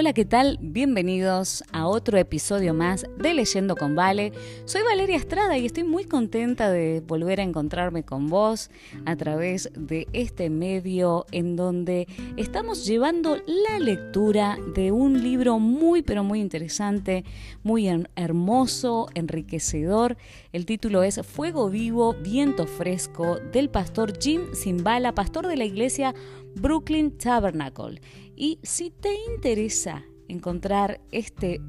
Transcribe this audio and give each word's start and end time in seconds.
Hola, 0.00 0.12
¿qué 0.12 0.24
tal? 0.24 0.58
Bienvenidos 0.60 1.64
a 1.72 1.88
otro 1.88 2.18
episodio 2.18 2.72
más 2.72 3.04
de 3.16 3.34
Leyendo 3.34 3.74
con 3.74 3.96
Vale. 3.96 4.32
Soy 4.64 4.82
Valeria 4.84 5.16
Estrada 5.16 5.58
y 5.58 5.66
estoy 5.66 5.82
muy 5.82 6.04
contenta 6.04 6.70
de 6.70 7.02
volver 7.04 7.40
a 7.40 7.42
encontrarme 7.42 8.04
con 8.04 8.28
vos 8.28 8.70
a 9.06 9.16
través 9.16 9.72
de 9.74 10.06
este 10.12 10.50
medio 10.50 11.26
en 11.32 11.56
donde 11.56 12.06
estamos 12.36 12.86
llevando 12.86 13.38
la 13.44 13.80
lectura 13.80 14.56
de 14.72 14.92
un 14.92 15.20
libro 15.20 15.58
muy 15.58 16.02
pero 16.02 16.22
muy 16.22 16.38
interesante, 16.38 17.24
muy 17.64 17.88
hermoso, 18.14 19.08
enriquecedor. 19.14 20.16
El 20.52 20.64
título 20.64 21.02
es 21.02 21.26
Fuego 21.26 21.70
vivo, 21.70 22.14
viento 22.14 22.68
fresco 22.68 23.40
del 23.52 23.68
pastor 23.68 24.16
Jim 24.20 24.42
Zimbala, 24.54 25.12
pastor 25.12 25.48
de 25.48 25.56
la 25.56 25.64
iglesia 25.64 26.14
Brooklyn 26.54 27.18
Tabernacle. 27.18 28.00
Y 28.40 28.60
si 28.62 28.90
te 28.90 29.10
interesa 29.34 30.04
encontrar 30.28 31.00
este 31.10 31.60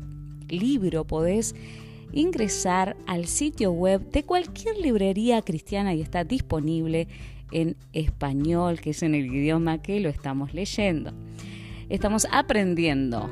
libro, 0.49 1.03
podés 1.03 1.55
ingresar 2.13 2.95
al 3.07 3.25
sitio 3.25 3.71
web 3.71 4.11
de 4.11 4.23
cualquier 4.23 4.77
librería 4.77 5.41
cristiana 5.41 5.95
y 5.95 6.01
está 6.01 6.23
disponible 6.23 7.07
en 7.51 7.75
español, 7.91 8.81
que 8.81 8.91
es 8.91 9.01
en 9.01 9.15
el 9.15 9.33
idioma 9.33 9.81
que 9.81 9.99
lo 9.99 10.09
estamos 10.09 10.53
leyendo. 10.53 11.11
Estamos 11.89 12.27
aprendiendo 12.31 13.31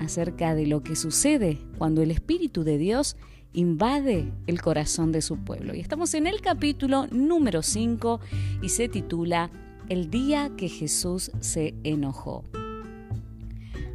acerca 0.00 0.56
de 0.56 0.66
lo 0.66 0.82
que 0.82 0.96
sucede 0.96 1.58
cuando 1.78 2.02
el 2.02 2.10
Espíritu 2.10 2.64
de 2.64 2.78
Dios 2.78 3.16
invade 3.52 4.32
el 4.48 4.60
corazón 4.60 5.12
de 5.12 5.22
su 5.22 5.38
pueblo. 5.44 5.72
Y 5.72 5.78
estamos 5.78 6.14
en 6.14 6.26
el 6.26 6.40
capítulo 6.40 7.06
número 7.12 7.62
5 7.62 8.18
y 8.60 8.70
se 8.70 8.88
titula 8.88 9.52
El 9.88 10.10
día 10.10 10.50
que 10.56 10.68
Jesús 10.68 11.30
se 11.38 11.76
enojó. 11.84 12.42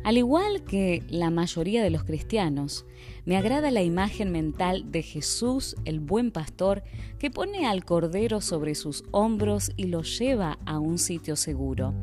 Al 0.08 0.18
igual 0.18 0.64
que 0.64 1.04
la 1.10 1.30
mayoría 1.32 1.84
de 1.84 1.90
los 1.90 2.06
cristianos, 2.06 2.86
me 3.26 3.36
agrada 3.36 3.72
la 3.72 3.84
imagen 3.84 4.32
mental 4.32 4.90
de 4.90 5.04
Jesús, 5.04 5.76
el 5.84 6.00
buen 6.00 6.32
pastor, 6.32 6.82
que 7.20 7.30
pone 7.30 7.68
al 7.68 7.84
cordero 7.84 8.40
sobre 8.40 8.74
sus 8.76 9.04
hombros 9.12 9.74
y 9.76 9.88
lo 9.88 10.04
lleva 10.04 10.60
a 10.66 10.80
un 10.80 10.98
sitio 10.98 11.36
seguro. 11.36 11.94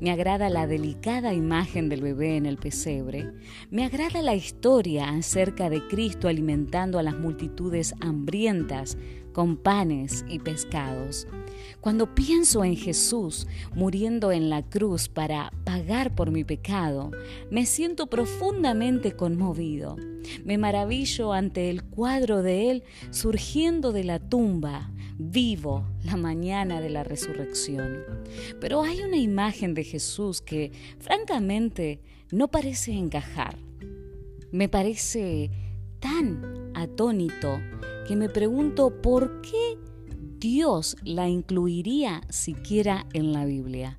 Me 0.00 0.10
agrada 0.10 0.48
la 0.48 0.66
delicada 0.66 1.34
imagen 1.34 1.90
del 1.90 2.00
bebé 2.00 2.38
en 2.38 2.46
el 2.46 2.56
pesebre. 2.56 3.30
Me 3.70 3.84
agrada 3.84 4.22
la 4.22 4.34
historia 4.34 5.10
acerca 5.10 5.68
de 5.68 5.86
Cristo 5.86 6.28
alimentando 6.28 6.98
a 6.98 7.02
las 7.02 7.18
multitudes 7.18 7.94
hambrientas 8.00 8.96
con 9.34 9.58
panes 9.58 10.24
y 10.30 10.38
pescados. 10.38 11.26
Cuando 11.80 12.14
pienso 12.14 12.64
en 12.64 12.76
Jesús 12.76 13.46
muriendo 13.74 14.32
en 14.32 14.50
la 14.50 14.62
cruz 14.62 15.08
para 15.08 15.52
pagar 15.64 16.14
por 16.14 16.30
mi 16.30 16.44
pecado, 16.44 17.10
me 17.50 17.66
siento 17.66 18.08
profundamente 18.08 19.16
conmovido. 19.16 19.96
Me 20.44 20.58
maravillo 20.58 21.32
ante 21.32 21.70
el 21.70 21.84
cuadro 21.84 22.42
de 22.42 22.70
Él 22.70 22.84
surgiendo 23.10 23.92
de 23.92 24.04
la 24.04 24.18
tumba, 24.18 24.90
vivo, 25.18 25.86
la 26.04 26.16
mañana 26.16 26.80
de 26.80 26.90
la 26.90 27.04
resurrección. 27.04 28.04
Pero 28.60 28.82
hay 28.82 29.00
una 29.02 29.16
imagen 29.16 29.74
de 29.74 29.84
Jesús 29.84 30.40
que, 30.40 30.72
francamente, 30.98 32.00
no 32.30 32.48
parece 32.48 32.92
encajar. 32.92 33.56
Me 34.52 34.68
parece 34.68 35.50
tan 36.00 36.72
atónito 36.74 37.60
que 38.06 38.16
me 38.16 38.28
pregunto 38.28 39.00
por 39.02 39.40
qué 39.42 39.78
Dios 40.40 40.96
la 41.04 41.28
incluiría 41.28 42.22
siquiera 42.30 43.06
en 43.12 43.34
la 43.34 43.44
Biblia. 43.44 43.98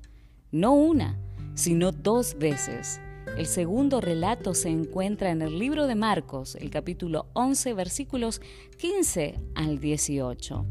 No 0.50 0.74
una, 0.74 1.16
sino 1.54 1.92
dos 1.92 2.36
veces. 2.36 3.00
El 3.38 3.46
segundo 3.46 4.00
relato 4.00 4.52
se 4.52 4.68
encuentra 4.68 5.30
en 5.30 5.40
el 5.40 5.56
libro 5.60 5.86
de 5.86 5.94
Marcos, 5.94 6.56
el 6.56 6.68
capítulo 6.70 7.28
11, 7.34 7.74
versículos 7.74 8.40
15 8.78 9.38
al 9.54 9.78
18. 9.78 10.66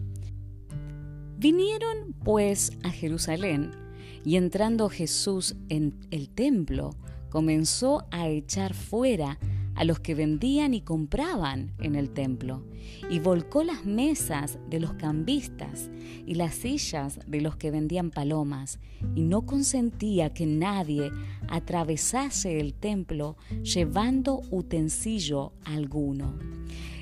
Vinieron 1.38 2.16
pues 2.22 2.73
a 2.84 2.90
Jerusalén 2.90 3.72
y 4.25 4.35
entrando 4.35 4.90
Jesús 4.90 5.56
en 5.69 6.06
el 6.12 6.28
templo, 6.28 6.90
comenzó 7.29 8.03
a 8.12 8.28
echar 8.28 8.73
fuera 8.73 9.40
a 9.81 9.84
los 9.84 10.00
que 10.00 10.14
vendían 10.14 10.75
y 10.75 10.81
compraban 10.81 11.74
en 11.80 11.96
el 11.96 12.12
templo, 12.12 12.64
y 13.09 13.18
volcó 13.18 13.64
las 13.64 13.84
mesas 13.84 14.59
de 14.69 14.80
los 14.80 14.94
cambistas 14.94 15.90
y 16.28 16.36
las 16.36 16.53
sillas 16.53 17.19
de 17.25 17.42
los 17.42 17.56
que 17.56 17.72
vendían 17.72 18.12
palomas, 18.12 18.78
y 19.16 19.24
no 19.24 19.47
consentía 19.47 20.36
que 20.36 20.46
nadie 20.46 21.09
atravesase 21.50 22.59
el 22.59 22.75
templo 22.75 23.38
llevando 23.64 24.44
utensilio 24.52 25.53
alguno. 25.66 26.38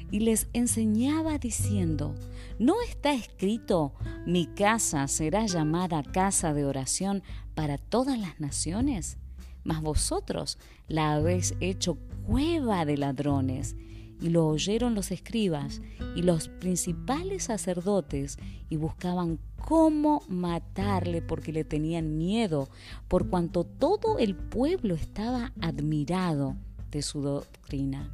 Y 0.10 0.22
les 0.22 0.48
enseñaba 0.54 1.38
diciendo, 1.38 2.16
¿no 2.60 2.82
está 2.82 3.12
escrito, 3.12 3.94
mi 4.26 4.46
casa 4.46 5.06
será 5.10 5.46
llamada 5.48 6.02
casa 6.02 6.54
de 6.54 6.64
oración 6.64 7.24
para 7.56 7.78
todas 7.78 8.18
las 8.18 8.40
naciones? 8.40 9.18
Mas 9.66 9.82
vosotros 9.82 10.58
la 10.88 11.14
habéis 11.14 11.56
hecho 11.60 11.98
cueva 12.30 12.86
de 12.86 12.98
ladrones. 12.98 13.76
Y 14.22 14.30
lo 14.30 14.48
oyeron 14.48 14.96
los 14.96 15.12
escribas 15.12 15.82
y 16.16 16.22
los 16.24 16.50
principales 16.50 17.44
sacerdotes 17.44 18.38
y 18.70 18.76
buscaban 18.76 19.40
cómo 19.66 20.24
matarle 20.28 21.22
porque 21.22 21.54
le 21.54 21.64
tenían 21.64 22.18
miedo, 22.18 22.68
por 23.08 23.30
cuanto 23.30 23.64
todo 23.64 24.20
el 24.20 24.36
pueblo 24.36 24.94
estaba 24.94 25.54
admirado 25.62 26.58
de 26.92 27.02
su 27.02 27.22
doctrina. 27.22 28.12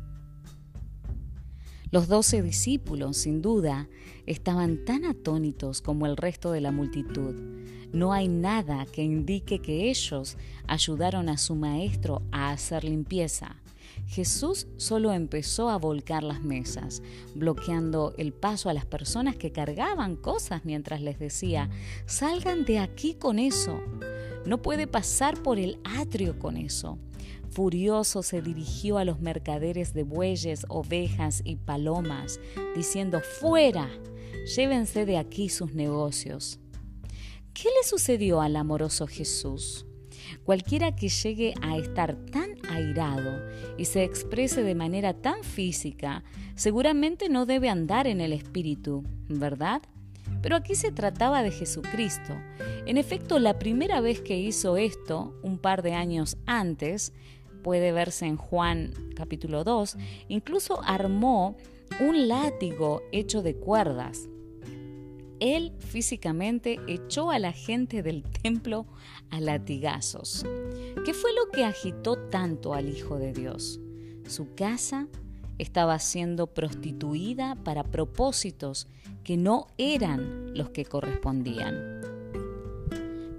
Los 1.90 2.08
doce 2.08 2.44
discípulos, 2.44 3.18
sin 3.18 3.42
duda, 3.42 3.90
estaban 4.28 4.86
tan 4.86 5.06
atónitos 5.06 5.82
como 5.82 6.06
el 6.06 6.18
resto 6.18 6.52
de 6.52 6.62
la 6.62 6.72
multitud. 6.72 7.34
No 7.94 8.14
hay 8.14 8.28
nada 8.28 8.86
que 8.86 9.02
indique 9.02 9.60
que 9.60 9.90
ellos 9.90 10.38
ayudaron 10.68 11.30
a 11.30 11.38
su 11.38 11.56
maestro 11.56 12.22
a 12.32 12.52
hacer 12.52 12.84
limpieza. 12.84 13.56
Jesús 14.08 14.68
solo 14.78 15.12
empezó 15.12 15.70
a 15.70 15.78
volcar 15.78 16.24
las 16.24 16.42
mesas, 16.42 17.02
bloqueando 17.34 18.14
el 18.18 18.34
paso 18.34 18.70
a 18.70 18.74
las 18.74 18.86
personas 18.86 19.36
que 19.36 19.52
cargaban 19.52 20.16
cosas 20.16 20.64
mientras 20.64 21.02
les 21.02 21.20
decía, 21.20 21.70
salgan 22.06 22.66
de 22.66 22.80
aquí 22.80 23.16
con 23.16 23.40
eso. 23.40 23.80
No 24.46 24.62
puede 24.62 24.88
pasar 24.88 25.42
por 25.42 25.60
el 25.60 25.80
atrio 25.84 26.38
con 26.38 26.56
eso. 26.56 27.00
Furioso 27.50 28.22
se 28.22 28.42
dirigió 28.42 28.98
a 28.98 29.06
los 29.06 29.22
mercaderes 29.22 29.94
de 29.94 30.04
bueyes, 30.04 30.66
ovejas 30.70 31.42
y 31.44 31.56
palomas, 31.56 32.40
diciendo, 32.76 33.22
fuera, 33.40 33.90
llévense 34.56 35.06
de 35.06 35.18
aquí 35.18 35.50
sus 35.50 35.74
negocios. 35.74 36.60
¿Qué 37.54 37.70
le 37.70 37.88
sucedió 37.88 38.42
al 38.42 38.58
amoroso 38.58 39.08
Jesús? 39.08 39.86
Cualquiera 40.44 40.96
que 40.96 41.10
llegue 41.10 41.54
a 41.62 41.78
estar 41.78 42.16
tan 42.32 42.50
airado 42.70 43.42
y 43.78 43.86
se 43.86 44.04
exprese 44.04 44.64
de 44.64 44.76
manera 44.76 45.14
tan 45.14 45.44
física, 45.44 46.24
seguramente 46.56 47.30
no 47.30 47.46
debe 47.46 47.70
andar 47.70 48.08
en 48.08 48.22
el 48.22 48.34
espíritu, 48.34 49.04
¿verdad? 49.28 49.82
Pero 50.42 50.56
aquí 50.56 50.76
se 50.76 50.92
trataba 50.92 51.44
de 51.44 51.52
Jesucristo. 51.52 52.36
En 52.86 52.98
efecto, 52.98 53.40
la 53.40 53.58
primera 53.58 54.02
vez 54.02 54.22
que 54.22 54.38
hizo 54.38 54.78
esto, 54.78 55.40
un 55.42 55.58
par 55.58 55.82
de 55.82 55.94
años 55.94 56.38
antes, 56.46 57.14
puede 57.64 57.92
verse 57.92 58.26
en 58.26 58.38
Juan 58.38 58.94
capítulo 59.16 59.64
2, 59.64 59.98
incluso 60.28 60.82
armó 60.84 61.58
un 62.00 62.28
látigo 62.28 63.02
hecho 63.12 63.42
de 63.42 63.56
cuerdas 63.56 64.28
él 65.40 65.74
físicamente 65.80 66.80
echó 66.88 67.32
a 67.32 67.40
la 67.40 67.52
gente 67.52 68.02
del 68.04 68.24
templo 68.24 68.86
a 69.30 69.40
latigazos. 69.40 70.46
¿Qué 71.06 71.14
fue 71.14 71.32
lo 71.34 71.52
que 71.52 71.66
agitó 71.66 72.18
tanto 72.30 72.74
al 72.74 72.90
Hijo 72.90 73.18
de 73.18 73.34
Dios? 73.34 73.80
Su 74.28 74.56
casa 74.56 75.08
estaba 75.58 76.00
siendo 76.00 76.48
prostituida 76.48 77.56
para 77.64 77.84
propósitos 77.84 78.88
que 79.24 79.38
no 79.38 79.68
eran 79.78 80.58
los 80.58 80.70
que 80.70 80.86
correspondían. 80.86 82.02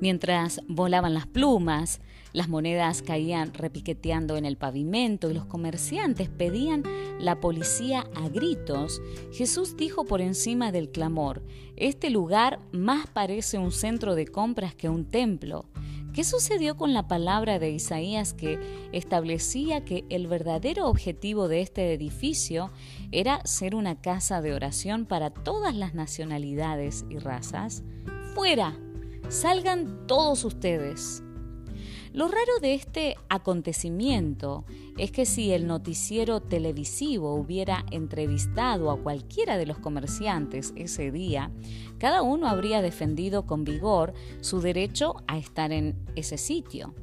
Mientras 0.00 0.61
volaban 0.69 1.15
las 1.15 1.27
plumas, 1.27 2.00
las 2.37 2.50
monedas 2.50 3.00
caían 3.00 3.55
repiqueteando 3.55 4.37
en 4.37 4.44
el 4.44 4.59
pavimento 4.59 5.31
y 5.31 5.33
los 5.33 5.47
comerciantes 5.47 6.29
pedían 6.29 6.83
la 7.19 7.41
policía 7.41 8.11
a 8.15 8.29
gritos, 8.29 9.00
Jesús 9.33 9.75
dijo 9.79 10.05
por 10.05 10.21
encima 10.21 10.71
del 10.71 10.91
clamor, 10.91 11.43
este 11.77 12.11
lugar 12.11 12.59
más 12.73 13.06
parece 13.06 13.56
un 13.56 13.73
centro 13.73 14.15
de 14.15 14.27
compras 14.27 14.75
que 14.75 14.91
un 14.91 15.06
templo. 15.06 15.65
¿Qué 16.12 16.25
sucedió 16.25 16.77
con 16.77 16.93
la 16.93 17.09
palabra 17.09 17.59
de 17.59 17.71
Isaías 17.71 18.35
que 18.35 18.61
establecía 18.93 19.87
que 19.87 20.05
el 20.11 20.27
verdadero 20.27 20.88
objetivo 20.88 21.49
de 21.49 21.62
este 21.62 21.94
edificio 21.94 22.71
era 23.12 23.41
ser 23.47 23.75
una 23.75 24.03
casa 24.03 24.43
de 24.43 24.53
oración 24.53 25.06
para 25.06 25.31
todas 25.31 25.75
las 25.75 25.94
nacionalidades 25.94 27.06
y 27.09 27.17
razas? 27.17 27.83
Fuera, 28.35 28.79
salgan 29.31 30.06
todos 30.06 30.44
ustedes. 30.44 31.23
Lo 32.17 32.29
raro 32.29 32.61
de 32.63 32.73
este 32.73 33.19
acontecimiento 33.29 34.65
es 34.97 35.11
que 35.11 35.27
si 35.27 35.53
el 35.53 35.67
noticiero 35.67 36.41
televisivo 36.41 37.35
hubiera 37.35 37.85
entrevistado 37.91 38.91
a 38.91 38.99
cualquiera 38.99 39.59
de 39.59 39.67
los 39.67 39.79
comerciantes 39.79 40.73
ese 40.77 41.13
día, 41.13 41.51
cada 41.99 42.23
uno 42.23 42.49
habría 42.49 42.81
defendido 42.81 43.45
con 43.45 43.65
vigor 43.65 44.15
su 44.41 44.63
derecho 44.63 45.17
a 45.27 45.37
estar 45.37 45.73
en 45.73 45.95
ese 46.15 46.39
sitio. 46.39 46.95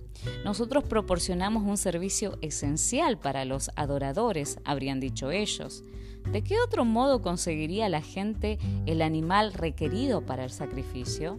Nosotros 0.46 0.84
proporcionamos 0.84 1.62
un 1.62 1.78
servicio 1.78 2.40
esencial 2.42 3.20
para 3.20 3.46
los 3.46 3.70
adoradores, 3.76 4.58
habrían 4.64 5.00
dicho 5.00 5.30
ellos. 5.30 5.84
¿De 6.32 6.44
qué 6.44 6.56
otro 6.60 6.86
modo 6.86 7.22
conseguiría 7.22 7.88
la 7.88 8.02
gente 8.02 8.58
el 8.88 9.04
animal 9.04 9.54
requerido 9.54 10.26
para 10.26 10.44
el 10.44 10.50
sacrificio? 10.50 11.38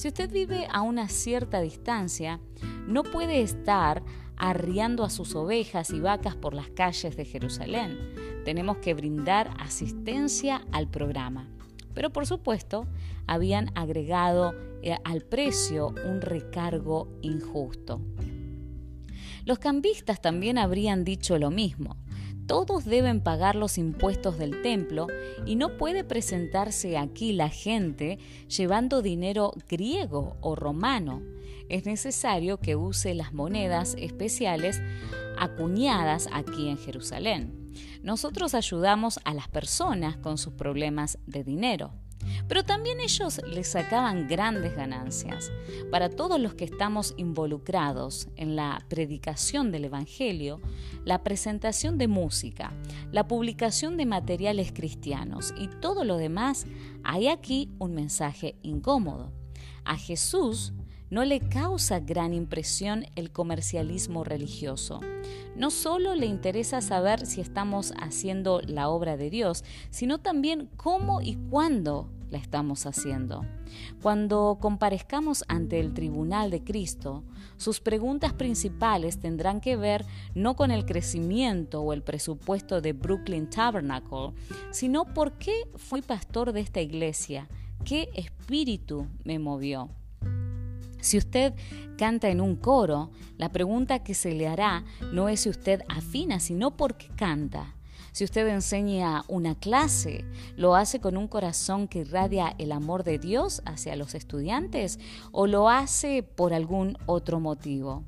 Si 0.00 0.08
usted 0.08 0.32
vive 0.32 0.66
a 0.72 0.80
una 0.80 1.10
cierta 1.10 1.60
distancia, 1.60 2.40
no 2.86 3.02
puede 3.02 3.42
estar 3.42 4.02
arriando 4.38 5.04
a 5.04 5.10
sus 5.10 5.34
ovejas 5.34 5.90
y 5.90 6.00
vacas 6.00 6.36
por 6.36 6.54
las 6.54 6.70
calles 6.70 7.18
de 7.18 7.26
Jerusalén. 7.26 7.98
Tenemos 8.46 8.78
que 8.78 8.94
brindar 8.94 9.50
asistencia 9.58 10.62
al 10.72 10.88
programa. 10.88 11.50
Pero 11.92 12.08
por 12.08 12.24
supuesto, 12.24 12.86
habían 13.26 13.76
agregado 13.76 14.54
eh, 14.80 14.96
al 15.04 15.20
precio 15.20 15.88
un 16.06 16.22
recargo 16.22 17.12
injusto. 17.20 18.00
Los 19.44 19.58
cambistas 19.58 20.22
también 20.22 20.56
habrían 20.56 21.04
dicho 21.04 21.36
lo 21.36 21.50
mismo. 21.50 21.98
Todos 22.50 22.84
deben 22.84 23.20
pagar 23.20 23.54
los 23.54 23.78
impuestos 23.78 24.36
del 24.36 24.60
templo 24.60 25.06
y 25.46 25.54
no 25.54 25.76
puede 25.76 26.02
presentarse 26.02 26.98
aquí 26.98 27.32
la 27.32 27.48
gente 27.48 28.18
llevando 28.48 29.02
dinero 29.02 29.52
griego 29.68 30.36
o 30.40 30.56
romano. 30.56 31.22
Es 31.68 31.86
necesario 31.86 32.58
que 32.58 32.74
use 32.74 33.14
las 33.14 33.32
monedas 33.32 33.94
especiales 34.00 34.82
acuñadas 35.38 36.28
aquí 36.32 36.68
en 36.68 36.76
Jerusalén. 36.76 37.70
Nosotros 38.02 38.54
ayudamos 38.54 39.20
a 39.22 39.32
las 39.32 39.46
personas 39.46 40.16
con 40.16 40.36
sus 40.36 40.54
problemas 40.54 41.18
de 41.28 41.44
dinero. 41.44 41.92
Pero 42.48 42.64
también 42.64 43.00
ellos 43.00 43.40
les 43.46 43.68
sacaban 43.68 44.28
grandes 44.28 44.74
ganancias. 44.74 45.50
Para 45.90 46.10
todos 46.10 46.40
los 46.40 46.54
que 46.54 46.64
estamos 46.64 47.14
involucrados 47.16 48.28
en 48.36 48.56
la 48.56 48.84
predicación 48.88 49.70
del 49.70 49.86
Evangelio, 49.86 50.60
la 51.04 51.22
presentación 51.22 51.98
de 51.98 52.08
música, 52.08 52.72
la 53.12 53.28
publicación 53.28 53.96
de 53.96 54.06
materiales 54.06 54.72
cristianos 54.72 55.54
y 55.58 55.68
todo 55.68 56.04
lo 56.04 56.16
demás, 56.16 56.66
hay 57.04 57.28
aquí 57.28 57.70
un 57.78 57.94
mensaje 57.94 58.56
incómodo. 58.62 59.32
A 59.84 59.96
Jesús 59.96 60.72
no 61.10 61.24
le 61.24 61.40
causa 61.40 62.00
gran 62.00 62.32
impresión 62.32 63.04
el 63.16 63.32
comercialismo 63.32 64.22
religioso. 64.24 65.00
No 65.56 65.70
solo 65.70 66.14
le 66.14 66.26
interesa 66.26 66.80
saber 66.80 67.26
si 67.26 67.40
estamos 67.40 67.92
haciendo 68.00 68.60
la 68.62 68.88
obra 68.88 69.16
de 69.16 69.28
Dios, 69.28 69.64
sino 69.90 70.18
también 70.18 70.70
cómo 70.76 71.20
y 71.20 71.34
cuándo 71.50 72.08
la 72.30 72.38
estamos 72.38 72.86
haciendo. 72.86 73.44
Cuando 74.02 74.58
comparezcamos 74.60 75.44
ante 75.48 75.80
el 75.80 75.94
tribunal 75.94 76.50
de 76.50 76.62
Cristo, 76.62 77.24
sus 77.56 77.80
preguntas 77.80 78.32
principales 78.32 79.18
tendrán 79.18 79.60
que 79.60 79.76
ver 79.76 80.06
no 80.34 80.54
con 80.54 80.70
el 80.70 80.86
crecimiento 80.86 81.80
o 81.82 81.92
el 81.92 82.02
presupuesto 82.02 82.80
de 82.80 82.92
Brooklyn 82.92 83.50
Tabernacle, 83.50 84.32
sino 84.70 85.12
por 85.12 85.32
qué 85.38 85.68
fui 85.74 86.02
pastor 86.02 86.52
de 86.52 86.60
esta 86.60 86.80
iglesia, 86.80 87.48
qué 87.84 88.08
espíritu 88.14 89.08
me 89.24 89.40
movió. 89.40 89.90
Si 91.00 91.18
usted 91.18 91.54
canta 91.96 92.28
en 92.28 92.40
un 92.40 92.56
coro, 92.56 93.10
la 93.36 93.50
pregunta 93.50 94.02
que 94.02 94.14
se 94.14 94.34
le 94.34 94.48
hará 94.48 94.84
no 95.12 95.28
es 95.28 95.40
si 95.40 95.48
usted 95.48 95.82
afina, 95.88 96.40
sino 96.40 96.76
por 96.76 96.96
qué 96.96 97.08
canta. 97.16 97.74
Si 98.12 98.24
usted 98.24 98.48
enseña 98.48 99.22
una 99.28 99.54
clase, 99.54 100.24
¿lo 100.56 100.74
hace 100.74 101.00
con 101.00 101.16
un 101.16 101.28
corazón 101.28 101.86
que 101.86 102.00
irradia 102.00 102.54
el 102.58 102.72
amor 102.72 103.04
de 103.04 103.18
Dios 103.18 103.62
hacia 103.66 103.94
los 103.96 104.14
estudiantes 104.14 104.98
o 105.30 105.46
lo 105.46 105.68
hace 105.68 106.22
por 106.22 106.52
algún 106.52 106.98
otro 107.06 107.38
motivo? 107.38 108.04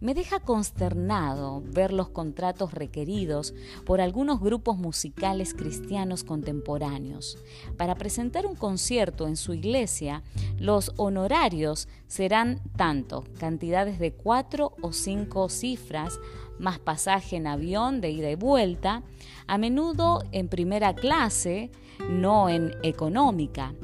Me 0.00 0.14
deja 0.14 0.40
consternado 0.40 1.62
ver 1.66 1.92
los 1.92 2.08
contratos 2.08 2.72
requeridos 2.74 3.54
por 3.84 4.00
algunos 4.00 4.40
grupos 4.40 4.76
musicales 4.78 5.54
cristianos 5.54 6.24
contemporáneos. 6.24 7.38
Para 7.76 7.94
presentar 7.94 8.46
un 8.46 8.56
concierto 8.56 9.26
en 9.26 9.36
su 9.36 9.54
iglesia, 9.54 10.22
los 10.58 10.92
honorarios 10.96 11.88
serán 12.06 12.60
tanto, 12.76 13.24
cantidades 13.38 13.98
de 13.98 14.12
cuatro 14.12 14.72
o 14.80 14.92
cinco 14.92 15.48
cifras, 15.48 16.18
más 16.58 16.78
pasaje 16.78 17.36
en 17.36 17.46
avión 17.46 18.00
de 18.00 18.10
ida 18.10 18.30
y 18.30 18.36
vuelta, 18.36 19.02
a 19.46 19.58
menudo 19.58 20.22
en 20.32 20.48
primera 20.48 20.94
clase, 20.94 21.70
no 22.08 22.48
en 22.48 22.74
económica 22.82 23.74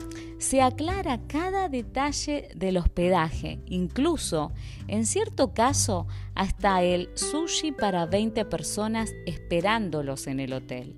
se 0.40 0.62
aclara 0.62 1.20
cada 1.26 1.68
detalle 1.68 2.48
del 2.56 2.78
hospedaje, 2.78 3.60
incluso, 3.66 4.52
en 4.88 5.04
cierto 5.04 5.52
caso, 5.52 6.06
hasta 6.34 6.82
el 6.82 7.10
sushi 7.14 7.72
para 7.72 8.06
20 8.06 8.46
personas 8.46 9.12
esperándolos 9.26 10.26
en 10.26 10.40
el 10.40 10.54
hotel. 10.54 10.96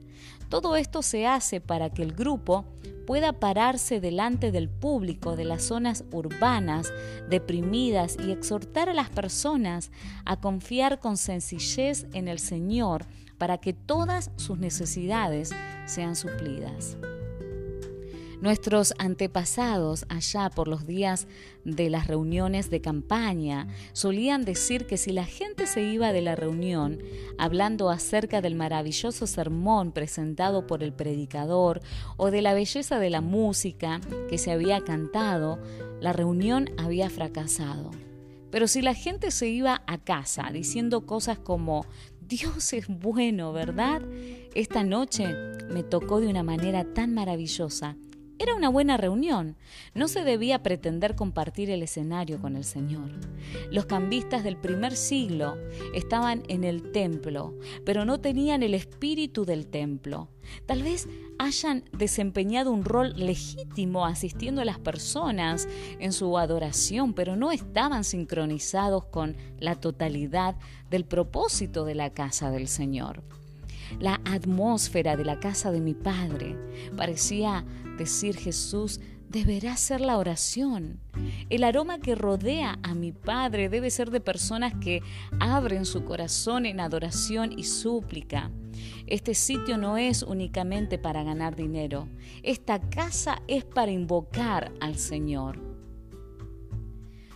Todo 0.48 0.76
esto 0.76 1.02
se 1.02 1.26
hace 1.26 1.60
para 1.60 1.90
que 1.90 2.02
el 2.02 2.12
grupo 2.12 2.66
pueda 3.04 3.32
pararse 3.32 4.00
delante 4.00 4.52
del 4.52 4.68
público 4.68 5.34
de 5.34 5.44
las 5.44 5.64
zonas 5.64 6.04
urbanas 6.12 6.92
deprimidas 7.28 8.16
y 8.24 8.30
exhortar 8.30 8.88
a 8.88 8.94
las 8.94 9.10
personas 9.10 9.90
a 10.24 10.36
confiar 10.40 11.00
con 11.00 11.16
sencillez 11.16 12.06
en 12.12 12.28
el 12.28 12.38
Señor 12.38 13.06
para 13.42 13.58
que 13.58 13.72
todas 13.72 14.30
sus 14.36 14.60
necesidades 14.60 15.50
sean 15.84 16.14
suplidas. 16.14 16.96
Nuestros 18.40 18.94
antepasados, 18.98 20.06
allá 20.08 20.48
por 20.48 20.68
los 20.68 20.86
días 20.86 21.26
de 21.64 21.90
las 21.90 22.06
reuniones 22.06 22.70
de 22.70 22.80
campaña, 22.80 23.66
solían 23.94 24.44
decir 24.44 24.86
que 24.86 24.96
si 24.96 25.10
la 25.10 25.24
gente 25.24 25.66
se 25.66 25.82
iba 25.82 26.12
de 26.12 26.22
la 26.22 26.36
reunión 26.36 27.02
hablando 27.36 27.90
acerca 27.90 28.42
del 28.42 28.54
maravilloso 28.54 29.26
sermón 29.26 29.90
presentado 29.90 30.68
por 30.68 30.84
el 30.84 30.92
predicador 30.92 31.80
o 32.16 32.30
de 32.30 32.42
la 32.42 32.54
belleza 32.54 33.00
de 33.00 33.10
la 33.10 33.22
música 33.22 34.00
que 34.30 34.38
se 34.38 34.52
había 34.52 34.82
cantado, 34.82 35.58
la 36.00 36.12
reunión 36.12 36.70
había 36.78 37.10
fracasado. 37.10 37.90
Pero 38.52 38.68
si 38.68 38.82
la 38.82 38.92
gente 38.92 39.30
se 39.30 39.48
iba 39.48 39.82
a 39.86 39.96
casa 39.96 40.50
diciendo 40.52 41.06
cosas 41.06 41.38
como 41.38 41.86
Dios 42.32 42.72
es 42.72 42.88
bueno, 42.88 43.52
¿verdad? 43.52 44.00
Esta 44.54 44.84
noche 44.84 45.26
me 45.68 45.82
tocó 45.82 46.18
de 46.18 46.28
una 46.28 46.42
manera 46.42 46.82
tan 46.94 47.12
maravillosa 47.12 47.98
era 48.42 48.54
una 48.54 48.68
buena 48.68 48.96
reunión. 48.96 49.56
No 49.94 50.08
se 50.08 50.24
debía 50.24 50.62
pretender 50.62 51.14
compartir 51.14 51.70
el 51.70 51.82
escenario 51.82 52.40
con 52.40 52.56
el 52.56 52.64
Señor. 52.64 53.10
Los 53.70 53.86
cambistas 53.86 54.42
del 54.42 54.56
primer 54.56 54.96
siglo 54.96 55.56
estaban 55.94 56.42
en 56.48 56.64
el 56.64 56.90
templo, 56.90 57.54
pero 57.84 58.04
no 58.04 58.20
tenían 58.20 58.62
el 58.62 58.74
espíritu 58.74 59.44
del 59.44 59.68
templo. 59.68 60.28
Tal 60.66 60.82
vez 60.82 61.08
hayan 61.38 61.84
desempeñado 61.92 62.72
un 62.72 62.84
rol 62.84 63.12
legítimo 63.16 64.06
asistiendo 64.06 64.60
a 64.60 64.64
las 64.64 64.78
personas 64.78 65.68
en 66.00 66.12
su 66.12 66.36
adoración, 66.36 67.14
pero 67.14 67.36
no 67.36 67.52
estaban 67.52 68.04
sincronizados 68.04 69.04
con 69.06 69.36
la 69.58 69.76
totalidad 69.76 70.56
del 70.90 71.04
propósito 71.04 71.84
de 71.84 71.94
la 71.94 72.10
casa 72.10 72.50
del 72.50 72.68
Señor. 72.68 73.22
La 74.00 74.20
atmósfera 74.24 75.16
de 75.16 75.24
la 75.24 75.38
casa 75.38 75.70
de 75.70 75.80
mi 75.80 75.94
padre 75.94 76.56
parecía 76.96 77.64
decir 77.96 78.36
Jesús, 78.36 79.00
deberá 79.28 79.76
ser 79.76 80.00
la 80.00 80.18
oración. 80.18 81.00
El 81.48 81.64
aroma 81.64 81.98
que 81.98 82.14
rodea 82.14 82.78
a 82.82 82.94
mi 82.94 83.12
Padre 83.12 83.68
debe 83.68 83.90
ser 83.90 84.10
de 84.10 84.20
personas 84.20 84.74
que 84.80 85.02
abren 85.40 85.86
su 85.86 86.04
corazón 86.04 86.66
en 86.66 86.80
adoración 86.80 87.58
y 87.58 87.64
súplica. 87.64 88.50
Este 89.06 89.34
sitio 89.34 89.78
no 89.78 89.96
es 89.96 90.22
únicamente 90.22 90.98
para 90.98 91.24
ganar 91.24 91.56
dinero. 91.56 92.08
Esta 92.42 92.78
casa 92.78 93.42
es 93.48 93.64
para 93.64 93.90
invocar 93.90 94.72
al 94.80 94.96
Señor. 94.96 95.71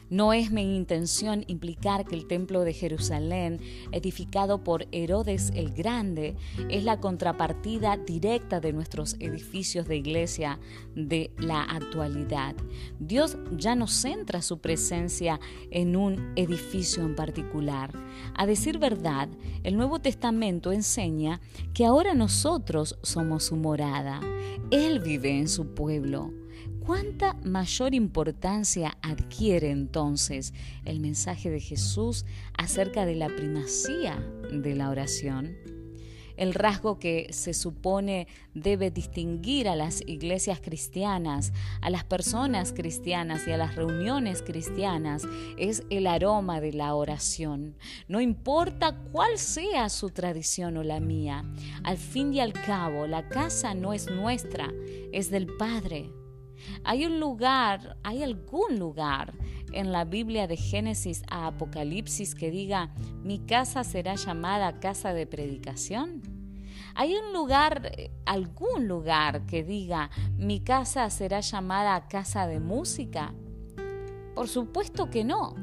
No 0.08 0.32
es 0.32 0.52
mi 0.52 0.76
intención 0.76 1.44
implicar 1.48 2.04
que 2.04 2.14
el 2.14 2.26
templo 2.26 2.62
de 2.62 2.72
Jerusalén, 2.72 3.60
edificado 3.90 4.62
por 4.62 4.86
Herodes 4.92 5.50
el 5.54 5.72
Grande, 5.72 6.36
es 6.70 6.84
la 6.84 7.00
contrapartida 7.00 7.96
directa 7.96 8.60
de 8.60 8.72
nuestros 8.72 9.16
edificios 9.18 9.88
de 9.88 9.96
iglesia 9.96 10.60
de 10.94 11.32
la 11.38 11.62
actualidad. 11.62 12.54
Dios 13.00 13.36
ya 13.52 13.74
no 13.74 13.88
centra 13.88 14.42
su 14.42 14.58
presencia 14.58 15.40
en 15.70 15.96
un 15.96 16.32
edificio 16.36 17.02
en 17.02 17.16
particular. 17.16 17.92
A 18.34 18.46
decir 18.46 18.78
verdad, 18.78 19.28
el 19.64 19.76
Nuevo 19.76 19.98
Testamento 19.98 20.70
enseña 20.70 21.40
que 21.74 21.84
ahora 21.84 22.14
nosotros 22.14 22.98
somos 23.02 23.44
su 23.44 23.56
morada. 23.56 24.20
Él 24.70 25.00
vive 25.00 25.36
en 25.36 25.48
su 25.48 25.74
pueblo. 25.74 26.32
¿Cuánta 26.86 27.34
mayor 27.42 27.94
importancia 27.94 28.96
adquiere 29.02 29.70
entonces 29.70 30.54
el 30.84 31.00
mensaje 31.00 31.50
de 31.50 31.58
Jesús 31.58 32.24
acerca 32.56 33.04
de 33.04 33.16
la 33.16 33.26
primacía 33.26 34.24
de 34.52 34.76
la 34.76 34.90
oración? 34.90 35.56
el 36.36 36.52
rasgo 36.52 36.98
que 36.98 37.28
se 37.30 37.54
supone 37.54 38.28
debe 38.52 38.90
distinguir 38.90 39.68
a 39.68 39.74
las 39.74 40.02
iglesias 40.06 40.60
cristianas, 40.60 41.52
a 41.80 41.88
las 41.88 42.04
personas 42.04 42.74
cristianas 42.74 43.48
y 43.48 43.52
a 43.52 43.56
las 43.56 43.74
reuniones 43.74 44.42
cristianas 44.42 45.22
es 45.56 45.82
el 45.88 46.06
aroma 46.06 46.60
de 46.60 46.74
la 46.74 46.94
oración. 46.94 47.74
No 48.06 48.20
importa 48.20 48.94
cuál 49.12 49.38
sea 49.38 49.88
su 49.88 50.10
tradición 50.10 50.76
o 50.76 50.82
la 50.82 51.00
mía, 51.00 51.42
al 51.82 51.96
fin 51.96 52.34
y 52.34 52.40
al 52.40 52.52
cabo 52.52 53.06
la 53.06 53.30
casa 53.30 53.72
no 53.72 53.94
es 53.94 54.10
nuestra, 54.10 54.72
es 55.12 55.30
del 55.30 55.46
Padre. 55.46 56.10
Hay 56.84 57.06
un 57.06 57.20
lugar, 57.20 57.96
hay 58.02 58.22
algún 58.22 58.78
lugar 58.78 59.34
en 59.72 59.92
la 59.92 60.04
Biblia 60.04 60.46
de 60.46 60.56
Génesis 60.56 61.22
a 61.30 61.46
Apocalipsis 61.48 62.34
que 62.34 62.50
diga, 62.50 62.90
mi 63.22 63.40
casa 63.40 63.84
será 63.84 64.14
llamada 64.14 64.80
casa 64.80 65.12
de 65.12 65.26
predicación? 65.26 66.22
¿Hay 66.94 67.14
un 67.14 67.34
lugar, 67.34 67.92
algún 68.24 68.88
lugar 68.88 69.44
que 69.46 69.62
diga, 69.62 70.10
mi 70.36 70.60
casa 70.60 71.10
será 71.10 71.40
llamada 71.40 72.08
casa 72.08 72.46
de 72.46 72.58
música? 72.58 73.34
Por 74.34 74.48
supuesto 74.48 75.10
que 75.10 75.24
no. 75.24 75.54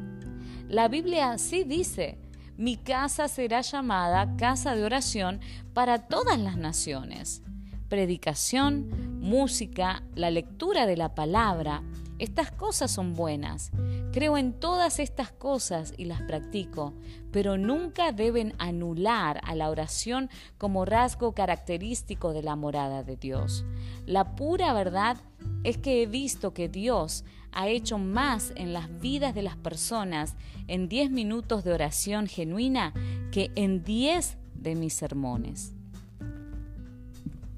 La 0.68 0.88
Biblia 0.88 1.38
sí 1.40 1.64
dice, 1.64 2.20
mi 2.56 2.78
casa 2.78 3.28
será 3.28 3.62
llamada 3.62 4.36
casa 4.38 4.76
de 4.76 4.84
oración 4.84 5.42
para 5.74 6.08
todas 6.08 6.40
las 6.40 6.56
naciones. 6.56 7.42
Predicación, 7.90 9.20
música, 9.20 10.04
la 10.16 10.32
lectura 10.32 10.86
de 10.86 10.98
la 10.98 11.16
palabra, 11.16 11.84
estas 12.20 12.52
cosas 12.52 12.92
son 12.92 13.16
buenas. 13.16 13.72
Creo 14.12 14.38
en 14.38 14.54
todas 14.54 15.00
estas 15.00 15.32
cosas 15.32 15.94
y 15.98 16.06
las 16.06 16.22
practico, 16.22 16.94
pero 17.32 17.58
nunca 17.58 18.12
deben 18.12 18.54
anular 18.60 19.42
a 19.44 19.56
la 19.56 19.70
oración 19.70 20.30
como 20.58 20.86
rasgo 20.86 21.34
característico 21.34 22.32
de 22.32 22.44
la 22.44 22.56
morada 22.56 23.04
de 23.04 23.18
Dios. 23.18 23.66
La 24.06 24.36
pura 24.36 24.74
verdad 24.74 25.18
es 25.64 25.78
que 25.78 26.04
he 26.04 26.06
visto 26.06 26.54
que 26.54 26.70
Dios 26.70 27.26
ha 27.52 27.68
hecho 27.68 27.98
más 27.98 28.54
en 28.56 28.74
las 28.74 29.00
vidas 29.00 29.36
de 29.36 29.44
las 29.44 29.58
personas 29.58 30.36
en 30.68 30.88
10 30.88 31.12
minutos 31.12 31.64
de 31.64 31.74
oración 31.74 32.28
genuina 32.28 32.94
que 33.32 33.52
en 33.56 33.84
10 33.84 34.38
de 34.54 34.76
mis 34.76 34.94
sermones. 34.94 35.73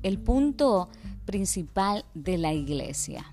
El 0.05 0.19
punto 0.19 0.88
principal 1.25 2.05
de 2.13 2.38
la 2.38 2.53
iglesia. 2.53 3.25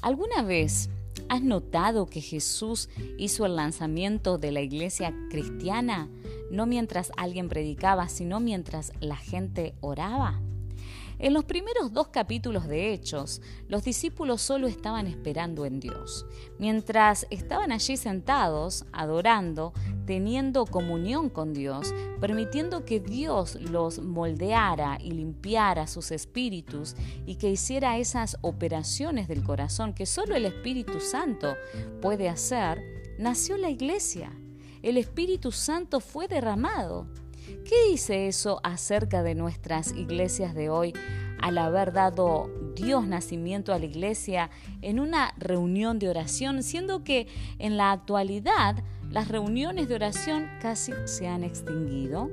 ¿Alguna 0.00 0.44
vez 0.44 0.90
has 1.28 1.42
notado 1.42 2.06
que 2.06 2.20
Jesús 2.20 2.88
hizo 3.18 3.46
el 3.46 3.56
lanzamiento 3.56 4.38
de 4.38 4.52
la 4.52 4.60
iglesia 4.60 5.12
cristiana 5.28 6.08
no 6.52 6.66
mientras 6.66 7.10
alguien 7.16 7.48
predicaba, 7.48 8.08
sino 8.08 8.38
mientras 8.38 8.92
la 9.00 9.16
gente 9.16 9.74
oraba? 9.80 10.40
En 11.18 11.32
los 11.32 11.44
primeros 11.44 11.94
dos 11.94 12.08
capítulos 12.08 12.68
de 12.68 12.92
Hechos, 12.92 13.40
los 13.68 13.82
discípulos 13.84 14.42
solo 14.42 14.66
estaban 14.66 15.06
esperando 15.06 15.64
en 15.64 15.80
Dios. 15.80 16.26
Mientras 16.58 17.26
estaban 17.30 17.72
allí 17.72 17.96
sentados, 17.96 18.84
adorando, 18.92 19.72
teniendo 20.04 20.66
comunión 20.66 21.30
con 21.30 21.54
Dios, 21.54 21.94
permitiendo 22.20 22.84
que 22.84 23.00
Dios 23.00 23.54
los 23.54 23.98
moldeara 23.98 24.98
y 25.00 25.12
limpiara 25.12 25.86
sus 25.86 26.10
espíritus 26.10 26.94
y 27.24 27.36
que 27.36 27.50
hiciera 27.50 27.96
esas 27.96 28.36
operaciones 28.42 29.26
del 29.26 29.42
corazón 29.42 29.94
que 29.94 30.04
solo 30.04 30.34
el 30.34 30.44
Espíritu 30.44 31.00
Santo 31.00 31.56
puede 32.02 32.28
hacer, 32.28 32.82
nació 33.18 33.56
la 33.56 33.70
iglesia. 33.70 34.32
El 34.82 34.98
Espíritu 34.98 35.50
Santo 35.50 36.00
fue 36.00 36.28
derramado. 36.28 37.08
¿Qué 37.64 37.90
dice 37.90 38.28
eso 38.28 38.60
acerca 38.62 39.22
de 39.22 39.34
nuestras 39.34 39.92
iglesias 39.92 40.54
de 40.54 40.70
hoy 40.70 40.92
al 41.40 41.58
haber 41.58 41.92
dado 41.92 42.50
Dios 42.74 43.06
nacimiento 43.06 43.72
a 43.72 43.78
la 43.78 43.86
iglesia 43.86 44.50
en 44.82 45.00
una 45.00 45.32
reunión 45.38 45.98
de 45.98 46.08
oración, 46.08 46.62
siendo 46.62 47.04
que 47.04 47.26
en 47.58 47.76
la 47.76 47.92
actualidad 47.92 48.82
las 49.10 49.28
reuniones 49.28 49.88
de 49.88 49.94
oración 49.94 50.48
casi 50.60 50.92
se 51.04 51.28
han 51.28 51.44
extinguido? 51.44 52.30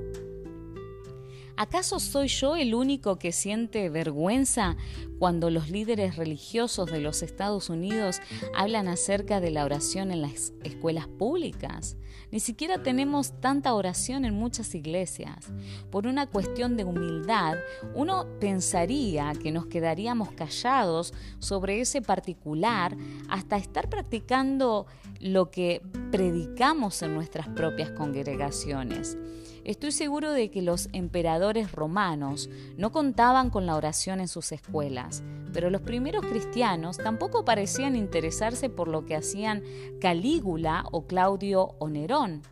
¿Acaso 1.56 2.00
soy 2.00 2.26
yo 2.26 2.56
el 2.56 2.74
único 2.74 3.16
que 3.16 3.30
siente 3.30 3.88
vergüenza 3.88 4.76
cuando 5.20 5.50
los 5.50 5.70
líderes 5.70 6.16
religiosos 6.16 6.90
de 6.90 7.00
los 7.00 7.22
Estados 7.22 7.70
Unidos 7.70 8.20
hablan 8.54 8.88
acerca 8.88 9.40
de 9.40 9.52
la 9.52 9.64
oración 9.64 10.10
en 10.10 10.20
las 10.22 10.52
escuelas 10.64 11.06
públicas? 11.06 11.96
Ni 12.32 12.40
siquiera 12.40 12.82
tenemos 12.82 13.40
tanta 13.40 13.74
oración 13.74 14.24
en 14.24 14.34
muchas 14.34 14.74
iglesias. 14.74 15.52
Por 15.92 16.08
una 16.08 16.26
cuestión 16.26 16.76
de 16.76 16.82
humildad, 16.82 17.56
uno 17.94 18.26
pensaría 18.40 19.32
que 19.40 19.52
nos 19.52 19.66
quedaríamos 19.66 20.32
callados 20.32 21.14
sobre 21.38 21.80
ese 21.80 22.02
particular 22.02 22.96
hasta 23.28 23.56
estar 23.56 23.88
practicando 23.88 24.86
lo 25.20 25.52
que 25.52 25.80
predicamos 26.10 27.00
en 27.02 27.14
nuestras 27.14 27.46
propias 27.48 27.92
congregaciones. 27.92 29.16
Estoy 29.64 29.92
seguro 29.92 30.32
de 30.32 30.50
que 30.50 30.60
los 30.60 30.90
emperadores 30.92 31.72
romanos 31.72 32.50
no 32.76 32.92
contaban 32.92 33.48
con 33.48 33.64
la 33.64 33.76
oración 33.76 34.20
en 34.20 34.28
sus 34.28 34.52
escuelas, 34.52 35.22
pero 35.54 35.70
los 35.70 35.80
primeros 35.80 36.26
cristianos 36.26 36.98
tampoco 36.98 37.46
parecían 37.46 37.96
interesarse 37.96 38.68
por 38.68 38.88
lo 38.88 39.06
que 39.06 39.16
hacían 39.16 39.62
Calígula 40.02 40.84
o 40.92 41.06
Claudio 41.06 41.76
o 41.78 41.88
Nerón. 41.88 42.42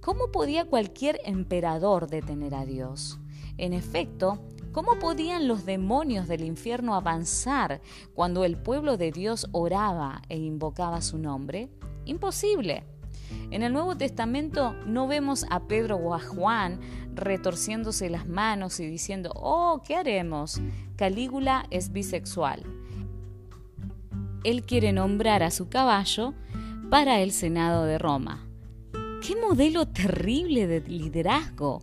¿Cómo 0.00 0.32
podía 0.32 0.64
cualquier 0.64 1.20
emperador 1.26 2.08
detener 2.08 2.54
a 2.54 2.64
Dios? 2.64 3.18
En 3.58 3.74
efecto, 3.74 4.40
¿Cómo 4.72 4.98
podían 4.98 5.48
los 5.48 5.66
demonios 5.66 6.28
del 6.28 6.44
infierno 6.44 6.94
avanzar 6.94 7.82
cuando 8.14 8.42
el 8.46 8.56
pueblo 8.56 8.96
de 8.96 9.12
Dios 9.12 9.46
oraba 9.52 10.22
e 10.30 10.38
invocaba 10.38 11.02
su 11.02 11.18
nombre? 11.18 11.68
Imposible. 12.06 12.86
En 13.50 13.62
el 13.62 13.72
Nuevo 13.72 13.96
Testamento 13.96 14.74
no 14.86 15.06
vemos 15.06 15.44
a 15.50 15.66
Pedro 15.66 15.96
o 15.96 16.14
a 16.14 16.20
Juan 16.20 16.80
retorciéndose 17.14 18.08
las 18.08 18.26
manos 18.26 18.80
y 18.80 18.86
diciendo, 18.86 19.32
oh, 19.34 19.82
¿qué 19.86 19.96
haremos? 19.96 20.60
Calígula 20.96 21.66
es 21.70 21.92
bisexual. 21.92 22.62
Él 24.44 24.62
quiere 24.62 24.92
nombrar 24.92 25.42
a 25.42 25.50
su 25.50 25.68
caballo 25.68 26.34
para 26.90 27.20
el 27.20 27.32
Senado 27.32 27.84
de 27.84 27.98
Roma. 27.98 28.46
¡Qué 29.26 29.36
modelo 29.36 29.86
terrible 29.86 30.66
de 30.66 30.80
liderazgo! 30.80 31.82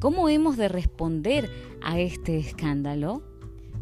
¿Cómo 0.00 0.28
hemos 0.28 0.56
de 0.56 0.68
responder 0.68 1.50
a 1.82 1.98
este 1.98 2.38
escándalo? 2.38 3.22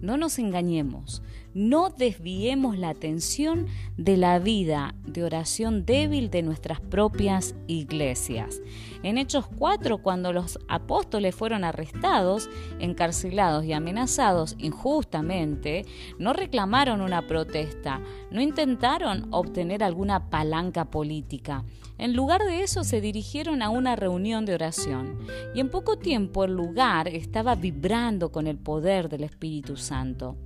No 0.00 0.16
nos 0.16 0.38
engañemos, 0.38 1.22
no 1.54 1.90
desviemos 1.90 2.78
la 2.78 2.90
atención 2.90 3.66
de 3.96 4.16
la 4.16 4.38
vida 4.38 4.94
de 5.04 5.24
oración 5.24 5.84
débil 5.84 6.30
de 6.30 6.42
nuestras 6.42 6.80
propias 6.80 7.54
iglesias. 7.66 8.60
En 9.02 9.18
Hechos 9.18 9.46
4, 9.58 9.98
cuando 9.98 10.32
los 10.32 10.58
apóstoles 10.68 11.34
fueron 11.34 11.64
arrestados, 11.64 12.48
encarcelados 12.78 13.64
y 13.64 13.72
amenazados 13.72 14.54
injustamente, 14.58 15.84
no 16.18 16.32
reclamaron 16.32 17.00
una 17.00 17.26
protesta, 17.26 18.00
no 18.30 18.40
intentaron 18.40 19.26
obtener 19.30 19.82
alguna 19.82 20.30
palanca 20.30 20.86
política. 20.86 21.64
En 21.98 22.14
lugar 22.14 22.42
de 22.42 22.62
eso 22.62 22.84
se 22.84 23.00
dirigieron 23.00 23.62
a 23.62 23.70
una 23.70 23.96
reunión 23.96 24.44
de 24.44 24.54
oración 24.54 25.18
y 25.54 25.60
en 25.60 25.70
poco 25.70 25.98
tiempo 25.98 26.44
el 26.44 26.52
lugar 26.52 27.08
estaba 27.08 27.54
vibrando 27.54 28.32
con 28.32 28.46
el 28.46 28.56
poder 28.56 29.08
del 29.08 29.24
Espíritu 29.24 29.76
Santo. 29.76 30.36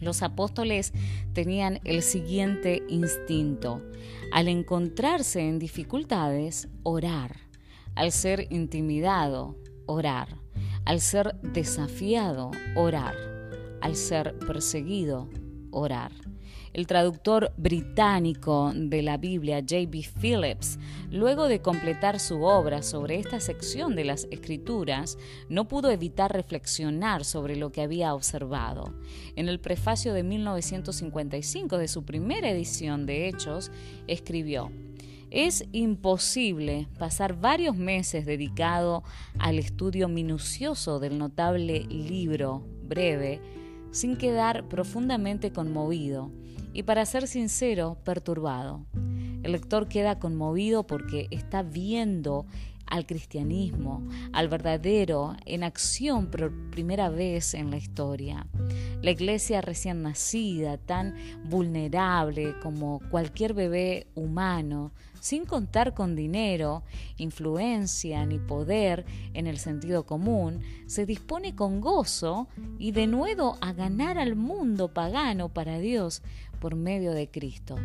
Los 0.00 0.22
apóstoles 0.22 0.92
tenían 1.32 1.80
el 1.84 2.02
siguiente 2.02 2.82
instinto. 2.88 3.82
Al 4.32 4.48
encontrarse 4.48 5.40
en 5.40 5.58
dificultades, 5.58 6.68
orar. 6.82 7.36
Al 7.94 8.12
ser 8.12 8.46
intimidado, 8.50 9.56
orar. 9.86 10.36
Al 10.84 11.00
ser 11.00 11.36
desafiado, 11.42 12.50
orar. 12.74 13.14
Al 13.80 13.96
ser 13.96 14.38
perseguido, 14.38 15.28
orar. 15.70 16.12
El 16.74 16.88
traductor 16.88 17.52
británico 17.56 18.72
de 18.74 19.00
la 19.02 19.16
Biblia, 19.16 19.60
J.B. 19.60 20.06
Phillips, 20.20 20.80
luego 21.08 21.46
de 21.46 21.62
completar 21.62 22.18
su 22.18 22.42
obra 22.42 22.82
sobre 22.82 23.20
esta 23.20 23.38
sección 23.38 23.94
de 23.94 24.02
las 24.02 24.26
Escrituras, 24.32 25.16
no 25.48 25.68
pudo 25.68 25.92
evitar 25.92 26.32
reflexionar 26.32 27.24
sobre 27.24 27.54
lo 27.54 27.70
que 27.70 27.82
había 27.82 28.12
observado. 28.12 28.92
En 29.36 29.48
el 29.48 29.60
prefacio 29.60 30.12
de 30.12 30.24
1955 30.24 31.78
de 31.78 31.86
su 31.86 32.04
primera 32.04 32.50
edición 32.50 33.06
de 33.06 33.28
Hechos, 33.28 33.70
escribió, 34.08 34.72
es 35.30 35.66
imposible 35.70 36.88
pasar 36.98 37.38
varios 37.40 37.76
meses 37.76 38.26
dedicado 38.26 39.04
al 39.38 39.60
estudio 39.60 40.08
minucioso 40.08 40.98
del 40.98 41.18
notable 41.18 41.84
libro 41.84 42.64
breve 42.82 43.40
sin 43.92 44.16
quedar 44.16 44.68
profundamente 44.68 45.52
conmovido 45.52 46.32
y, 46.74 46.82
para 46.82 47.06
ser 47.06 47.26
sincero, 47.26 47.96
perturbado. 48.04 48.84
El 49.42 49.52
lector 49.52 49.88
queda 49.88 50.18
conmovido 50.18 50.86
porque 50.86 51.28
está 51.30 51.62
viendo 51.62 52.46
al 52.86 53.06
cristianismo, 53.06 54.06
al 54.32 54.48
verdadero, 54.48 55.36
en 55.46 55.64
acción 55.64 56.26
por 56.26 56.52
primera 56.70 57.08
vez 57.08 57.54
en 57.54 57.70
la 57.70 57.76
historia. 57.76 58.46
La 59.02 59.10
iglesia 59.10 59.60
recién 59.60 60.02
nacida, 60.02 60.76
tan 60.78 61.14
vulnerable 61.44 62.54
como 62.62 63.00
cualquier 63.10 63.54
bebé 63.54 64.06
humano, 64.14 64.92
sin 65.20 65.46
contar 65.46 65.94
con 65.94 66.14
dinero, 66.14 66.82
influencia 67.16 68.26
ni 68.26 68.38
poder 68.38 69.06
en 69.32 69.46
el 69.46 69.58
sentido 69.58 70.04
común, 70.04 70.60
se 70.86 71.06
dispone 71.06 71.54
con 71.54 71.80
gozo 71.80 72.48
y 72.78 72.92
de 72.92 73.06
nuevo 73.06 73.56
a 73.62 73.72
ganar 73.72 74.18
al 74.18 74.36
mundo 74.36 74.92
pagano 74.92 75.48
para 75.48 75.78
Dios 75.78 76.22
por 76.54 76.74
medio 76.74 77.12
de 77.12 77.30
Cristo. 77.30 77.76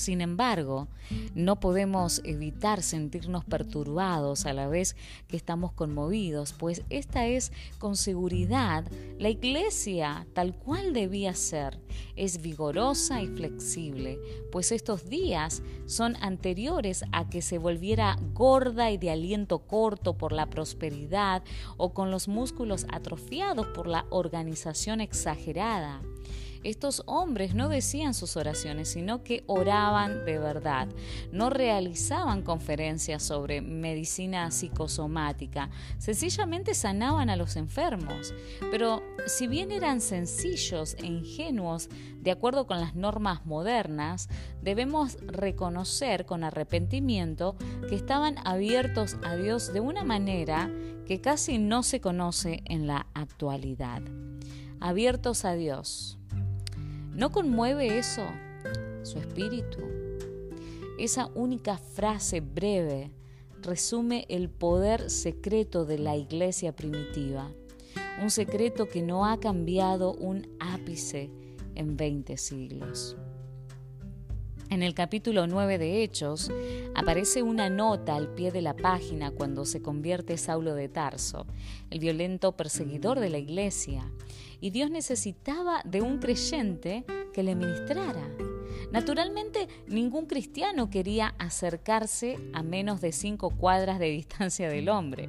Sin 0.00 0.20
embargo, 0.20 0.86
no 1.34 1.58
podemos 1.58 2.22
evitar 2.24 2.80
sentirnos 2.80 3.44
perturbados 3.44 4.46
a 4.46 4.52
la 4.52 4.68
vez 4.68 4.94
que 5.26 5.36
estamos 5.36 5.72
conmovidos, 5.72 6.52
pues 6.52 6.84
esta 6.90 7.26
es 7.26 7.50
con 7.78 7.96
seguridad 7.96 8.84
la 9.18 9.30
iglesia 9.30 10.26
tal 10.32 10.54
cual 10.54 10.92
debía 10.92 11.34
ser. 11.34 11.80
Es 12.14 12.40
vigorosa 12.40 13.20
y 13.20 13.26
flexible, 13.26 14.18
pues 14.52 14.70
estos 14.70 15.08
días 15.08 15.62
son 15.86 16.16
anteriores 16.20 17.04
a 17.10 17.28
que 17.28 17.42
se 17.42 17.58
volviera 17.58 18.16
gorda 18.32 18.92
y 18.92 18.96
de 18.96 19.10
aliento 19.10 19.66
corto 19.66 20.16
por 20.16 20.32
la 20.32 20.46
prosperidad 20.46 21.42
o 21.76 21.92
con 21.92 22.12
los 22.12 22.28
músculos 22.28 22.86
atrofiados 22.90 23.66
por 23.66 23.88
la 23.88 24.06
organización 24.10 25.00
exagerada. 25.00 26.00
Estos 26.62 27.02
hombres 27.06 27.54
no 27.54 27.68
decían 27.70 28.12
sus 28.12 28.36
oraciones, 28.36 28.90
sino 28.90 29.22
que 29.22 29.44
oraban 29.46 30.26
de 30.26 30.38
verdad. 30.38 30.88
No 31.32 31.48
realizaban 31.48 32.42
conferencias 32.42 33.22
sobre 33.22 33.62
medicina 33.62 34.50
psicosomática, 34.50 35.70
sencillamente 35.98 36.74
sanaban 36.74 37.30
a 37.30 37.36
los 37.36 37.56
enfermos. 37.56 38.34
Pero 38.70 39.02
si 39.26 39.46
bien 39.46 39.70
eran 39.70 40.02
sencillos 40.02 40.96
e 40.98 41.06
ingenuos, 41.06 41.88
de 42.18 42.30
acuerdo 42.30 42.66
con 42.66 42.80
las 42.80 42.94
normas 42.94 43.46
modernas, 43.46 44.28
debemos 44.60 45.16
reconocer 45.22 46.26
con 46.26 46.44
arrepentimiento 46.44 47.56
que 47.88 47.94
estaban 47.94 48.36
abiertos 48.44 49.16
a 49.22 49.36
Dios 49.36 49.72
de 49.72 49.80
una 49.80 50.04
manera 50.04 50.70
que 51.06 51.22
casi 51.22 51.58
no 51.58 51.82
se 51.82 52.00
conoce 52.00 52.62
en 52.66 52.86
la 52.86 53.06
actualidad. 53.14 54.02
Abiertos 54.80 55.44
a 55.44 55.54
Dios. 55.54 56.19
¿No 57.14 57.32
conmueve 57.32 57.98
eso 57.98 58.24
su 59.02 59.18
espíritu? 59.18 59.80
Esa 60.98 61.26
única 61.34 61.76
frase 61.76 62.40
breve 62.40 63.10
resume 63.62 64.26
el 64.28 64.48
poder 64.48 65.10
secreto 65.10 65.84
de 65.84 65.98
la 65.98 66.16
iglesia 66.16 66.74
primitiva, 66.74 67.50
un 68.22 68.30
secreto 68.30 68.88
que 68.88 69.02
no 69.02 69.26
ha 69.26 69.40
cambiado 69.40 70.12
un 70.12 70.46
ápice 70.60 71.30
en 71.74 71.96
20 71.96 72.36
siglos. 72.36 73.16
En 74.70 74.84
el 74.84 74.94
capítulo 74.94 75.48
9 75.48 75.78
de 75.78 76.04
Hechos 76.04 76.48
aparece 76.94 77.42
una 77.42 77.68
nota 77.68 78.14
al 78.14 78.28
pie 78.28 78.52
de 78.52 78.62
la 78.62 78.76
página 78.76 79.32
cuando 79.32 79.64
se 79.64 79.82
convierte 79.82 80.38
Saulo 80.38 80.76
de 80.76 80.88
Tarso, 80.88 81.44
el 81.90 81.98
violento 81.98 82.52
perseguidor 82.52 83.18
de 83.18 83.30
la 83.30 83.38
iglesia, 83.38 84.08
y 84.60 84.70
Dios 84.70 84.90
necesitaba 84.90 85.82
de 85.84 86.02
un 86.02 86.18
creyente 86.18 87.04
que 87.32 87.42
le 87.42 87.54
ministrara. 87.54 88.28
Naturalmente, 88.92 89.68
ningún 89.86 90.26
cristiano 90.26 90.90
quería 90.90 91.34
acercarse 91.38 92.36
a 92.52 92.62
menos 92.62 93.00
de 93.00 93.12
cinco 93.12 93.50
cuadras 93.50 94.00
de 94.00 94.10
distancia 94.10 94.68
del 94.68 94.88
hombre. 94.88 95.28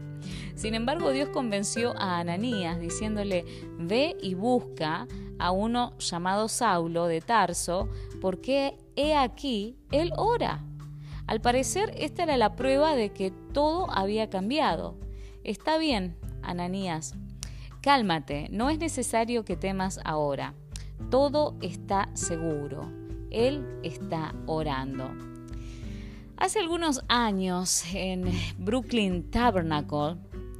Sin 0.55 0.73
embargo, 0.73 1.11
Dios 1.11 1.29
convenció 1.29 1.95
a 1.97 2.19
Ananías 2.19 2.79
diciéndole, 2.79 3.45
ve 3.77 4.17
y 4.21 4.33
busca 4.33 5.07
a 5.37 5.51
uno 5.51 5.97
llamado 5.99 6.47
Saulo 6.47 7.05
de 7.05 7.21
Tarso, 7.21 7.89
porque 8.19 8.77
he 8.95 9.15
aquí, 9.15 9.77
él 9.91 10.11
ora. 10.17 10.63
Al 11.27 11.39
parecer, 11.39 11.93
esta 11.97 12.23
era 12.23 12.37
la 12.37 12.55
prueba 12.55 12.95
de 12.95 13.13
que 13.13 13.31
todo 13.53 13.89
había 13.91 14.29
cambiado. 14.29 14.97
Está 15.43 15.77
bien, 15.77 16.17
Ananías, 16.41 17.15
Cálmate, 17.81 18.47
no 18.51 18.69
es 18.69 18.77
necesario 18.77 19.43
que 19.43 19.57
temas 19.57 19.99
ahora. 20.05 20.53
Todo 21.09 21.57
está 21.61 22.09
seguro. 22.13 22.91
Él 23.31 23.65
está 23.81 24.35
orando. 24.45 25.09
Hace 26.37 26.59
algunos 26.59 27.03
años 27.07 27.83
en 27.91 28.31
Brooklyn 28.59 29.31
Tabernacle 29.31 30.17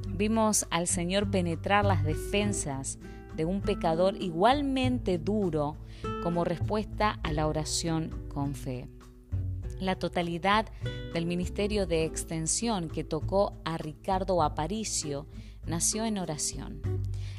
vimos 0.08 0.66
al 0.70 0.88
Señor 0.88 1.30
penetrar 1.30 1.84
las 1.84 2.02
defensas 2.02 2.98
de 3.36 3.44
un 3.44 3.60
pecador 3.60 4.20
igualmente 4.20 5.18
duro 5.18 5.76
como 6.24 6.44
respuesta 6.44 7.20
a 7.22 7.32
la 7.32 7.46
oración 7.46 8.26
con 8.34 8.56
fe. 8.56 8.88
La 9.78 9.96
totalidad 9.96 10.66
del 11.14 11.26
ministerio 11.26 11.86
de 11.86 12.04
extensión 12.04 12.88
que 12.88 13.04
tocó 13.04 13.60
a 13.64 13.78
Ricardo 13.78 14.42
Aparicio 14.42 15.26
nació 15.66 16.04
en 16.04 16.18
oración. 16.18 16.82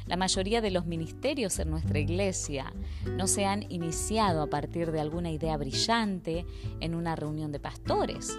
La 0.06 0.16
mayoría 0.16 0.60
de 0.60 0.70
los 0.70 0.84
ministerios 0.84 1.58
en 1.58 1.70
nuestra 1.70 1.98
iglesia 1.98 2.72
no 3.16 3.26
se 3.26 3.46
han 3.46 3.70
iniciado 3.70 4.42
a 4.42 4.50
partir 4.50 4.92
de 4.92 5.00
alguna 5.00 5.30
idea 5.30 5.56
brillante 5.56 6.44
en 6.80 6.94
una 6.94 7.16
reunión 7.16 7.52
de 7.52 7.60
pastores. 7.60 8.38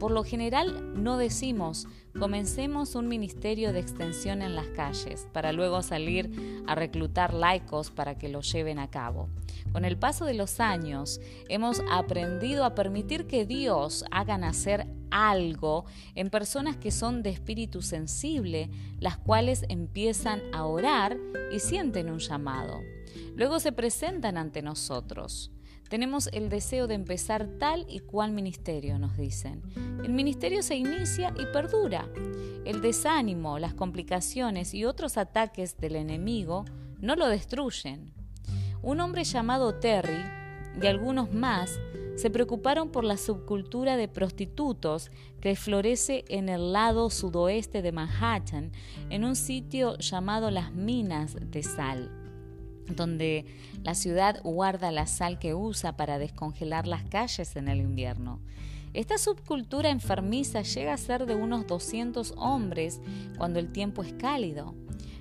Por 0.00 0.10
lo 0.10 0.24
general 0.24 1.02
no 1.02 1.16
decimos 1.16 1.86
comencemos 2.18 2.94
un 2.94 3.08
ministerio 3.08 3.72
de 3.72 3.80
extensión 3.80 4.42
en 4.42 4.54
las 4.54 4.66
calles 4.68 5.28
para 5.32 5.52
luego 5.52 5.82
salir 5.82 6.62
a 6.66 6.74
reclutar 6.74 7.34
laicos 7.34 7.90
para 7.90 8.16
que 8.16 8.28
lo 8.28 8.40
lleven 8.40 8.78
a 8.78 8.90
cabo. 8.90 9.28
Con 9.72 9.84
el 9.84 9.98
paso 9.98 10.24
de 10.24 10.34
los 10.34 10.60
años 10.60 11.20
hemos 11.48 11.82
aprendido 11.90 12.64
a 12.64 12.74
permitir 12.74 13.26
que 13.26 13.44
Dios 13.44 14.04
haga 14.10 14.38
nacer 14.38 14.86
algo 15.10 15.84
en 16.14 16.30
personas 16.30 16.76
que 16.76 16.90
son 16.90 17.22
de 17.22 17.30
espíritu 17.30 17.82
sensible, 17.82 18.70
las 18.98 19.18
cuales 19.18 19.64
empiezan 19.68 20.40
a 20.52 20.64
orar 20.64 21.16
y 21.52 21.60
sienten 21.60 22.10
un 22.10 22.18
llamado. 22.18 22.80
Luego 23.34 23.60
se 23.60 23.72
presentan 23.72 24.36
ante 24.36 24.62
nosotros. 24.62 25.50
Tenemos 25.88 26.28
el 26.32 26.48
deseo 26.48 26.86
de 26.86 26.94
empezar 26.94 27.46
tal 27.58 27.86
y 27.88 28.00
cual 28.00 28.32
ministerio, 28.32 28.98
nos 28.98 29.16
dicen. 29.16 29.62
El 30.04 30.12
ministerio 30.12 30.62
se 30.62 30.74
inicia 30.74 31.32
y 31.38 31.46
perdura. 31.52 32.08
El 32.64 32.80
desánimo, 32.80 33.58
las 33.58 33.74
complicaciones 33.74 34.74
y 34.74 34.84
otros 34.84 35.16
ataques 35.16 35.78
del 35.78 35.96
enemigo 35.96 36.64
no 37.00 37.14
lo 37.14 37.28
destruyen. 37.28 38.12
Un 38.82 39.00
hombre 39.00 39.24
llamado 39.24 39.74
Terry 39.76 40.24
y 40.82 40.86
algunos 40.86 41.32
más 41.32 41.78
se 42.16 42.30
preocuparon 42.30 42.90
por 42.90 43.04
la 43.04 43.16
subcultura 43.16 43.96
de 43.96 44.08
prostitutos 44.08 45.10
que 45.40 45.54
florece 45.54 46.24
en 46.28 46.48
el 46.48 46.72
lado 46.72 47.10
sudoeste 47.10 47.82
de 47.82 47.92
Manhattan, 47.92 48.72
en 49.10 49.24
un 49.24 49.36
sitio 49.36 49.96
llamado 49.98 50.50
las 50.50 50.72
Minas 50.72 51.36
de 51.40 51.62
Sal, 51.62 52.10
donde 52.88 53.46
la 53.82 53.94
ciudad 53.94 54.40
guarda 54.42 54.90
la 54.92 55.06
sal 55.06 55.38
que 55.38 55.54
usa 55.54 55.96
para 55.96 56.18
descongelar 56.18 56.86
las 56.86 57.04
calles 57.04 57.56
en 57.56 57.68
el 57.68 57.80
invierno. 57.80 58.40
Esta 58.96 59.18
subcultura 59.18 59.90
enfermiza 59.90 60.62
llega 60.62 60.94
a 60.94 60.96
ser 60.96 61.26
de 61.26 61.34
unos 61.34 61.66
200 61.66 62.32
hombres 62.38 63.00
cuando 63.36 63.58
el 63.58 63.70
tiempo 63.70 64.02
es 64.02 64.14
cálido. 64.14 64.74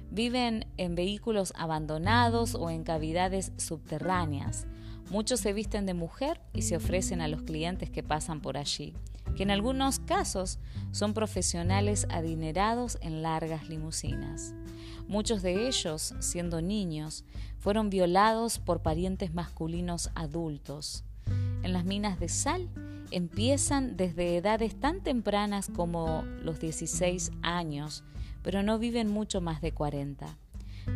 Viven 0.10 0.66
en 0.78 0.96
vehículos 0.96 1.52
abandonados 1.58 2.56
o 2.56 2.70
en 2.70 2.86
cavidades 2.86 3.52
subterráneas. 3.58 4.66
Muchos 5.10 5.42
se 5.42 5.52
visten 5.52 5.86
de 5.86 5.94
mujer 5.94 6.40
y 6.54 6.62
se 6.62 6.78
ofrecen 6.78 7.20
a 7.20 7.28
los 7.28 7.44
clientes 7.44 7.90
que 7.90 8.02
pasan 8.02 8.40
por 8.40 8.58
allí, 8.58 8.94
que 9.36 9.44
en 9.44 9.52
algunos 9.52 10.00
casos 10.00 10.58
son 10.92 11.14
profesionales 11.14 12.08
adinerados 12.10 12.98
en 13.02 13.22
largas 13.22 13.68
limusinas. 13.68 14.54
Muchos 15.08 15.42
de 15.42 15.68
ellos, 15.68 16.16
siendo 16.20 16.62
niños, 16.62 17.24
fueron 17.60 17.90
violados 17.90 18.60
por 18.60 18.82
parientes 18.82 19.34
masculinos 19.34 20.10
adultos. 20.16 21.04
En 21.64 21.74
las 21.74 21.86
minas 21.86 22.20
de 22.20 22.30
sal 22.30 22.70
empiezan 23.12 23.98
desde 23.98 24.38
edades 24.38 24.80
tan 24.80 25.02
tempranas 25.02 25.70
como 25.74 26.24
los 26.42 26.60
16 26.60 27.32
años, 27.42 28.04
pero 28.42 28.64
no 28.64 28.80
viven 28.80 29.10
mucho 29.10 29.42
más 29.42 29.62
de 29.62 29.72
40. 29.72 30.38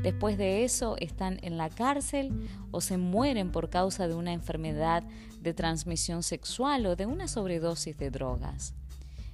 Después 0.04 0.38
de 0.38 0.64
eso 0.64 0.96
están 1.00 1.40
en 1.42 1.58
la 1.58 1.70
cárcel 1.70 2.48
o 2.72 2.82
se 2.82 2.98
mueren 2.98 3.52
por 3.52 3.70
causa 3.70 4.08
de 4.08 4.14
una 4.14 4.34
enfermedad 4.34 5.04
de 5.42 5.54
transmisión 5.54 6.24
sexual 6.24 6.86
o 6.86 6.96
de 6.96 7.06
una 7.06 7.28
sobredosis 7.28 7.98
de 7.98 8.12
drogas. 8.12 8.74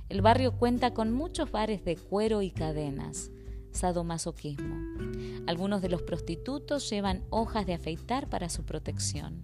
El 0.08 0.22
barrio 0.22 0.54
cuenta 0.54 0.94
con 0.94 1.12
muchos 1.12 1.52
bares 1.52 1.84
de 1.84 1.98
cuero 1.98 2.42
y 2.42 2.52
cadenas. 2.52 3.32
Sadomasoquismo. 3.76 4.76
Algunos 5.48 5.82
de 5.82 5.90
los 5.90 6.02
prostitutos 6.02 6.90
llevan 6.90 7.24
hojas 7.30 7.66
de 7.66 7.76
afeitar 7.76 8.30
para 8.30 8.50
su 8.50 8.64
protección. 8.64 9.44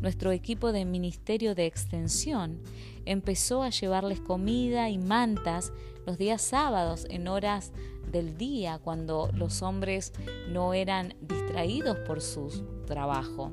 Nuestro 0.00 0.32
equipo 0.32 0.72
de 0.72 0.84
Ministerio 0.84 1.54
de 1.54 1.66
Extensión 1.66 2.60
empezó 3.04 3.62
a 3.62 3.70
llevarles 3.70 4.20
comida 4.20 4.90
y 4.90 4.98
mantas 4.98 5.72
los 6.06 6.18
días 6.18 6.42
sábados 6.42 7.06
en 7.08 7.28
horas 7.28 7.72
del 8.10 8.36
día 8.36 8.78
cuando 8.78 9.30
los 9.34 9.62
hombres 9.62 10.12
no 10.48 10.74
eran 10.74 11.14
distraídos 11.20 11.96
por 12.06 12.20
su 12.20 12.48
trabajo. 12.86 13.50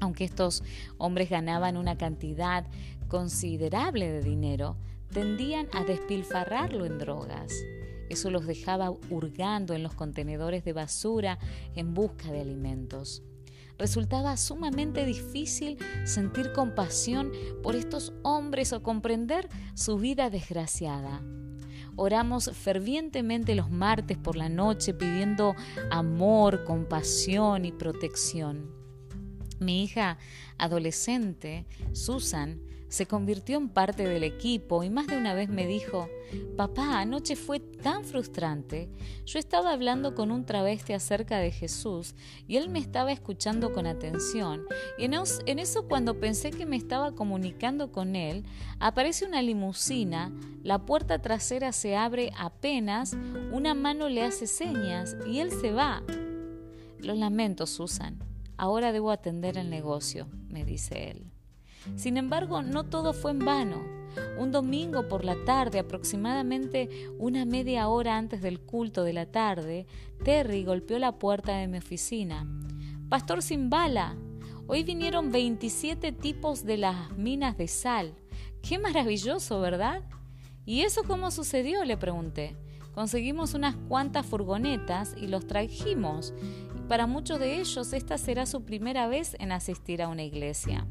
Aunque 0.00 0.24
estos 0.24 0.62
hombres 0.98 1.28
ganaban 1.28 1.76
una 1.76 1.98
cantidad 1.98 2.66
considerable 3.08 4.10
de 4.10 4.22
dinero, 4.22 4.76
tendían 5.12 5.68
a 5.72 5.84
despilfarrarlo 5.84 6.86
en 6.86 6.98
drogas. 6.98 7.52
Eso 8.12 8.30
los 8.30 8.46
dejaba 8.46 8.90
hurgando 9.08 9.72
en 9.72 9.82
los 9.82 9.94
contenedores 9.94 10.66
de 10.66 10.74
basura 10.74 11.38
en 11.74 11.94
busca 11.94 12.30
de 12.30 12.42
alimentos. 12.42 13.22
Resultaba 13.78 14.36
sumamente 14.36 15.06
difícil 15.06 15.78
sentir 16.04 16.52
compasión 16.52 17.32
por 17.62 17.74
estos 17.74 18.12
hombres 18.22 18.74
o 18.74 18.82
comprender 18.82 19.48
su 19.72 19.96
vida 19.96 20.28
desgraciada. 20.28 21.22
Oramos 21.96 22.50
fervientemente 22.52 23.54
los 23.54 23.70
martes 23.70 24.18
por 24.18 24.36
la 24.36 24.50
noche 24.50 24.92
pidiendo 24.92 25.54
amor, 25.90 26.64
compasión 26.64 27.64
y 27.64 27.72
protección. 27.72 28.70
Mi 29.58 29.84
hija 29.84 30.18
adolescente, 30.58 31.64
Susan, 31.92 32.60
se 32.92 33.06
convirtió 33.06 33.56
en 33.56 33.70
parte 33.70 34.06
del 34.06 34.22
equipo 34.22 34.84
y 34.84 34.90
más 34.90 35.06
de 35.06 35.16
una 35.16 35.32
vez 35.32 35.48
me 35.48 35.66
dijo, 35.66 36.10
papá, 36.58 37.00
anoche 37.00 37.36
fue 37.36 37.58
tan 37.58 38.04
frustrante. 38.04 38.90
Yo 39.24 39.38
estaba 39.38 39.72
hablando 39.72 40.14
con 40.14 40.30
un 40.30 40.44
travesti 40.44 40.92
acerca 40.92 41.38
de 41.38 41.50
Jesús 41.52 42.14
y 42.46 42.58
él 42.58 42.68
me 42.68 42.80
estaba 42.80 43.10
escuchando 43.10 43.72
con 43.72 43.86
atención. 43.86 44.66
Y 44.98 45.06
en 45.06 45.58
eso 45.58 45.88
cuando 45.88 46.20
pensé 46.20 46.50
que 46.50 46.66
me 46.66 46.76
estaba 46.76 47.12
comunicando 47.12 47.90
con 47.92 48.14
él, 48.14 48.44
aparece 48.78 49.24
una 49.24 49.40
limusina, 49.40 50.30
la 50.62 50.84
puerta 50.84 51.18
trasera 51.18 51.72
se 51.72 51.96
abre 51.96 52.30
apenas, 52.36 53.16
una 53.52 53.72
mano 53.72 54.10
le 54.10 54.22
hace 54.22 54.46
señas 54.46 55.16
y 55.26 55.38
él 55.38 55.50
se 55.50 55.72
va. 55.72 56.02
Lo 56.98 57.14
lamento, 57.14 57.66
Susan. 57.66 58.18
Ahora 58.58 58.92
debo 58.92 59.10
atender 59.10 59.56
el 59.56 59.70
negocio, 59.70 60.28
me 60.50 60.66
dice 60.66 61.08
él. 61.08 61.31
Sin 61.96 62.16
embargo, 62.16 62.62
no 62.62 62.84
todo 62.84 63.12
fue 63.12 63.32
en 63.32 63.40
vano. 63.40 63.82
Un 64.38 64.52
domingo 64.52 65.08
por 65.08 65.24
la 65.24 65.36
tarde, 65.44 65.78
aproximadamente 65.78 66.88
una 67.18 67.44
media 67.44 67.88
hora 67.88 68.18
antes 68.18 68.42
del 68.42 68.60
culto 68.60 69.04
de 69.04 69.12
la 69.12 69.26
tarde, 69.26 69.86
Terry 70.24 70.64
golpeó 70.64 70.98
la 70.98 71.18
puerta 71.18 71.56
de 71.56 71.68
mi 71.68 71.78
oficina. 71.78 72.46
Pastor 73.08 73.42
sin 73.42 73.70
bala, 73.70 74.16
hoy 74.66 74.84
vinieron 74.84 75.32
27 75.32 76.12
tipos 76.12 76.64
de 76.64 76.76
las 76.76 77.16
minas 77.16 77.56
de 77.56 77.68
sal. 77.68 78.14
Qué 78.62 78.78
maravilloso, 78.78 79.60
¿verdad? 79.60 80.02
¿Y 80.64 80.82
eso 80.82 81.02
cómo 81.04 81.30
sucedió? 81.30 81.84
le 81.84 81.96
pregunté. 81.96 82.56
Conseguimos 82.94 83.54
unas 83.54 83.74
cuantas 83.88 84.26
furgonetas 84.26 85.14
y 85.16 85.26
los 85.26 85.46
trajimos. 85.46 86.34
Para 86.88 87.06
muchos 87.06 87.40
de 87.40 87.60
ellos 87.60 87.92
esta 87.92 88.18
será 88.18 88.44
su 88.44 88.64
primera 88.64 89.08
vez 89.08 89.34
en 89.40 89.50
asistir 89.50 90.02
a 90.02 90.08
una 90.08 90.22
iglesia. 90.22 90.86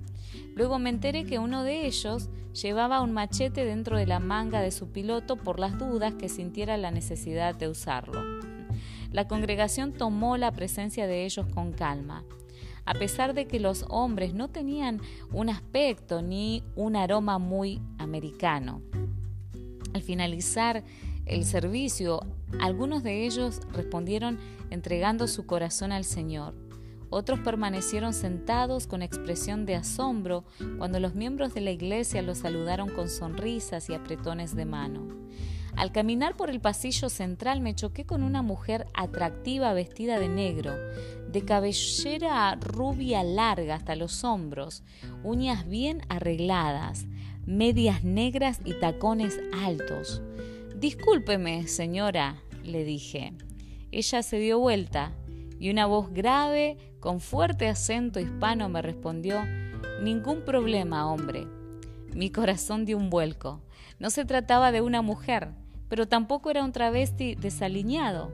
Luego 0.55 0.79
me 0.79 0.89
enteré 0.89 1.25
que 1.25 1.39
uno 1.39 1.63
de 1.63 1.85
ellos 1.85 2.29
llevaba 2.53 3.01
un 3.01 3.13
machete 3.13 3.65
dentro 3.65 3.97
de 3.97 4.05
la 4.05 4.19
manga 4.19 4.61
de 4.61 4.71
su 4.71 4.91
piloto 4.91 5.37
por 5.37 5.59
las 5.59 5.77
dudas 5.77 6.13
que 6.15 6.29
sintiera 6.29 6.77
la 6.77 6.91
necesidad 6.91 7.55
de 7.55 7.69
usarlo. 7.69 8.21
La 9.11 9.27
congregación 9.27 9.93
tomó 9.93 10.37
la 10.37 10.51
presencia 10.51 11.07
de 11.07 11.25
ellos 11.25 11.45
con 11.47 11.71
calma. 11.71 12.23
A 12.85 12.93
pesar 12.93 13.33
de 13.33 13.45
que 13.45 13.59
los 13.59 13.85
hombres 13.89 14.33
no 14.33 14.49
tenían 14.49 15.01
un 15.31 15.49
aspecto 15.49 16.21
ni 16.21 16.63
un 16.75 16.95
aroma 16.95 17.37
muy 17.37 17.81
americano. 17.97 18.81
Al 19.93 20.01
finalizar 20.01 20.83
el 21.25 21.45
servicio, 21.45 22.21
algunos 22.59 23.03
de 23.03 23.25
ellos 23.25 23.61
respondieron 23.71 24.39
entregando 24.69 25.27
su 25.27 25.45
corazón 25.45 25.91
al 25.91 26.05
Señor. 26.05 26.60
Otros 27.11 27.41
permanecieron 27.41 28.13
sentados 28.13 28.87
con 28.87 29.01
expresión 29.01 29.65
de 29.65 29.75
asombro 29.75 30.45
cuando 30.77 30.97
los 31.01 31.13
miembros 31.13 31.53
de 31.53 31.59
la 31.59 31.71
iglesia 31.71 32.21
los 32.21 32.37
saludaron 32.37 32.87
con 32.89 33.09
sonrisas 33.09 33.89
y 33.89 33.93
apretones 33.93 34.55
de 34.55 34.63
mano. 34.63 35.07
Al 35.75 35.91
caminar 35.91 36.37
por 36.37 36.49
el 36.49 36.61
pasillo 36.61 37.09
central 37.09 37.59
me 37.59 37.75
choqué 37.75 38.05
con 38.05 38.23
una 38.23 38.41
mujer 38.41 38.87
atractiva 38.93 39.73
vestida 39.73 40.19
de 40.19 40.29
negro, 40.29 40.73
de 41.29 41.43
cabellera 41.43 42.55
rubia 42.55 43.23
larga 43.23 43.75
hasta 43.75 43.97
los 43.97 44.23
hombros, 44.23 44.81
uñas 45.21 45.67
bien 45.67 46.03
arregladas, 46.07 47.07
medias 47.45 48.05
negras 48.05 48.61
y 48.63 48.73
tacones 48.79 49.37
altos. 49.53 50.21
Discúlpeme, 50.77 51.67
señora, 51.67 52.41
le 52.63 52.85
dije. 52.85 53.33
Ella 53.91 54.23
se 54.23 54.39
dio 54.39 54.59
vuelta 54.59 55.11
y 55.59 55.69
una 55.69 55.85
voz 55.85 56.13
grave, 56.13 56.77
con 57.01 57.19
fuerte 57.19 57.67
acento 57.67 58.19
hispano, 58.19 58.69
me 58.69 58.81
respondió, 58.81 59.43
Ningún 60.01 60.45
problema, 60.45 61.11
hombre. 61.11 61.47
Mi 62.13 62.29
corazón 62.29 62.85
dio 62.85 62.97
un 62.97 63.09
vuelco. 63.09 63.61
No 63.99 64.09
se 64.09 64.23
trataba 64.23 64.71
de 64.71 64.81
una 64.81 65.01
mujer, 65.01 65.49
pero 65.89 66.07
tampoco 66.07 66.51
era 66.51 66.63
un 66.63 66.71
travesti 66.71 67.35
desaliñado. 67.35 68.31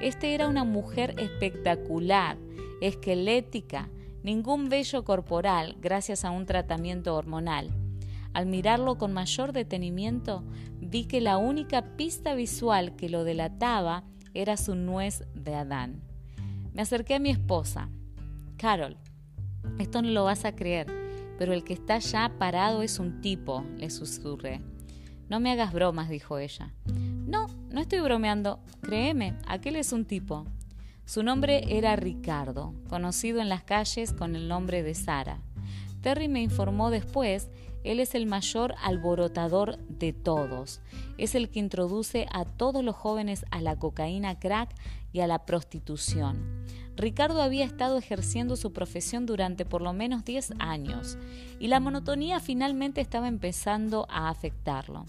Este 0.00 0.34
era 0.34 0.48
una 0.48 0.64
mujer 0.64 1.14
espectacular, 1.18 2.38
esquelética, 2.80 3.88
ningún 4.22 4.68
vello 4.68 5.04
corporal 5.04 5.76
gracias 5.80 6.24
a 6.24 6.30
un 6.30 6.46
tratamiento 6.46 7.14
hormonal. 7.14 7.70
Al 8.32 8.46
mirarlo 8.46 8.96
con 8.96 9.12
mayor 9.12 9.52
detenimiento, 9.52 10.42
vi 10.80 11.04
que 11.04 11.20
la 11.20 11.36
única 11.36 11.96
pista 11.96 12.34
visual 12.34 12.96
que 12.96 13.08
lo 13.08 13.24
delataba 13.24 14.04
era 14.34 14.56
su 14.56 14.74
nuez 14.74 15.24
de 15.34 15.54
Adán. 15.54 16.02
Me 16.72 16.82
acerqué 16.82 17.14
a 17.14 17.18
mi 17.18 17.30
esposa. 17.30 17.88
Carol, 18.56 18.96
esto 19.78 20.00
no 20.00 20.08
lo 20.10 20.24
vas 20.24 20.44
a 20.44 20.54
creer, 20.54 20.86
pero 21.38 21.52
el 21.52 21.64
que 21.64 21.74
está 21.74 21.98
ya 21.98 22.32
parado 22.38 22.82
es 22.82 22.98
un 22.98 23.20
tipo, 23.20 23.64
le 23.76 23.90
susurré. 23.90 24.62
No 25.28 25.40
me 25.40 25.52
hagas 25.52 25.72
bromas, 25.72 26.08
dijo 26.08 26.38
ella. 26.38 26.72
No, 26.86 27.48
no 27.70 27.80
estoy 27.80 28.00
bromeando. 28.00 28.60
Créeme, 28.80 29.34
aquel 29.46 29.76
es 29.76 29.92
un 29.92 30.04
tipo. 30.04 30.44
Su 31.04 31.22
nombre 31.22 31.76
era 31.76 31.96
Ricardo, 31.96 32.74
conocido 32.88 33.40
en 33.40 33.48
las 33.48 33.62
calles 33.62 34.12
con 34.12 34.36
el 34.36 34.48
nombre 34.48 34.82
de 34.82 34.94
Sara. 34.94 35.40
Terry 36.00 36.28
me 36.28 36.40
informó 36.40 36.90
después, 36.90 37.50
él 37.84 38.00
es 38.00 38.14
el 38.14 38.26
mayor 38.26 38.74
alborotador 38.82 39.78
de 39.88 40.12
todos. 40.12 40.80
Es 41.18 41.34
el 41.34 41.50
que 41.50 41.58
introduce 41.58 42.26
a 42.32 42.44
todos 42.44 42.82
los 42.82 42.96
jóvenes 42.96 43.44
a 43.50 43.60
la 43.60 43.76
cocaína 43.76 44.38
crack 44.38 44.74
y 45.12 45.20
a 45.20 45.26
la 45.26 45.44
prostitución. 45.44 46.64
Ricardo 46.96 47.42
había 47.42 47.64
estado 47.64 47.98
ejerciendo 47.98 48.56
su 48.56 48.72
profesión 48.72 49.26
durante 49.26 49.64
por 49.64 49.82
lo 49.82 49.92
menos 49.92 50.24
10 50.24 50.54
años 50.58 51.18
y 51.60 51.68
la 51.68 51.78
monotonía 51.78 52.40
finalmente 52.40 53.00
estaba 53.00 53.28
empezando 53.28 54.06
a 54.08 54.30
afectarlo. 54.30 55.04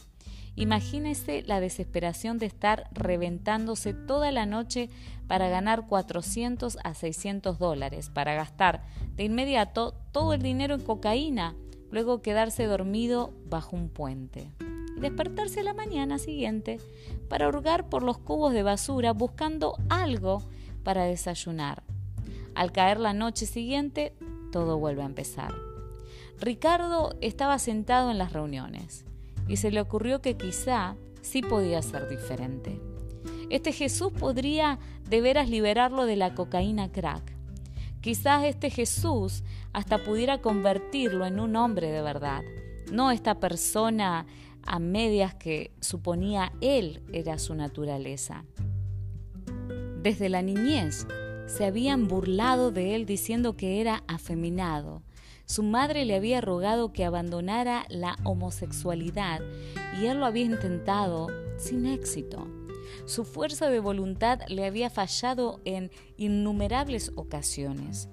Imagínese 0.58 1.44
la 1.44 1.60
desesperación 1.60 2.40
de 2.40 2.48
estar 2.48 2.90
reventándose 2.92 3.94
toda 3.94 4.32
la 4.32 4.46
noche 4.46 4.90
para 5.28 5.50
ganar 5.50 5.86
400 5.86 6.80
a 6.84 6.94
600 6.96 7.60
dólares, 7.60 8.10
para 8.10 8.34
gastar 8.34 8.84
de 9.16 9.26
inmediato 9.26 9.94
todo 10.12 10.34
el 10.34 10.42
dinero 10.42 10.74
en 10.74 10.82
cocaína, 10.82 11.56
luego 11.92 12.24
quedarse 12.24 12.66
dormido 12.66 13.34
bajo 13.46 13.76
un 13.76 13.90
puente 13.90 14.52
y 14.98 15.00
despertarse 15.00 15.62
la 15.62 15.76
mañana 15.76 16.18
siguiente 16.18 16.80
para 17.30 17.48
hurgar 17.48 17.88
por 17.88 18.02
los 18.02 18.18
cubos 18.18 18.52
de 18.52 18.64
basura 18.64 19.14
buscando 19.14 19.78
algo 19.90 20.42
para 20.88 21.04
desayunar. 21.04 21.84
Al 22.56 22.72
caer 22.72 22.98
la 23.02 23.12
noche 23.12 23.46
siguiente, 23.46 24.14
todo 24.54 24.80
vuelve 24.80 25.02
a 25.02 25.06
empezar. 25.06 25.54
Ricardo 26.40 27.14
estaba 27.20 27.60
sentado 27.60 28.10
en 28.10 28.18
las 28.18 28.32
reuniones 28.32 29.04
y 29.50 29.58
se 29.58 29.70
le 29.70 29.82
ocurrió 29.82 30.22
que 30.22 30.38
quizá 30.38 30.96
sí 31.22 31.42
podía 31.42 31.82
ser 31.82 32.08
diferente. 32.08 32.80
Este 33.50 33.74
Jesús 33.74 34.14
podría 34.14 34.80
de 35.10 35.20
veras 35.20 35.50
liberarlo 35.50 36.06
de 36.06 36.16
la 36.16 36.34
cocaína 36.34 36.90
crack. 36.90 37.34
Quizás 38.00 38.46
este 38.46 38.70
Jesús 38.70 39.44
hasta 39.74 39.98
pudiera 39.98 40.38
convertirlo 40.38 41.26
en 41.26 41.42
un 41.42 41.58
hombre 41.58 41.92
de 41.92 42.02
verdad, 42.02 42.44
no 42.94 43.12
esta 43.12 43.42
persona 43.42 44.26
a 44.66 44.80
medias 44.80 45.36
que 45.36 45.72
suponía 45.82 46.54
él 46.62 47.04
era 47.12 47.40
su 47.40 47.56
naturaleza. 47.56 48.46
Desde 50.02 50.30
la 50.30 50.42
niñez 50.42 51.08
se 51.48 51.66
habían 51.66 52.08
burlado 52.08 52.72
de 52.72 52.96
él 52.96 53.06
diciendo 53.06 53.58
que 53.58 53.82
era 53.82 54.04
afeminado. 54.08 55.02
Su 55.46 55.64
madre 55.64 56.06
le 56.06 56.16
había 56.16 56.42
rogado 56.42 56.92
que 56.92 57.06
abandonara 57.06 57.86
la 57.90 58.18
homosexualidad 58.24 59.42
y 60.00 60.06
él 60.06 60.20
lo 60.20 60.26
había 60.26 60.44
intentado 60.44 61.28
sin 61.58 61.86
éxito. 61.86 62.48
Su 63.06 63.24
fuerza 63.24 63.70
de 63.70 63.80
voluntad 63.80 64.42
le 64.50 64.66
había 64.66 64.90
fallado 64.90 65.62
en 65.66 65.90
innumerables 66.18 67.12
ocasiones. 67.16 68.10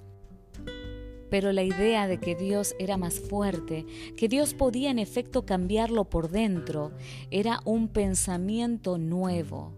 Pero 1.29 1.53
la 1.53 1.64
idea 1.64 2.07
de 2.07 2.18
que 2.18 2.37
Dios 2.37 2.77
era 2.79 2.97
más 2.97 3.18
fuerte, 3.18 3.85
que 4.16 4.29
Dios 4.29 4.55
podía 4.55 4.90
en 4.90 5.01
efecto 5.01 5.44
cambiarlo 5.44 6.05
por 6.05 6.31
dentro, 6.31 6.92
era 7.31 7.61
un 7.64 7.88
pensamiento 7.88 8.99
nuevo. 8.99 9.73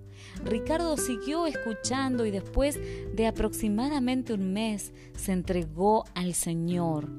Ricardo 0.47 0.97
siguió 0.97 1.47
escuchando 1.47 2.25
y 2.25 2.31
después 2.31 2.79
de 3.15 3.27
aproximadamente 3.27 4.33
un 4.33 4.53
mes 4.53 4.93
se 5.17 5.33
entregó 5.33 6.05
al 6.15 6.35
Señor. 6.35 7.11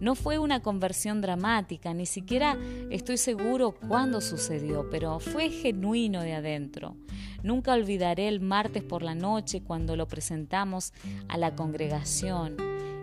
No 0.00 0.14
fue 0.14 0.38
una 0.38 0.62
conversión 0.62 1.20
dramática, 1.20 1.92
ni 1.92 2.06
siquiera 2.06 2.56
estoy 2.90 3.18
seguro 3.18 3.74
cuándo 3.86 4.22
sucedió, 4.22 4.88
pero 4.90 5.20
fue 5.20 5.50
genuino 5.50 6.22
de 6.22 6.32
adentro. 6.32 6.96
Nunca 7.42 7.74
olvidaré 7.74 8.28
el 8.28 8.40
martes 8.40 8.82
por 8.82 9.02
la 9.02 9.14
noche 9.14 9.62
cuando 9.62 9.94
lo 9.96 10.08
presentamos 10.08 10.94
a 11.28 11.36
la 11.36 11.54
congregación. 11.54 12.56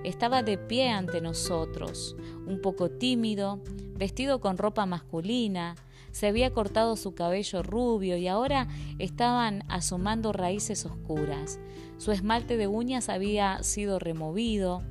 Estaba 0.04 0.42
de 0.42 0.58
pie 0.58 0.90
ante 0.90 1.22
nosotros, 1.22 2.16
un 2.48 2.62
poco 2.62 2.90
tímido, 2.90 3.62
vestido 3.96 4.40
con 4.40 4.58
ropa 4.58 4.88
masculina, 4.88 5.76
se 6.18 6.26
había 6.26 6.52
cortado 6.52 6.96
su 6.96 7.14
cabello 7.14 7.62
rubio 7.62 8.18
y 8.18 8.28
ahora 8.28 8.68
estaban 8.98 9.64
asomando 9.68 10.34
raíces 10.34 10.84
oscuras. 10.84 11.60
Su 12.00 12.12
esmalte 12.12 12.58
de 12.58 12.66
uñas 12.66 13.08
había 13.08 13.62
sido 13.62 14.00
removido, 14.00 14.82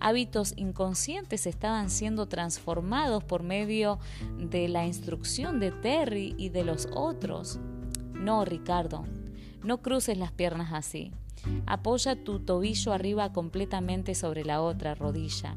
hábitos 0.00 0.54
inconscientes 0.56 1.46
estaban 1.46 1.88
siendo 1.88 2.26
transformados 2.26 3.22
por 3.22 3.44
medio 3.44 4.00
de 4.36 4.66
la 4.66 4.84
instrucción 4.84 5.60
de 5.60 5.70
Terry 5.70 6.34
y 6.36 6.48
de 6.48 6.64
los 6.64 6.88
otros. 6.92 7.60
No, 8.12 8.44
Ricardo, 8.44 9.04
no 9.62 9.82
cruces 9.82 10.18
las 10.18 10.32
piernas 10.32 10.72
así. 10.72 11.12
Apoya 11.64 12.24
tu 12.24 12.40
tobillo 12.40 12.92
arriba 12.92 13.32
completamente 13.32 14.16
sobre 14.16 14.44
la 14.44 14.60
otra 14.60 14.96
rodilla. 14.96 15.56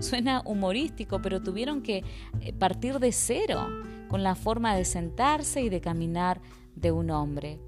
Suena 0.00 0.42
humorístico, 0.44 1.22
pero 1.22 1.40
tuvieron 1.42 1.80
que 1.80 2.04
eh, 2.42 2.52
partir 2.52 2.98
de 2.98 3.12
cero 3.12 3.66
con 4.12 4.22
la 4.22 4.34
forma 4.34 4.76
de 4.76 4.84
sentarse 4.84 5.62
y 5.62 5.70
de 5.70 5.80
caminar 5.80 6.42
de 6.76 6.92
un 6.92 7.08
hombre. 7.08 7.58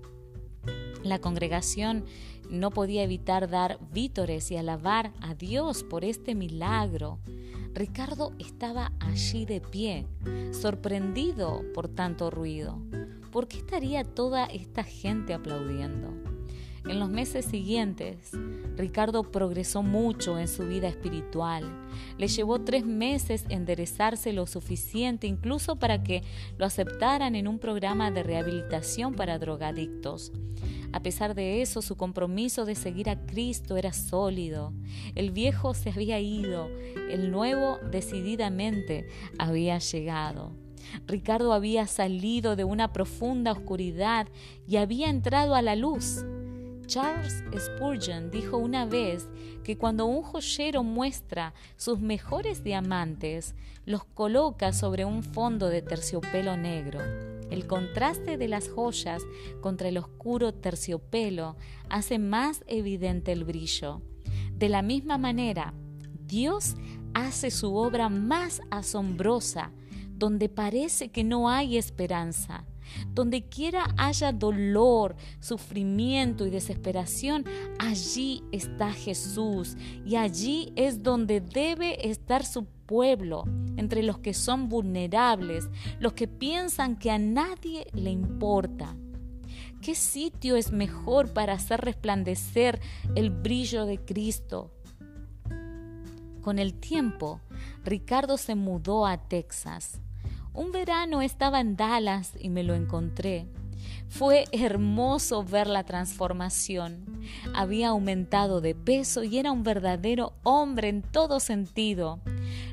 La 1.03 1.19
congregación 1.19 2.05
no 2.51 2.71
podía 2.71 3.03
evitar 3.03 3.49
dar 3.49 3.79
vítores 3.95 4.51
y 4.51 4.59
alabar 4.59 5.15
a 5.23 5.35
Dios 5.35 5.85
por 5.85 6.05
este 6.05 6.35
milagro. 6.35 7.19
Ricardo 7.73 8.35
estaba 8.39 8.93
allí 9.01 9.47
de 9.47 9.63
pie, 9.63 10.07
sorprendido 10.53 11.63
por 11.73 11.89
tanto 11.89 12.31
ruido. 12.31 12.79
¿Por 13.33 13.49
qué 13.49 13.57
estaría 13.57 14.05
toda 14.05 14.45
esta 14.45 14.85
gente 14.85 15.33
aplaudiendo? 15.33 16.34
En 16.87 17.01
los 17.01 17.09
meses 17.09 17.47
siguientes, 17.47 18.33
Ricardo 18.77 19.23
progresó 19.23 19.83
mucho 19.83 20.39
en 20.39 20.49
su 20.49 20.67
vida 20.67 20.87
espiritual. 20.87 21.65
Le 22.19 22.29
llevó 22.29 22.61
tres 22.61 22.85
meses 22.85 23.47
enderezarse 23.49 24.35
lo 24.35 24.47
suficiente 24.47 25.27
incluso 25.27 25.77
para 25.77 26.03
que 26.03 26.23
lo 26.59 26.67
aceptaran 26.67 27.37
en 27.37 27.49
un 27.49 27.59
programa 27.59 28.11
de 28.11 28.23
rehabilitación 28.23 29.15
para 29.15 29.39
drogadictos. 29.39 30.31
A 30.93 31.01
pesar 31.01 31.35
de 31.35 31.63
eso, 31.63 31.81
su 31.81 31.97
compromiso 31.97 32.67
de 32.67 32.75
seguir 32.75 33.09
a 33.09 33.25
Cristo 33.25 33.79
era 33.79 33.95
sólido. 33.95 34.75
El 35.15 35.31
viejo 35.31 35.73
se 35.73 35.89
había 35.89 36.21
ido, 36.21 36.69
el 37.11 37.31
nuevo 37.31 37.79
decididamente 37.91 39.09
había 39.39 39.79
llegado. 39.79 40.53
Ricardo 41.07 41.55
había 41.55 41.87
salido 41.87 42.57
de 42.57 42.65
una 42.65 42.93
profunda 42.93 43.53
oscuridad 43.53 44.29
y 44.69 44.77
había 44.77 45.09
entrado 45.09 45.55
a 45.55 45.63
la 45.63 45.77
luz. 45.77 46.25
Charles 46.87 47.45
Spurgeon 47.59 48.31
dijo 48.31 48.59
una 48.59 48.85
vez 48.87 49.29
que 49.63 49.79
cuando 49.79 50.07
un 50.07 50.23
joyero 50.23 50.83
muestra 50.83 51.55
sus 51.77 52.01
mejores 52.01 52.63
diamantes, 52.63 53.55
los 53.87 54.05
coloca 54.05 54.73
sobre 54.73 55.05
un 55.05 55.23
fondo 55.23 55.69
de 55.69 55.83
terciopelo 55.83 56.57
negro. 56.57 57.01
El 57.51 57.67
contraste 57.67 58.37
de 58.37 58.49
las 58.49 58.69
joyas 58.69 59.23
contra 59.61 59.89
el 59.89 59.99
oscuro 59.99 60.53
terciopelo 60.53 61.57
hace 61.89 62.19
más 62.19 62.65
evidente 62.67 63.33
el 63.33 63.45
brillo. 63.45 64.03
De 64.53 64.69
la 64.69 64.83
misma 64.83 65.19
manera, 65.19 65.75
Dios 66.27 66.75
hace 67.13 67.51
su 67.51 67.75
obra 67.75 68.09
más 68.09 68.61
asombrosa 68.71 69.73
donde 70.17 70.49
parece 70.49 71.11
que 71.11 71.25
no 71.25 71.49
hay 71.49 71.77
esperanza. 71.77 72.65
Donde 73.13 73.49
quiera 73.49 73.87
haya 73.97 74.33
dolor, 74.33 75.17
sufrimiento 75.41 76.47
y 76.47 76.51
desesperación, 76.51 77.45
allí 77.79 78.43
está 78.53 78.93
Jesús 78.93 79.77
y 80.05 80.17
allí 80.17 80.73
es 80.77 81.03
donde 81.03 81.41
debe 81.41 82.09
estar 82.09 82.45
su 82.45 82.67
pueblo, 82.87 83.45
entre 83.77 84.03
los 84.03 84.19
que 84.19 84.35
son 84.35 84.69
vulnerables, 84.69 85.69
los 85.99 86.13
que 86.13 86.29
piensan 86.29 86.97
que 86.97 87.11
a 87.11 87.19
nadie 87.19 87.87
le 87.93 88.11
importa. 88.11 88.97
¿Qué 89.81 89.95
sitio 89.95 90.57
es 90.57 90.73
mejor 90.73 91.33
para 91.33 91.55
hacer 91.55 91.81
resplandecer 91.81 92.81
el 93.15 93.31
brillo 93.31 93.85
de 93.85 93.99
Cristo? 93.99 94.71
Con 96.41 96.59
el 96.59 96.75
tiempo, 96.75 97.41
Ricardo 97.85 98.37
se 98.37 98.55
mudó 98.55 99.07
a 99.07 99.29
Texas 99.29 100.01
un 100.55 100.73
verano 100.73 101.21
estaba 101.21 101.61
en 101.61 101.77
Dallas 101.77 102.33
y 102.39 102.49
me 102.49 102.63
lo 102.63 102.75
encontré. 102.75 103.47
Fue 104.09 104.45
hermoso 104.53 105.43
ver 105.43 105.67
la 105.67 105.85
transformación. 105.85 107.05
Había 107.55 107.89
aumentado 107.89 108.61
de 108.61 108.75
peso 108.75 109.25
y 109.25 109.39
era 109.39 109.51
un 109.51 109.65
verdadero 109.65 110.33
hombre 110.45 110.89
en 110.89 111.03
todo 111.03 111.41
sentido. 111.41 112.21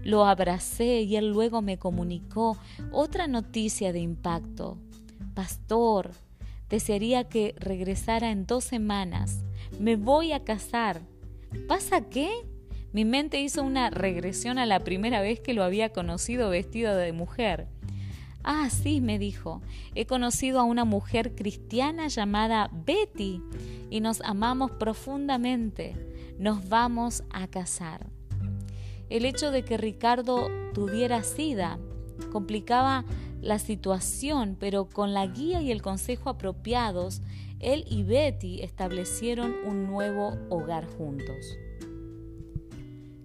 Lo 0.03 0.25
abracé 0.25 1.01
y 1.01 1.15
él 1.15 1.29
luego 1.29 1.61
me 1.61 1.79
comunicó 1.79 2.57
otra 2.91 3.27
noticia 3.27 3.91
de 3.91 3.99
impacto. 3.99 4.77
Pastor, 5.33 6.11
desearía 6.69 7.23
que 7.27 7.55
regresara 7.57 8.29
en 8.29 8.45
dos 8.45 8.63
semanas. 8.63 9.43
Me 9.79 9.95
voy 9.95 10.33
a 10.33 10.43
casar. 10.43 11.01
¿Pasa 11.67 12.01
qué? 12.01 12.29
Mi 12.93 13.05
mente 13.05 13.39
hizo 13.39 13.63
una 13.63 13.89
regresión 13.89 14.57
a 14.57 14.65
la 14.65 14.79
primera 14.81 15.21
vez 15.21 15.39
que 15.39 15.53
lo 15.53 15.63
había 15.63 15.93
conocido 15.93 16.49
vestido 16.49 16.95
de 16.95 17.13
mujer. 17.13 17.67
Ah, 18.43 18.69
sí, 18.69 19.01
me 19.01 19.19
dijo, 19.19 19.61
he 19.95 20.05
conocido 20.05 20.59
a 20.59 20.63
una 20.63 20.83
mujer 20.83 21.35
cristiana 21.35 22.07
llamada 22.07 22.69
Betty 22.73 23.41
y 23.89 24.01
nos 24.01 24.19
amamos 24.21 24.71
profundamente. 24.71 25.95
Nos 26.37 26.67
vamos 26.67 27.23
a 27.29 27.47
casar. 27.47 28.07
El 29.09 29.25
hecho 29.25 29.51
de 29.51 29.63
que 29.63 29.77
Ricardo 29.77 30.49
tuviera 30.73 31.23
sida 31.23 31.77
complicaba 32.31 33.05
la 33.41 33.59
situación, 33.59 34.55
pero 34.59 34.87
con 34.87 35.13
la 35.13 35.25
guía 35.27 35.61
y 35.61 35.71
el 35.71 35.81
consejo 35.81 36.29
apropiados, 36.29 37.21
él 37.59 37.85
y 37.87 38.03
Betty 38.03 38.61
establecieron 38.61 39.53
un 39.65 39.87
nuevo 39.87 40.37
hogar 40.49 40.85
juntos. 40.85 41.57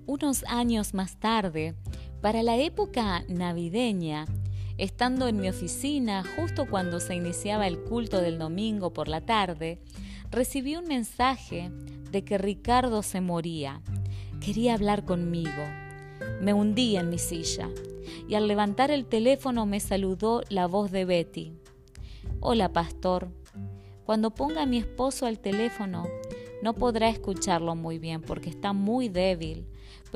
Unos 0.09 0.45
años 0.45 0.95
más 0.95 1.19
tarde, 1.19 1.75
para 2.21 2.45
la 2.45 2.57
época 2.57 3.25
navideña, 3.29 4.27
estando 4.79 5.27
en 5.27 5.41
mi 5.41 5.49
oficina 5.49 6.23
justo 6.37 6.71
cuando 6.71 7.01
se 7.01 7.17
iniciaba 7.17 7.67
el 7.67 7.81
culto 7.81 8.21
del 8.21 8.39
domingo 8.39 8.93
por 8.93 9.09
la 9.09 9.23
tarde, 9.23 9.81
recibí 10.31 10.77
un 10.77 10.87
mensaje 10.87 11.73
de 12.13 12.23
que 12.23 12.39
Ricardo 12.39 13.03
se 13.03 13.21
moría. 13.21 13.83
Quería 14.41 14.75
hablar 14.75 15.05
conmigo. 15.05 15.65
Me 16.41 16.53
hundí 16.53 16.97
en 16.97 17.11
mi 17.11 17.19
silla 17.19 17.69
y 18.29 18.37
al 18.37 18.47
levantar 18.47 18.93
el 18.93 19.07
teléfono 19.07 19.67
me 19.67 19.81
saludó 19.81 20.43
la 20.51 20.69
voz 20.69 20.93
de 20.93 21.05
Betty. 21.05 21.53
Hola, 22.39 22.73
pastor. 22.73 23.29
Cuando 24.05 24.31
ponga 24.31 24.63
a 24.63 24.67
mi 24.67 24.79
esposo 24.79 25.27
al 25.27 25.41
teléfono, 25.41 26.07
no 26.63 26.75
podrá 26.75 27.09
escucharlo 27.09 27.75
muy 27.75 27.99
bien 27.99 28.23
porque 28.23 28.51
está 28.51 28.73
muy 28.73 29.09
débil 29.09 29.67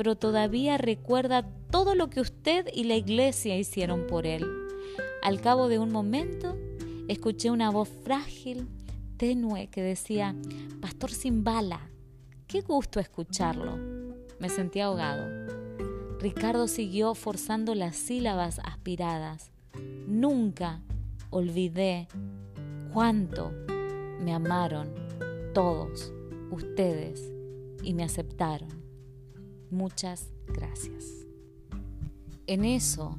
pero 0.01 0.17
todavía 0.17 0.79
recuerda 0.79 1.47
todo 1.71 1.95
lo 1.95 2.09
que 2.09 2.23
usted 2.23 2.67
y 2.73 2.85
la 2.85 2.97
iglesia 2.97 3.59
hicieron 3.59 4.07
por 4.07 4.25
él. 4.25 4.47
Al 5.23 5.43
cabo 5.43 5.69
de 5.69 5.79
un 5.79 5.93
momento, 5.93 6.57
escuché 7.07 7.51
una 7.51 7.69
voz 7.69 7.91
frágil, 8.03 8.67
tenue, 9.19 9.67
que 9.67 9.83
decía, 9.83 10.35
Pastor 10.81 11.11
sin 11.11 11.45
bala, 11.45 11.91
qué 12.47 12.63
gusto 12.63 12.99
escucharlo. 12.99 13.77
Me 14.39 14.49
sentí 14.49 14.81
ahogado. 14.81 15.29
Ricardo 16.19 16.67
siguió 16.67 17.15
forzando 17.15 17.75
las 17.75 17.95
sílabas 17.95 18.59
aspiradas. 18.61 19.51
Nunca 20.07 20.81
olvidé 21.29 22.09
cuánto 22.95 23.53
me 24.19 24.33
amaron 24.33 24.95
todos 25.53 26.11
ustedes 26.51 27.31
y 27.83 27.93
me 27.93 28.03
aceptaron. 28.03 28.90
Muchas 29.71 30.33
gracias. 30.49 31.27
En 32.47 32.65
eso 32.65 33.17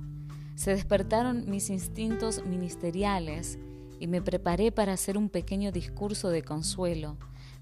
se 0.56 0.72
despertaron 0.72 1.50
mis 1.50 1.70
instintos 1.70 2.46
ministeriales 2.46 3.58
y 4.00 4.08
me 4.08 4.22
preparé 4.22 4.72
para 4.72 4.94
hacer 4.94 5.18
un 5.18 5.30
pequeño 5.30 5.72
discurso 5.72 6.30
de 6.30 6.44
consuelo, 6.44 7.18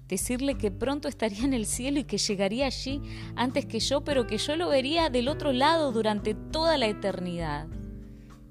decirle 0.08 0.58
que 0.58 0.70
pronto 0.70 1.06
estaría 1.06 1.44
en 1.44 1.54
el 1.54 1.66
cielo 1.66 2.00
y 2.00 2.04
que 2.04 2.18
llegaría 2.18 2.66
allí 2.66 3.00
antes 3.36 3.66
que 3.66 3.78
yo, 3.78 4.02
pero 4.02 4.26
que 4.26 4.38
yo 4.38 4.56
lo 4.56 4.68
vería 4.68 5.08
del 5.08 5.28
otro 5.28 5.52
lado 5.52 5.92
durante 5.92 6.34
toda 6.34 6.76
la 6.76 6.88
eternidad. 6.88 7.68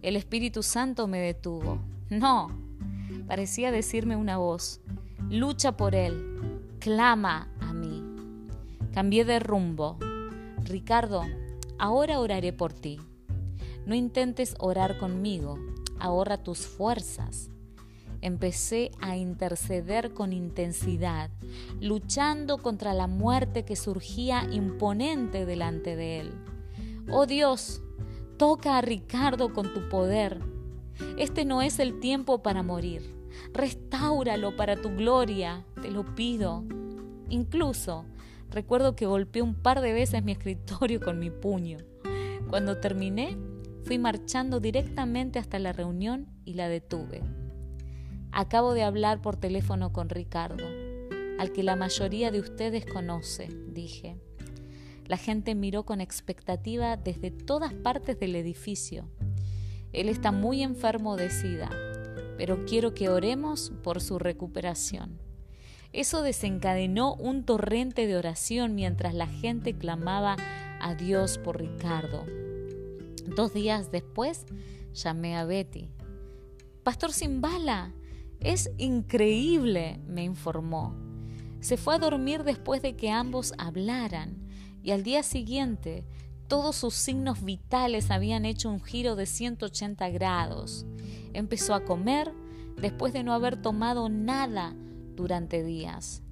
El 0.02 0.16
Espíritu 0.16 0.64
Santo 0.64 1.08
me 1.08 1.20
detuvo. 1.20 1.80
No, 2.10 2.48
parecía 3.28 3.72
decirme 3.72 4.16
una 4.16 4.38
voz, 4.38 4.82
lucha 5.30 5.76
por 5.76 5.94
Él, 5.94 6.72
clama 6.80 7.52
a 7.60 7.74
mí. 7.74 8.04
Cambié 8.94 9.26
de 9.26 9.40
rumbo. 9.40 10.00
Ricardo, 10.70 11.24
ahora 11.80 12.20
oraré 12.20 12.54
por 12.54 12.74
ti. 12.74 13.00
No 13.88 13.96
intentes 13.96 14.54
orar 14.60 15.00
conmigo, 15.00 15.58
ahorra 16.00 16.44
tus 16.44 16.60
fuerzas. 16.60 17.50
Empecé 18.22 18.92
a 19.02 19.18
interceder 19.18 20.14
con 20.14 20.32
intensidad, 20.32 21.32
luchando 21.82 22.60
contra 22.60 22.94
la 22.94 23.08
muerte 23.08 23.66
que 23.66 23.76
surgía 23.76 24.48
imponente 24.52 25.48
delante 25.48 25.96
de 25.96 26.20
él. 26.20 26.34
Oh 27.10 27.26
Dios, 27.26 27.82
toca 28.38 28.78
a 28.78 28.82
Ricardo 28.82 29.54
con 29.54 29.74
tu 29.74 29.90
poder. 29.90 30.40
Este 31.18 31.46
no 31.46 31.64
es 31.64 31.80
el 31.80 32.00
tiempo 32.00 32.44
para 32.44 32.62
morir. 32.62 33.16
Restáuralo 33.54 34.56
para 34.56 34.76
tu 34.76 34.90
gloria, 34.90 35.66
te 35.82 35.90
lo 35.90 36.14
pido. 36.14 36.64
Incluso 37.30 38.06
recuerdo 38.50 38.96
que 38.96 39.06
golpeé 39.06 39.42
un 39.42 39.56
par 39.56 39.82
de 39.82 39.94
veces 39.94 40.24
mi 40.24 40.32
escritorio 40.32 41.00
con 41.00 41.20
mi 41.20 41.30
puño. 41.30 41.78
Cuando 42.50 42.78
terminé, 42.78 43.38
fui 43.84 43.98
marchando 43.98 44.60
directamente 44.60 45.40
hasta 45.40 45.60
la 45.60 45.74
reunión 45.74 46.28
y 46.46 46.54
la 46.54 46.70
detuve. 46.70 47.22
Acabo 48.32 48.74
de 48.74 48.84
hablar 48.84 49.22
por 49.22 49.36
teléfono 49.36 49.92
con 49.92 50.10
Ricardo, 50.10 50.66
al 51.40 51.52
que 51.52 51.64
la 51.64 51.76
mayoría 51.76 52.32
de 52.32 52.40
ustedes 52.40 52.86
conoce, 52.86 53.50
dije. 53.68 54.18
La 55.06 55.18
gente 55.18 55.56
miró 55.56 55.86
con 55.86 56.02
expectativa 56.02 56.96
desde 56.96 57.32
todas 57.32 57.74
partes 57.74 58.20
del 58.20 58.36
edificio. 58.36 59.10
Él 59.92 60.08
está 60.08 60.32
muy 60.32 60.62
enfermo 60.62 61.16
de 61.16 61.32
sida, 61.32 61.70
pero 62.38 62.66
quiero 62.66 62.94
que 62.94 63.10
oremos 63.10 63.72
por 63.82 64.02
su 64.02 64.20
recuperación. 64.20 65.20
Eso 65.92 66.22
desencadenó 66.22 67.16
un 67.16 67.44
torrente 67.44 68.06
de 68.06 68.16
oración 68.16 68.76
mientras 68.76 69.14
la 69.16 69.28
gente 69.28 69.74
clamaba 69.74 70.36
a 70.80 70.94
Dios 70.94 71.40
por 71.40 71.60
Ricardo. 71.60 72.26
Dos 73.36 73.54
días 73.54 73.92
después 73.92 74.46
llamé 74.94 75.36
a 75.36 75.46
Betty. 75.46 75.90
Pastor 76.84 77.12
Simbala, 77.12 77.94
es 78.40 78.72
increíble, 78.78 80.00
me 80.08 80.24
informó. 80.24 80.96
Se 81.60 81.76
fue 81.76 81.96
a 81.96 82.00
dormir 82.00 82.44
después 82.44 82.82
de 82.82 82.96
que 82.96 83.10
ambos 83.10 83.54
hablaran 83.58 84.48
y 84.84 84.92
al 84.92 85.04
día 85.04 85.24
siguiente 85.24 86.06
todos 86.48 86.76
sus 86.76 86.94
signos 86.94 87.44
vitales 87.44 88.12
habían 88.12 88.46
hecho 88.46 88.70
un 88.70 88.82
giro 88.82 89.16
de 89.16 89.26
180 89.26 90.10
grados. 90.10 90.86
Empezó 91.34 91.74
a 91.74 91.84
comer 91.84 92.32
después 92.78 93.12
de 93.12 93.24
no 93.24 93.34
haber 93.34 93.62
tomado 93.62 94.08
nada 94.08 94.76
durante 95.20 95.64
días. 95.64 96.24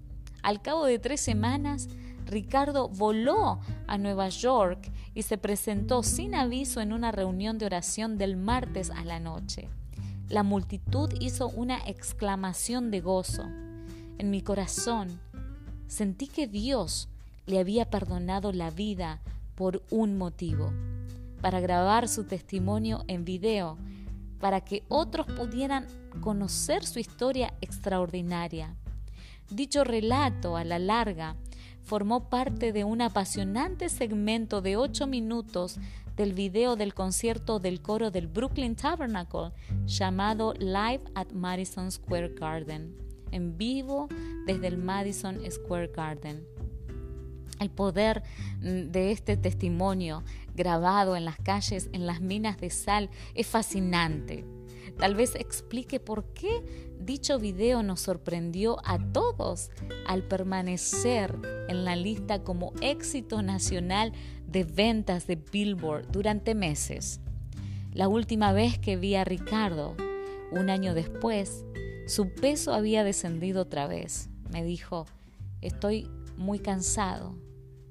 Al 0.41 0.61
cabo 0.61 0.85
de 0.85 0.97
tres 0.97 1.19
semanas, 1.19 1.89
Ricardo 2.25 2.87
voló 2.87 3.59
a 3.85 3.97
Nueva 3.97 4.29
York 4.29 4.91
y 5.13 5.23
se 5.23 5.37
presentó 5.37 6.03
sin 6.03 6.35
aviso 6.35 6.79
en 6.79 6.93
una 6.93 7.11
reunión 7.11 7.57
de 7.57 7.65
oración 7.65 8.17
del 8.17 8.37
martes 8.37 8.89
a 8.89 9.03
la 9.03 9.19
noche. 9.19 9.67
La 10.29 10.43
multitud 10.43 11.09
hizo 11.19 11.49
una 11.49 11.79
exclamación 11.85 12.91
de 12.91 13.01
gozo. 13.01 13.43
En 14.17 14.29
mi 14.29 14.41
corazón 14.41 15.19
sentí 15.87 16.27
que 16.27 16.47
Dios 16.47 17.09
le 17.45 17.59
había 17.59 17.89
perdonado 17.89 18.51
la 18.53 18.71
vida 18.71 19.21
por 19.55 19.83
un 19.89 20.17
motivo, 20.17 20.71
para 21.41 21.59
grabar 21.59 22.07
su 22.07 22.25
testimonio 22.25 23.03
en 23.07 23.25
video, 23.25 23.77
para 24.39 24.61
que 24.61 24.83
otros 24.87 25.27
pudieran 25.27 25.87
conocer 26.21 26.85
su 26.85 26.99
historia 26.99 27.53
extraordinaria. 27.61 28.75
Dicho 29.49 29.83
relato, 29.83 30.57
a 30.57 30.63
la 30.63 30.79
larga, 30.79 31.35
formó 31.83 32.29
parte 32.29 32.73
de 32.73 32.83
un 32.83 33.01
apasionante 33.01 33.87
segmento 33.87 34.61
de 34.61 34.75
ocho 34.75 35.07
minutos 35.07 35.79
del 36.17 36.33
video 36.33 36.75
del 36.75 36.93
concierto 36.93 37.59
del 37.59 37.81
coro 37.81 38.11
del 38.11 38.27
Brooklyn 38.27 38.75
Tabernacle 38.75 39.51
llamado 39.85 40.53
Live 40.59 41.03
at 41.15 41.31
Madison 41.31 41.91
Square 41.91 42.33
Garden, 42.33 42.93
en 43.31 43.57
vivo 43.57 44.09
desde 44.45 44.67
el 44.67 44.77
Madison 44.77 45.39
Square 45.49 45.91
Garden. 45.95 46.43
El 47.59 47.69
poder 47.69 48.23
mm, 48.59 48.91
de 48.91 49.11
este 49.11 49.37
testimonio 49.37 50.23
grabado 50.55 51.15
en 51.15 51.23
las 51.23 51.37
calles, 51.37 51.89
en 51.93 52.05
las 52.05 52.19
minas 52.19 52.57
de 52.59 52.69
sal, 52.69 53.09
es 53.33 53.47
fascinante. 53.47 54.43
Tal 54.97 55.13
vez 55.13 55.35
explique 55.35 55.99
por 55.99 56.33
qué 56.33 56.63
dicho 56.99 57.37
video 57.37 57.83
nos 57.83 58.01
sorprendió 58.01 58.77
a 58.83 58.97
todos 58.97 59.69
al 60.07 60.23
permanecer 60.23 61.37
en 61.67 61.85
la 61.85 61.95
lista 61.95 62.43
como 62.43 62.73
éxito 62.81 63.41
nacional 63.43 64.11
de 64.47 64.63
ventas 64.63 65.27
de 65.27 65.35
Billboard 65.35 66.11
durante 66.11 66.55
meses. 66.55 67.19
La 67.93 68.07
última 68.07 68.53
vez 68.53 68.79
que 68.79 68.97
vi 68.97 69.15
a 69.15 69.23
Ricardo, 69.23 69.95
un 70.51 70.69
año 70.69 70.93
después, 70.95 71.65
su 72.07 72.33
peso 72.33 72.73
había 72.73 73.03
descendido 73.03 73.63
otra 73.63 73.85
vez. 73.85 74.29
Me 74.51 74.63
dijo, 74.63 75.05
estoy 75.61 76.09
muy 76.37 76.59
cansado. 76.59 77.35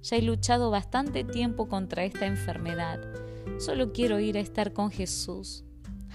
Ya 0.03 0.17
he 0.17 0.23
luchado 0.23 0.71
bastante 0.71 1.23
tiempo 1.23 1.69
contra 1.69 2.05
esta 2.05 2.27
enfermedad. 2.27 3.01
Solo 3.59 3.93
quiero 3.93 4.19
ir 4.19 4.37
a 4.37 4.41
estar 4.41 4.73
con 4.73 4.91
Jesús. 4.91 5.66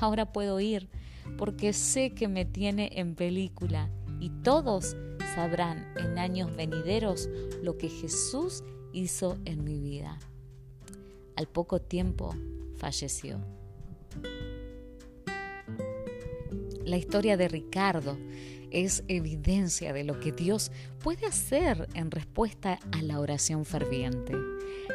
Ahora 0.02 0.32
puedo 0.34 0.60
ir 0.60 0.90
porque 1.38 1.74
sé 1.74 2.10
que 2.10 2.28
me 2.28 2.44
tiene 2.44 2.90
en 2.96 3.14
película 3.14 3.88
y 4.20 4.32
todos 4.44 4.98
sabrán 5.36 5.94
en 5.96 6.18
años 6.18 6.54
venideros 6.56 7.30
lo 7.62 7.78
que 7.78 7.88
Jesús 7.88 8.64
hizo 8.94 9.38
en 9.46 9.64
mi 9.64 9.80
vida. 9.80 10.18
Al 11.36 11.48
poco 11.48 11.80
tiempo 11.80 12.36
falleció. 12.78 13.40
La 16.84 16.98
historia 16.98 17.38
de 17.38 17.48
Ricardo 17.48 18.18
es 18.72 19.04
evidencia 19.08 19.94
de 19.94 20.04
lo 20.04 20.20
que 20.20 20.32
Dios 20.32 20.72
puede 21.00 21.28
hacer 21.28 21.88
en 21.94 22.10
respuesta 22.10 22.80
a 22.92 23.04
la 23.04 23.20
oración 23.20 23.66
ferviente. 23.66 24.34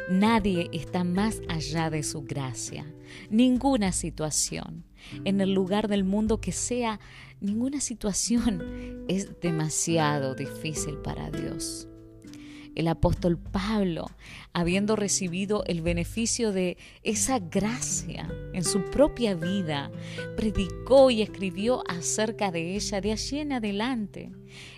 Nadie 0.09 0.69
está 0.73 1.03
más 1.03 1.41
allá 1.47 1.89
de 1.89 2.03
su 2.03 2.23
gracia. 2.23 2.85
Ninguna 3.29 3.91
situación, 3.91 4.83
en 5.25 5.41
el 5.41 5.53
lugar 5.53 5.87
del 5.87 6.03
mundo 6.03 6.39
que 6.39 6.51
sea, 6.51 6.99
ninguna 7.41 7.81
situación 7.81 9.05
es 9.07 9.39
demasiado 9.39 10.35
difícil 10.35 10.97
para 10.97 11.29
Dios 11.29 11.87
el 12.77 12.87
apóstol 12.87 13.39
Pablo, 13.39 14.05
habiendo 14.53 14.95
recibido 14.95 15.63
el 15.65 15.81
beneficio 15.81 16.51
de 16.51 16.77
esa 17.01 17.39
gracia 17.39 18.31
en 18.53 18.63
su 18.63 18.85
propia 18.91 19.33
vida, 19.33 19.89
predicó 20.35 21.09
y 21.09 21.23
escribió 21.23 21.81
acerca 21.89 22.51
de 22.51 22.75
ella 22.75 23.01
de 23.01 23.13
allí 23.13 23.39
en 23.39 23.53
adelante. 23.53 24.29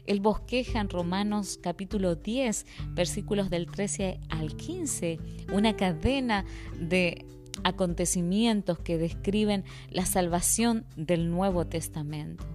Él 0.05 0.21
bosqueja 0.21 0.79
en 0.79 0.88
Romanos 0.88 1.60
capítulo 1.62 2.15
10, 2.15 2.65
versículos 2.91 3.49
del 3.49 3.65
13 3.65 4.21
al 4.29 4.55
15, 4.55 5.19
una 5.51 5.75
cadena 5.75 6.45
de 6.79 7.25
acontecimientos 7.63 8.80
que 8.80 8.98
describen 8.98 9.63
la 9.89 10.06
salvación 10.06 10.86
del 10.95 11.30
Nuevo 11.30 11.65
Testamento. 11.67 12.45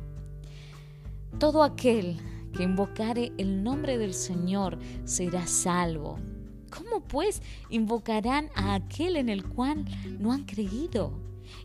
Todo 1.39 1.63
aquel 1.63 2.19
que 2.57 2.63
invocare 2.63 3.33
el 3.39 3.63
nombre 3.63 3.99
del 3.99 4.15
Señor 4.15 4.79
será 5.05 5.47
salvo. 5.47 6.19
¿Cómo 6.71 7.01
pues 7.01 7.43
invocarán 7.71 8.51
a 8.55 8.75
aquel 8.75 9.17
en 9.17 9.29
el 9.29 9.45
cual 9.45 9.85
no 10.19 10.33
han 10.33 10.45
creído? 10.45 11.13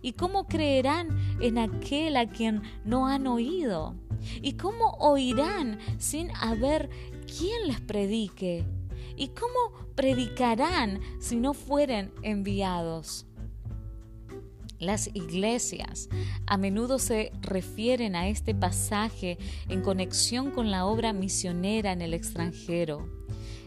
¿Y 0.01 0.13
cómo 0.13 0.47
creerán 0.47 1.09
en 1.41 1.57
aquel 1.57 2.17
a 2.17 2.27
quien 2.27 2.61
no 2.85 3.07
han 3.07 3.27
oído? 3.27 3.95
¿Y 4.41 4.53
cómo 4.53 4.91
oirán 4.99 5.79
sin 5.97 6.29
haber 6.35 6.89
quien 7.25 7.67
les 7.67 7.79
predique? 7.79 8.65
¿Y 9.15 9.29
cómo 9.29 9.73
predicarán 9.95 10.99
si 11.19 11.35
no 11.35 11.53
fueren 11.53 12.11
enviados? 12.21 13.25
Las 14.79 15.09
iglesias 15.13 16.07
a 16.45 16.57
menudo 16.57 16.99
se 16.99 17.31
refieren 17.41 18.15
a 18.15 18.29
este 18.29 18.55
pasaje 18.55 19.37
en 19.67 19.81
conexión 19.81 20.51
con 20.51 20.71
la 20.71 20.85
obra 20.85 21.11
misionera 21.11 21.91
en 21.91 22.01
el 22.01 22.13
extranjero. 22.13 23.07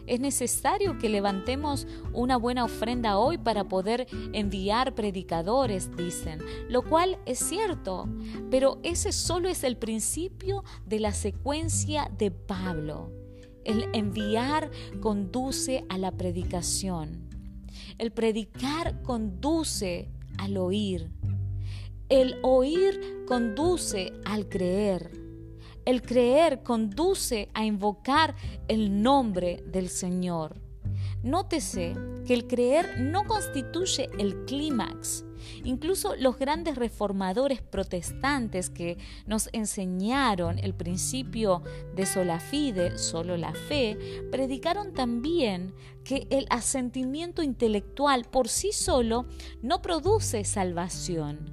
Es 0.07 0.19
necesario 0.19 0.97
que 0.97 1.09
levantemos 1.09 1.87
una 2.11 2.35
buena 2.35 2.65
ofrenda 2.65 3.17
hoy 3.17 3.37
para 3.37 3.63
poder 3.65 4.07
enviar 4.33 4.95
predicadores, 4.95 5.95
dicen, 5.95 6.39
lo 6.67 6.81
cual 6.81 7.19
es 7.25 7.39
cierto, 7.39 8.09
pero 8.49 8.79
ese 8.83 9.11
solo 9.11 9.47
es 9.47 9.63
el 9.63 9.77
principio 9.77 10.63
de 10.85 10.99
la 10.99 11.13
secuencia 11.13 12.11
de 12.17 12.31
Pablo. 12.31 13.11
El 13.63 13.87
enviar 13.93 14.71
conduce 14.99 15.85
a 15.87 15.97
la 15.97 16.11
predicación. 16.11 17.29
El 17.97 18.11
predicar 18.11 19.01
conduce 19.03 20.11
al 20.37 20.57
oír. 20.57 21.09
El 22.09 22.37
oír 22.43 23.23
conduce 23.27 24.13
al 24.25 24.47
creer. 24.47 25.11
El 25.85 26.01
creer 26.01 26.63
conduce 26.63 27.49
a 27.53 27.65
invocar 27.65 28.35
el 28.67 29.01
nombre 29.01 29.63
del 29.67 29.89
Señor. 29.89 30.55
Nótese 31.23 31.93
que 32.25 32.33
el 32.33 32.47
creer 32.47 32.99
no 32.99 33.23
constituye 33.23 34.09
el 34.19 34.45
clímax. 34.45 35.25
Incluso 35.63 36.15
los 36.15 36.37
grandes 36.37 36.75
reformadores 36.75 37.61
protestantes 37.61 38.69
que 38.69 38.97
nos 39.25 39.49
enseñaron 39.53 40.59
el 40.59 40.73
principio 40.73 41.61
de 41.95 42.05
sola 42.05 42.39
fide, 42.39 42.97
solo 42.97 43.37
la 43.37 43.53
fe, 43.53 43.97
predicaron 44.31 44.93
también 44.93 45.73
que 46.03 46.27
el 46.29 46.45
asentimiento 46.49 47.43
intelectual 47.43 48.25
por 48.25 48.49
sí 48.49 48.71
solo 48.71 49.25
no 49.61 49.81
produce 49.81 50.43
salvación 50.43 51.52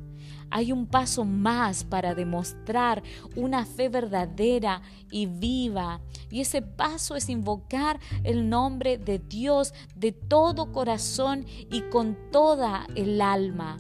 hay 0.51 0.73
un 0.73 0.87
paso 0.87 1.25
más 1.25 1.85
para 1.85 2.15
demostrar 2.15 3.03
una 3.37 3.65
fe 3.65 3.89
verdadera 3.89 4.83
y 5.11 5.27
viva. 5.27 6.01
Y 6.31 6.41
ese 6.41 6.63
paso 6.63 7.17
es 7.17 7.29
invocar 7.29 8.01
el 8.25 8.49
nombre 8.49 8.99
de 8.99 9.19
Dios 9.19 9.73
de 9.97 10.13
todo 10.13 10.73
corazón 10.73 11.47
y 11.71 11.83
con 11.83 12.17
toda 12.31 12.87
el 12.95 13.21
alma. 13.21 13.79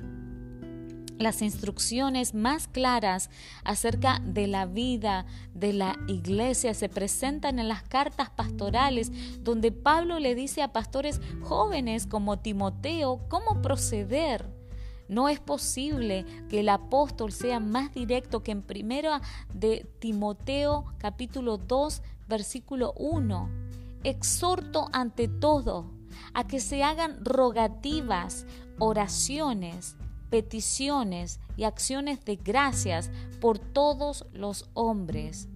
Las 1.18 1.42
instrucciones 1.42 2.32
más 2.32 2.66
claras 2.66 3.28
acerca 3.62 4.22
de 4.24 4.46
la 4.46 4.64
vida 4.64 5.26
de 5.52 5.74
la 5.74 5.98
iglesia 6.08 6.72
se 6.72 6.88
presentan 6.88 7.58
en 7.58 7.68
las 7.68 7.82
cartas 7.82 8.30
pastorales, 8.30 9.12
donde 9.40 9.70
Pablo 9.70 10.18
le 10.18 10.34
dice 10.34 10.62
a 10.62 10.72
pastores 10.72 11.20
jóvenes 11.42 12.06
como 12.06 12.38
Timoteo 12.38 13.20
cómo 13.28 13.60
proceder 13.60 14.59
no 15.10 15.28
es 15.28 15.40
posible 15.40 16.24
que 16.48 16.60
el 16.60 16.68
apóstol 16.68 17.32
sea 17.32 17.58
más 17.58 17.92
directo 17.92 18.44
que 18.44 18.52
en 18.52 18.62
primera 18.62 19.20
de 19.52 19.84
Timoteo 19.98 20.84
capítulo 20.98 21.58
2 21.58 22.00
versículo 22.28 22.94
1. 22.96 23.50
Exhorto 24.04 24.88
ante 24.92 25.26
todo 25.26 25.90
a 26.32 26.46
que 26.46 26.60
se 26.60 26.84
hagan 26.84 27.24
rogativas, 27.24 28.46
oraciones, 28.78 29.96
peticiones 30.30 31.40
y 31.56 31.64
acciones 31.64 32.24
de 32.24 32.36
gracias 32.36 33.10
por 33.40 33.58
todos 33.58 34.26
los 34.32 34.70
hombres. 34.74 35.48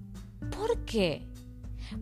¿Por 0.50 0.84
qué? 0.84 1.28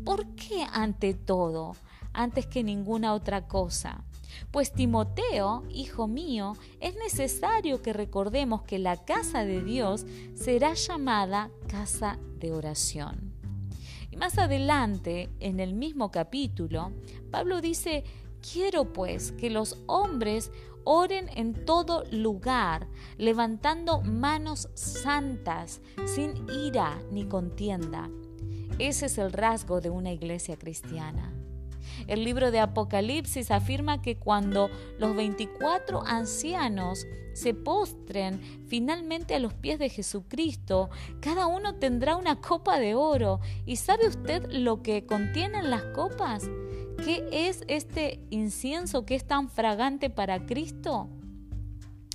¿Por 0.07 0.27
qué 0.37 0.67
ante 0.73 1.13
todo? 1.13 1.77
Antes 2.15 2.47
que 2.47 2.65
ninguna 2.65 3.13
otra 3.13 3.47
cosa. 3.47 4.05
Pues 4.51 4.73
Timoteo, 4.73 5.65
hijo 5.71 6.09
mío, 6.09 6.55
es 6.81 6.95
necesario 6.97 7.83
que 7.83 7.93
recordemos 7.93 8.63
que 8.63 8.79
la 8.79 9.05
casa 9.05 9.45
de 9.45 9.63
Dios 9.63 10.07
será 10.35 10.75
llamada 10.75 11.51
casa 11.69 12.19
de 12.39 12.53
oración. 12.53 13.33
Y 14.11 14.17
más 14.17 14.39
adelante, 14.39 15.31
en 15.41 15.59
el 15.59 15.75
mismo 15.75 16.11
capítulo, 16.11 16.93
Pablo 17.31 17.61
dice, 17.61 18.05
quiero 18.53 18.93
pues 18.93 19.33
que 19.33 19.49
los 19.49 19.79
hombres 19.87 20.51
oren 20.85 21.31
en 21.35 21.65
todo 21.65 22.05
lugar, 22.11 22.89
levantando 23.17 24.01
manos 24.03 24.69
santas, 24.75 25.81
sin 26.07 26.35
ira 26.51 27.01
ni 27.11 27.25
contienda. 27.25 28.11
Ese 28.79 29.07
es 29.07 29.19
el 29.19 29.33
rasgo 29.33 29.81
de 29.81 29.91
una 29.91 30.13
iglesia 30.13 30.57
cristiana. 30.57 31.33
El 32.07 32.25
libro 32.25 32.51
de 32.51 32.61
Apocalipsis 32.61 33.51
afirma 33.51 34.03
que 34.03 34.17
cuando 34.17 34.71
los 34.99 35.15
24 35.15 36.03
ancianos 36.07 37.07
se 37.33 37.55
postren 37.55 38.41
finalmente 38.67 39.35
a 39.35 39.39
los 39.39 39.55
pies 39.55 39.79
de 39.79 39.89
Jesucristo, 39.89 40.91
cada 41.21 41.47
uno 41.47 41.77
tendrá 41.77 42.17
una 42.17 42.41
copa 42.41 42.79
de 42.79 42.95
oro. 42.95 43.41
¿Y 43.65 43.77
sabe 43.77 44.09
usted 44.09 44.51
lo 44.51 44.83
que 44.83 45.07
contienen 45.07 45.71
las 45.71 45.85
copas? 45.85 46.49
¿Qué 47.05 47.27
es 47.49 47.65
este 47.69 48.21
incienso 48.31 49.05
que 49.05 49.15
es 49.15 49.27
tan 49.27 49.49
fragante 49.49 50.11
para 50.11 50.47
Cristo? 50.47 51.09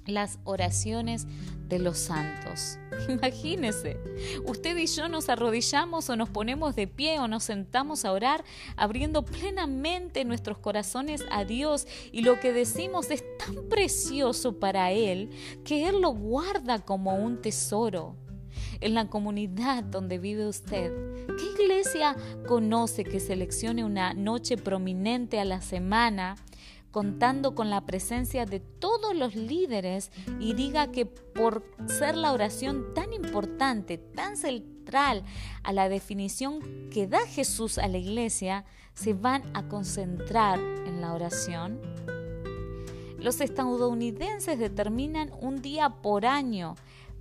Las 0.06 0.40
oraciones 0.46 1.28
de 1.68 1.80
los 1.80 1.98
santos. 1.98 2.80
Imagínese, 3.10 4.00
usted 4.46 4.78
y 4.78 4.88
yo 4.88 5.08
nos 5.10 5.30
arrodillamos 5.30 6.10
o 6.10 6.16
nos 6.16 6.30
ponemos 6.30 6.76
de 6.76 6.88
pie 6.88 7.20
o 7.20 7.28
nos 7.28 7.44
sentamos 7.44 8.06
a 8.06 8.12
orar, 8.12 8.44
abriendo 8.76 9.24
plenamente 9.24 10.26
nuestros 10.26 10.58
corazones 10.58 11.24
a 11.32 11.46
Dios 11.46 11.88
y 12.12 12.22
lo 12.22 12.40
que 12.40 12.54
decimos 12.54 13.12
es 13.12 13.24
tan 13.38 13.68
precioso 13.70 14.60
para 14.60 14.92
Él 14.92 15.30
que 15.64 15.88
Él 15.88 16.02
lo 16.02 16.12
guarda 16.12 16.80
como 16.80 17.16
un 17.16 17.42
tesoro. 17.42 18.16
En 18.80 18.94
la 18.94 19.10
comunidad 19.10 19.84
donde 19.84 20.20
vive 20.20 20.48
usted, 20.48 20.92
¿qué 21.26 21.64
iglesia 21.64 22.16
conoce 22.48 23.04
que 23.04 23.20
seleccione 23.20 23.84
una 23.84 24.14
noche 24.14 24.56
prominente 24.56 25.40
a 25.40 25.46
la 25.46 25.62
semana 25.62 26.36
contando 26.92 27.56
con 27.56 27.70
la 27.70 27.86
presencia 27.86 28.46
de 28.46 28.60
todos 28.60 29.16
los 29.16 29.36
líderes 29.36 30.12
y 30.40 30.54
diga 30.54 30.92
que 30.92 31.06
por 31.06 31.64
ser 31.88 32.16
la 32.16 32.32
oración 32.32 32.94
tan 32.94 33.14
importante, 33.14 33.98
tan 33.98 34.38
central 34.38 35.24
a 35.64 35.74
la 35.74 35.90
definición 35.90 36.90
que 36.92 37.08
da 37.08 37.20
Jesús 37.28 37.78
a 37.78 37.88
la 37.88 37.98
iglesia, 37.98 38.66
se 38.94 39.14
van 39.14 39.44
a 39.54 39.68
concentrar 39.68 40.60
en 40.60 41.02
la 41.02 41.14
oración? 41.14 41.80
Los 43.20 43.42
estadounidenses 43.42 44.60
determinan 44.60 45.32
un 45.42 45.62
día 45.62 45.90
por 46.02 46.26
año 46.26 46.76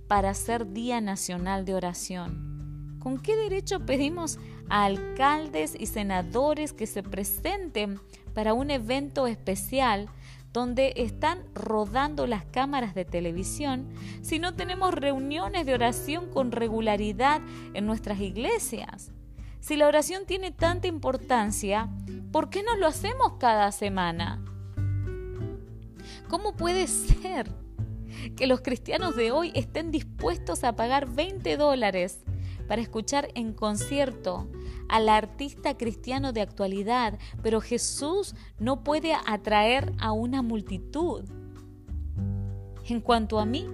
para 0.07 0.33
ser 0.33 0.71
Día 0.71 1.01
Nacional 1.01 1.65
de 1.65 1.75
Oración. 1.75 2.97
¿Con 2.99 3.19
qué 3.19 3.35
derecho 3.35 3.79
pedimos 3.85 4.37
a 4.69 4.85
alcaldes 4.85 5.75
y 5.77 5.85
senadores 5.85 6.73
que 6.73 6.87
se 6.87 7.03
presenten 7.03 7.99
para 8.37 8.53
un 8.53 8.69
evento 8.69 9.25
especial 9.25 10.09
donde 10.53 10.93
están 10.97 11.39
rodando 11.55 12.27
las 12.27 12.45
cámaras 12.45 12.93
de 12.93 13.03
televisión 13.03 13.89
si 14.21 14.37
no 14.37 14.53
tenemos 14.53 14.93
reuniones 14.93 15.65
de 15.65 15.73
oración 15.73 16.29
con 16.29 16.51
regularidad 16.51 17.41
en 17.73 17.87
nuestras 17.87 18.19
iglesias? 18.19 19.11
Si 19.59 19.75
la 19.75 19.87
oración 19.87 20.27
tiene 20.27 20.51
tanta 20.51 20.85
importancia, 20.87 21.89
¿por 22.31 22.51
qué 22.51 22.61
no 22.61 22.75
lo 22.75 22.85
hacemos 22.85 23.37
cada 23.39 23.71
semana? 23.71 24.45
¿Cómo 26.29 26.55
puede 26.55 26.85
ser 26.85 27.51
que 28.35 28.45
los 28.45 28.61
cristianos 28.61 29.15
de 29.15 29.31
hoy 29.31 29.51
estén 29.55 29.89
dispuestos 29.89 30.63
a 30.63 30.75
pagar 30.75 31.09
20 31.09 31.57
dólares 31.57 32.19
para 32.67 32.83
escuchar 32.83 33.29
en 33.33 33.53
concierto 33.53 34.47
al 34.89 35.09
artista 35.09 35.77
cristiano 35.77 36.33
de 36.33 36.41
actualidad, 36.41 37.19
pero 37.43 37.61
Jesús 37.61 38.35
no 38.59 38.83
puede 38.83 39.13
atraer 39.25 39.93
a 39.99 40.11
una 40.11 40.41
multitud. 40.41 41.23
En 42.85 43.01
cuanto 43.01 43.39
a 43.39 43.45
mí, 43.45 43.67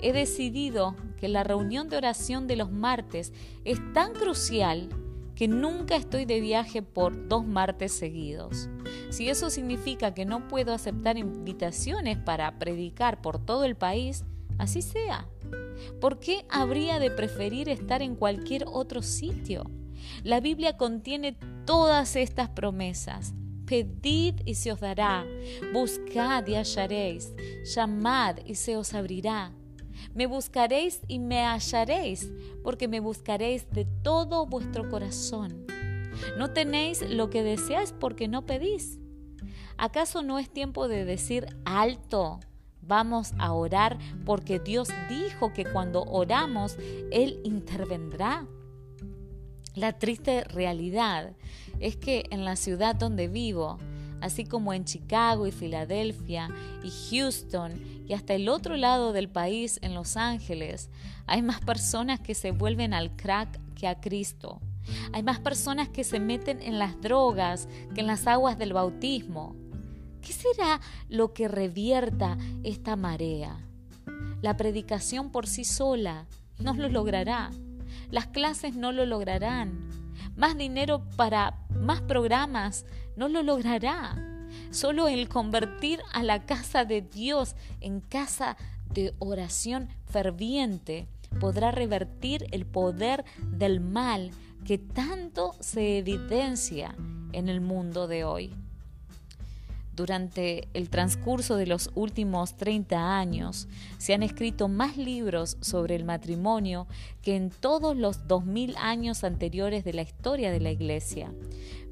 he 0.00 0.12
decidido 0.12 0.96
que 1.18 1.28
la 1.28 1.44
reunión 1.44 1.88
de 1.88 1.98
oración 1.98 2.46
de 2.46 2.56
los 2.56 2.72
martes 2.72 3.32
es 3.64 3.78
tan 3.92 4.14
crucial 4.14 4.88
que 5.34 5.48
nunca 5.48 5.96
estoy 5.96 6.26
de 6.26 6.40
viaje 6.40 6.82
por 6.82 7.28
dos 7.28 7.46
martes 7.46 7.92
seguidos. 7.92 8.68
Si 9.10 9.28
eso 9.28 9.48
significa 9.50 10.12
que 10.12 10.26
no 10.26 10.48
puedo 10.48 10.74
aceptar 10.74 11.16
invitaciones 11.16 12.18
para 12.18 12.58
predicar 12.58 13.22
por 13.22 13.38
todo 13.38 13.64
el 13.64 13.74
país, 13.76 14.24
así 14.58 14.82
sea. 14.82 15.26
¿Por 16.00 16.18
qué 16.18 16.44
habría 16.50 16.98
de 16.98 17.10
preferir 17.10 17.68
estar 17.68 18.02
en 18.02 18.16
cualquier 18.16 18.64
otro 18.66 19.02
sitio? 19.02 19.64
La 20.22 20.40
Biblia 20.40 20.76
contiene 20.76 21.36
todas 21.64 22.16
estas 22.16 22.48
promesas. 22.50 23.34
Pedid 23.66 24.40
y 24.44 24.54
se 24.54 24.72
os 24.72 24.80
dará, 24.80 25.24
buscad 25.72 26.44
y 26.48 26.54
hallaréis, 26.54 27.32
llamad 27.72 28.38
y 28.44 28.56
se 28.56 28.76
os 28.76 28.94
abrirá. 28.94 29.52
Me 30.12 30.26
buscaréis 30.26 31.02
y 31.06 31.20
me 31.20 31.44
hallaréis, 31.44 32.32
porque 32.64 32.88
me 32.88 33.00
buscaréis 33.00 33.70
de 33.70 33.84
todo 34.02 34.46
vuestro 34.46 34.88
corazón. 34.88 35.66
No 36.36 36.50
tenéis 36.50 37.02
lo 37.08 37.30
que 37.30 37.42
deseáis 37.42 37.92
porque 37.92 38.26
no 38.26 38.44
pedís. 38.44 38.98
¿Acaso 39.76 40.22
no 40.22 40.38
es 40.38 40.50
tiempo 40.50 40.88
de 40.88 41.04
decir 41.04 41.46
alto? 41.64 42.40
Vamos 42.82 43.32
a 43.38 43.52
orar 43.52 43.98
porque 44.26 44.58
Dios 44.58 44.88
dijo 45.08 45.52
que 45.52 45.64
cuando 45.64 46.02
oramos, 46.02 46.76
Él 47.12 47.40
intervendrá. 47.44 48.46
La 49.74 49.92
triste 49.92 50.44
realidad 50.44 51.32
es 51.78 51.96
que 51.96 52.24
en 52.30 52.44
la 52.44 52.56
ciudad 52.56 52.96
donde 52.96 53.28
vivo, 53.28 53.78
así 54.20 54.44
como 54.44 54.72
en 54.72 54.84
Chicago 54.84 55.46
y 55.46 55.52
Filadelfia 55.52 56.48
y 56.82 56.90
Houston 56.90 58.04
y 58.06 58.14
hasta 58.14 58.34
el 58.34 58.48
otro 58.48 58.76
lado 58.76 59.12
del 59.12 59.28
país, 59.28 59.78
en 59.82 59.94
Los 59.94 60.16
Ángeles, 60.16 60.90
hay 61.26 61.42
más 61.42 61.60
personas 61.60 62.20
que 62.20 62.34
se 62.34 62.50
vuelven 62.50 62.94
al 62.94 63.14
crack 63.14 63.60
que 63.74 63.86
a 63.86 64.00
Cristo. 64.00 64.60
Hay 65.12 65.22
más 65.22 65.38
personas 65.38 65.88
que 65.88 66.02
se 66.04 66.18
meten 66.18 66.60
en 66.60 66.78
las 66.78 67.00
drogas 67.00 67.68
que 67.94 68.00
en 68.00 68.06
las 68.06 68.26
aguas 68.26 68.58
del 68.58 68.72
bautismo. 68.72 69.54
¿Qué 70.20 70.32
será 70.32 70.80
lo 71.08 71.32
que 71.32 71.48
revierta 71.48 72.36
esta 72.64 72.96
marea? 72.96 73.56
La 74.42 74.56
predicación 74.56 75.30
por 75.30 75.46
sí 75.46 75.64
sola 75.64 76.26
no 76.58 76.74
lo 76.74 76.88
logrará. 76.88 77.50
Las 78.10 78.26
clases 78.26 78.74
no 78.74 78.92
lo 78.92 79.06
lograrán. 79.06 79.88
Más 80.36 80.56
dinero 80.56 81.02
para 81.16 81.58
más 81.74 82.00
programas 82.02 82.84
no 83.16 83.28
lo 83.28 83.42
logrará. 83.42 84.16
Solo 84.70 85.08
el 85.08 85.28
convertir 85.28 86.00
a 86.12 86.22
la 86.22 86.44
casa 86.44 86.84
de 86.84 87.02
Dios 87.02 87.54
en 87.80 88.00
casa 88.00 88.56
de 88.92 89.14
oración 89.18 89.88
ferviente 90.06 91.08
podrá 91.38 91.70
revertir 91.70 92.46
el 92.50 92.66
poder 92.66 93.24
del 93.52 93.80
mal 93.80 94.32
que 94.64 94.78
tanto 94.78 95.54
se 95.60 95.98
evidencia 95.98 96.94
en 97.32 97.48
el 97.48 97.60
mundo 97.60 98.08
de 98.08 98.24
hoy. 98.24 98.54
Durante 99.94 100.68
el 100.72 100.88
transcurso 100.88 101.56
de 101.56 101.66
los 101.66 101.90
últimos 101.94 102.56
30 102.56 103.18
años 103.18 103.68
se 103.98 104.14
han 104.14 104.22
escrito 104.22 104.68
más 104.68 104.96
libros 104.96 105.56
sobre 105.60 105.96
el 105.96 106.04
matrimonio 106.04 106.86
que 107.22 107.36
en 107.36 107.50
todos 107.50 107.96
los 107.96 108.26
2000 108.28 108.76
años 108.76 109.24
anteriores 109.24 109.84
de 109.84 109.92
la 109.92 110.02
historia 110.02 110.52
de 110.52 110.60
la 110.60 110.70
Iglesia. 110.70 111.32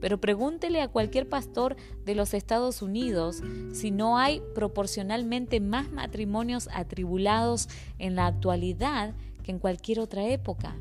Pero 0.00 0.20
pregúntele 0.20 0.80
a 0.80 0.88
cualquier 0.88 1.28
pastor 1.28 1.76
de 2.04 2.14
los 2.14 2.34
Estados 2.34 2.82
Unidos 2.82 3.42
si 3.72 3.90
no 3.90 4.16
hay 4.16 4.40
proporcionalmente 4.54 5.60
más 5.60 5.90
matrimonios 5.90 6.68
atribulados 6.72 7.68
en 7.98 8.14
la 8.14 8.26
actualidad 8.26 9.14
que 9.42 9.50
en 9.50 9.58
cualquier 9.58 10.00
otra 10.00 10.26
época. 10.28 10.76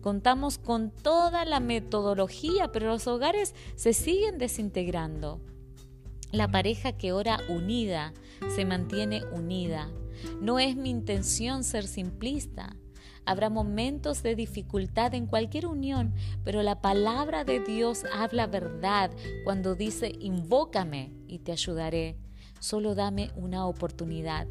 Contamos 0.00 0.58
con 0.58 0.90
toda 0.90 1.44
la 1.44 1.60
metodología, 1.60 2.72
pero 2.72 2.86
los 2.86 3.06
hogares 3.06 3.54
se 3.74 3.92
siguen 3.92 4.38
desintegrando. 4.38 5.40
La 6.32 6.48
pareja 6.48 6.92
que 6.92 7.12
ora 7.12 7.40
unida 7.48 8.12
se 8.54 8.64
mantiene 8.64 9.22
unida. 9.32 9.90
No 10.40 10.58
es 10.58 10.76
mi 10.76 10.90
intención 10.90 11.62
ser 11.62 11.86
simplista. 11.86 12.76
Habrá 13.24 13.50
momentos 13.50 14.22
de 14.22 14.34
dificultad 14.34 15.14
en 15.14 15.26
cualquier 15.26 15.66
unión, 15.66 16.14
pero 16.44 16.62
la 16.62 16.80
palabra 16.80 17.44
de 17.44 17.60
Dios 17.60 18.04
habla 18.12 18.46
verdad 18.46 19.10
cuando 19.44 19.74
dice, 19.74 20.12
invócame 20.20 21.12
y 21.26 21.40
te 21.40 21.52
ayudaré. 21.52 22.16
Solo 22.60 22.94
dame 22.94 23.30
una 23.36 23.66
oportunidad. 23.66 24.48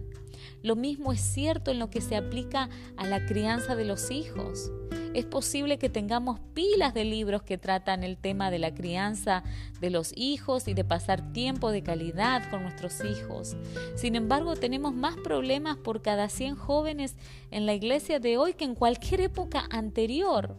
Lo 0.66 0.76
mismo 0.76 1.13
es 1.13 1.22
cierto 1.22 1.70
en 1.70 1.78
lo 1.78 1.91
que 1.91 2.01
se 2.01 2.16
aplica 2.16 2.70
a 2.97 3.05
la 3.05 3.28
crianza 3.28 3.76
de 3.76 3.86
los 3.86 4.09
hijos. 4.09 4.72
Es 5.13 5.24
posible 5.24 5.78
que 5.78 5.89
tengamos 5.89 6.39
pilas 6.55 6.95
de 6.95 7.05
libros 7.05 7.43
que 7.43 7.59
tratan 7.59 8.03
el 8.03 8.18
tema 8.18 8.49
de 8.49 8.57
la 8.57 8.74
crianza 8.74 9.43
de 9.80 9.91
los 9.91 10.11
hijos 10.16 10.68
y 10.68 10.74
de 10.74 10.84
pasar 10.84 11.32
tiempo 11.34 11.70
de 11.70 11.84
calidad 11.84 12.49
con 12.49 12.63
nuestros 12.63 13.05
hijos. 13.05 13.55
Sin 13.95 14.16
embargo, 14.16 14.55
tenemos 14.55 14.95
más 14.95 15.16
problemas 15.18 15.78
por 15.78 16.01
cada 16.01 16.30
100 16.30 16.55
jóvenes 16.55 17.16
en 17.51 17.68
la 17.68 17.76
iglesia 17.76 18.20
de 18.20 18.39
hoy 18.39 18.55
que 18.55 18.66
en 18.66 18.74
cualquier 18.74 19.22
época 19.22 19.68
anterior. 19.70 20.55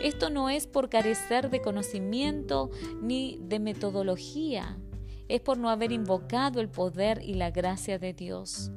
Esto 0.00 0.30
no 0.30 0.48
es 0.48 0.68
por 0.68 0.88
carecer 0.88 1.50
de 1.50 1.60
conocimiento 1.60 2.70
ni 3.02 3.40
de 3.42 3.58
metodología, 3.58 4.78
es 5.26 5.40
por 5.40 5.58
no 5.58 5.70
haber 5.70 5.90
invocado 5.90 6.60
el 6.60 6.68
poder 6.68 7.20
y 7.20 7.34
la 7.34 7.50
gracia 7.50 7.98
de 7.98 8.12
Dios. 8.12 8.70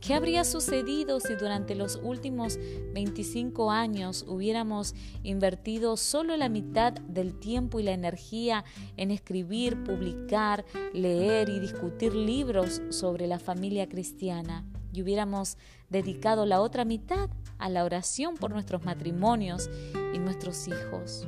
¿Qué 0.00 0.14
habría 0.14 0.44
sucedido 0.44 1.20
si 1.20 1.34
durante 1.34 1.74
los 1.74 1.98
últimos 2.02 2.58
25 2.92 3.70
años 3.70 4.24
hubiéramos 4.28 4.94
invertido 5.22 5.96
solo 5.96 6.36
la 6.36 6.48
mitad 6.48 6.92
del 6.92 7.38
tiempo 7.38 7.80
y 7.80 7.82
la 7.82 7.92
energía 7.92 8.64
en 8.96 9.10
escribir, 9.10 9.82
publicar, 9.82 10.64
leer 10.92 11.48
y 11.48 11.60
discutir 11.60 12.14
libros 12.14 12.82
sobre 12.90 13.26
la 13.26 13.38
familia 13.38 13.88
cristiana 13.88 14.64
y 14.92 15.02
hubiéramos 15.02 15.56
dedicado 15.88 16.46
la 16.46 16.60
otra 16.60 16.84
mitad 16.84 17.30
a 17.58 17.68
la 17.68 17.84
oración 17.84 18.36
por 18.36 18.50
nuestros 18.50 18.84
matrimonios 18.84 19.68
y 20.14 20.18
nuestros 20.18 20.68
hijos? 20.68 21.26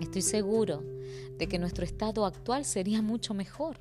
Estoy 0.00 0.22
seguro 0.22 0.82
de 1.38 1.48
que 1.48 1.58
nuestro 1.58 1.84
estado 1.84 2.24
actual 2.24 2.64
sería 2.64 3.02
mucho 3.02 3.34
mejor. 3.34 3.78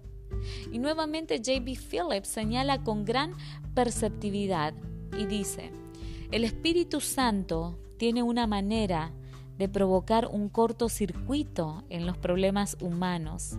Y 0.72 0.80
nuevamente 0.80 1.38
J.B. 1.38 1.78
Phillips 1.90 2.28
señala 2.28 2.84
con 2.84 3.06
gran 3.06 3.34
perceptividad 3.74 4.74
y 5.18 5.26
dice, 5.26 5.72
el 6.32 6.44
Espíritu 6.44 7.00
Santo 7.00 7.78
tiene 7.98 8.24
una 8.24 8.48
manera 8.48 9.14
de 9.58 9.70
provocar 9.70 10.28
un 10.32 10.50
cortocircuito 10.50 11.84
en 11.90 12.06
los 12.06 12.18
problemas 12.18 12.78
humanos. 12.82 13.58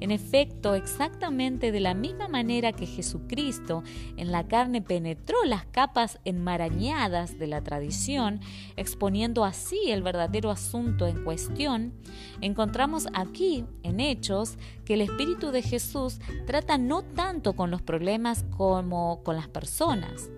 En 0.00 0.10
efecto, 0.10 0.74
exactamente 0.74 1.72
de 1.72 1.80
la 1.80 1.94
misma 1.94 2.28
manera 2.28 2.72
que 2.72 2.86
Jesucristo 2.86 3.82
en 4.16 4.32
la 4.32 4.46
carne 4.46 4.82
penetró 4.82 5.44
las 5.44 5.64
capas 5.66 6.18
enmarañadas 6.24 7.38
de 7.38 7.46
la 7.46 7.62
tradición, 7.62 8.40
exponiendo 8.76 9.44
así 9.44 9.78
el 9.88 10.02
verdadero 10.02 10.50
asunto 10.50 11.06
en 11.06 11.24
cuestión, 11.24 11.94
encontramos 12.40 13.06
aquí, 13.14 13.64
en 13.82 14.00
Hechos, 14.00 14.56
que 14.84 14.94
el 14.94 15.00
Espíritu 15.00 15.50
de 15.50 15.62
Jesús 15.62 16.20
trata 16.46 16.78
no 16.78 17.02
tanto 17.02 17.54
con 17.54 17.70
los 17.70 17.82
problemas 17.82 18.44
como 18.56 19.22
con 19.22 19.36
las 19.36 19.48
personas. 19.48 20.30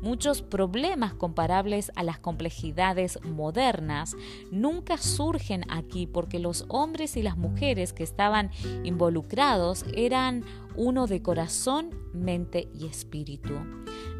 Muchos 0.00 0.42
problemas 0.42 1.14
comparables 1.14 1.92
a 1.94 2.02
las 2.02 2.18
complejidades 2.18 3.18
modernas 3.24 4.16
nunca 4.50 4.96
surgen 4.96 5.64
aquí 5.70 6.06
porque 6.06 6.38
los 6.38 6.64
hombres 6.68 7.16
y 7.16 7.22
las 7.22 7.36
mujeres 7.36 7.92
que 7.92 8.02
estaban 8.02 8.50
involucrados 8.84 9.84
eran 9.94 10.44
uno 10.76 11.06
de 11.06 11.22
corazón, 11.22 11.90
mente 12.12 12.68
y 12.78 12.86
espíritu. 12.86 13.54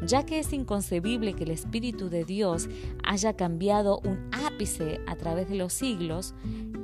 Ya 0.05 0.25
que 0.25 0.39
es 0.39 0.51
inconcebible 0.51 1.33
que 1.33 1.45
el 1.45 1.51
Espíritu 1.51 2.09
de 2.09 2.25
Dios 2.25 2.67
haya 3.03 3.35
cambiado 3.35 4.01
un 4.03 4.29
ápice 4.31 4.99
a 5.07 5.15
través 5.15 5.47
de 5.49 5.55
los 5.55 5.71
siglos, 5.71 6.33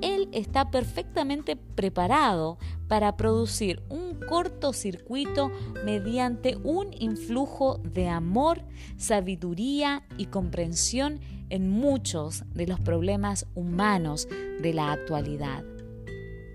Él 0.01 0.30
está 0.32 0.72
perfectamente 0.72 1.55
preparado 1.55 2.57
para 2.88 3.17
producir 3.17 3.82
un 3.89 4.20
cortocircuito 4.28 5.51
mediante 5.84 6.55
un 6.63 6.93
influjo 6.97 7.80
de 7.84 8.07
amor, 8.07 8.63
sabiduría 8.97 10.03
y 10.17 10.28
comprensión 10.28 11.20
en 11.49 11.70
muchos 11.70 12.43
de 12.53 12.67
los 12.67 12.80
problemas 12.80 13.47
humanos 13.53 14.28
de 14.61 14.74
la 14.74 14.91
actualidad. 14.91 15.63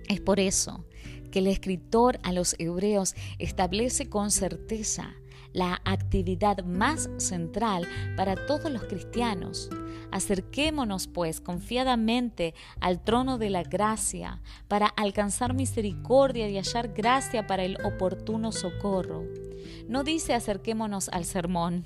Es 0.08 0.20
por 0.20 0.40
eso 0.40 0.84
que 1.34 1.40
el 1.40 1.48
escritor 1.48 2.20
a 2.22 2.32
los 2.32 2.54
hebreos 2.60 3.16
establece 3.40 4.08
con 4.08 4.30
certeza 4.30 5.16
la 5.52 5.80
actividad 5.84 6.64
más 6.64 7.10
central 7.16 7.88
para 8.16 8.36
todos 8.46 8.70
los 8.70 8.84
cristianos. 8.84 9.68
Acerquémonos, 10.12 11.08
pues, 11.08 11.40
confiadamente 11.40 12.54
al 12.78 13.02
trono 13.02 13.36
de 13.36 13.50
la 13.50 13.64
gracia 13.64 14.42
para 14.68 14.86
alcanzar 14.86 15.54
misericordia 15.54 16.48
y 16.48 16.56
hallar 16.56 16.94
gracia 16.94 17.48
para 17.48 17.64
el 17.64 17.84
oportuno 17.84 18.52
socorro. 18.52 19.24
No 19.88 20.04
dice 20.04 20.34
acerquémonos 20.34 21.08
al 21.08 21.24
sermón. 21.24 21.84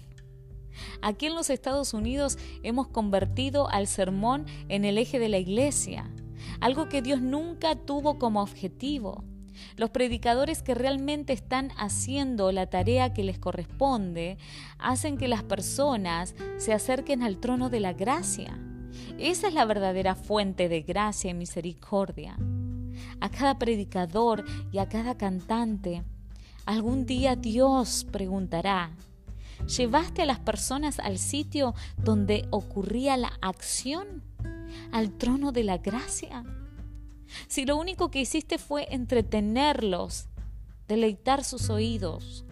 Aquí 1.00 1.24
en 1.24 1.34
los 1.34 1.48
Estados 1.48 1.94
Unidos 1.94 2.36
hemos 2.62 2.88
convertido 2.88 3.70
al 3.70 3.86
sermón 3.86 4.44
en 4.68 4.84
el 4.84 4.98
eje 4.98 5.18
de 5.18 5.30
la 5.30 5.38
iglesia, 5.38 6.10
algo 6.60 6.90
que 6.90 7.00
Dios 7.00 7.22
nunca 7.22 7.76
tuvo 7.76 8.18
como 8.18 8.42
objetivo. 8.42 9.24
Los 9.76 9.90
predicadores 9.90 10.62
que 10.62 10.74
realmente 10.74 11.32
están 11.32 11.70
haciendo 11.76 12.52
la 12.52 12.66
tarea 12.66 13.12
que 13.12 13.24
les 13.24 13.38
corresponde 13.38 14.38
hacen 14.78 15.18
que 15.18 15.28
las 15.28 15.42
personas 15.42 16.34
se 16.56 16.72
acerquen 16.72 17.22
al 17.22 17.38
trono 17.38 17.70
de 17.70 17.80
la 17.80 17.92
gracia. 17.92 18.58
Esa 19.18 19.48
es 19.48 19.54
la 19.54 19.64
verdadera 19.64 20.14
fuente 20.14 20.68
de 20.68 20.82
gracia 20.82 21.30
y 21.30 21.34
misericordia. 21.34 22.36
A 23.20 23.30
cada 23.30 23.58
predicador 23.58 24.44
y 24.72 24.78
a 24.78 24.88
cada 24.88 25.16
cantante, 25.16 26.02
algún 26.66 27.06
día 27.06 27.36
Dios 27.36 28.06
preguntará, 28.10 28.90
¿llevaste 29.66 30.22
a 30.22 30.26
las 30.26 30.38
personas 30.38 30.98
al 30.98 31.18
sitio 31.18 31.74
donde 31.96 32.46
ocurría 32.50 33.16
la 33.16 33.32
acción? 33.40 34.22
¿Al 34.92 35.12
trono 35.12 35.52
de 35.52 35.64
la 35.64 35.78
gracia? 35.78 36.44
Si 37.46 37.66
lo 37.66 37.76
único 37.76 38.10
que 38.10 38.20
hiciste 38.20 38.58
fue 38.58 38.86
entretenerlos, 38.90 40.28
deleitar 40.86 41.44
sus 41.44 41.70
oídos, 41.70 42.44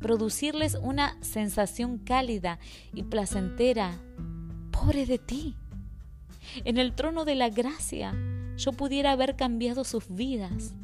producirles 0.00 0.76
una 0.80 1.16
sensación 1.22 1.98
cálida 1.98 2.58
y 2.94 3.02
placentera, 3.04 4.00
pobre 4.70 5.06
de 5.06 5.18
ti. 5.18 5.56
en 6.64 6.78
el 6.78 6.94
trono 6.94 7.24
de 7.24 7.34
la 7.34 7.48
gracia, 7.48 8.14
yo 8.56 8.72
pudiera 8.72 9.12
haber 9.12 9.36
cambiado 9.36 9.84
sus 9.84 10.08
vidas. 10.08 10.74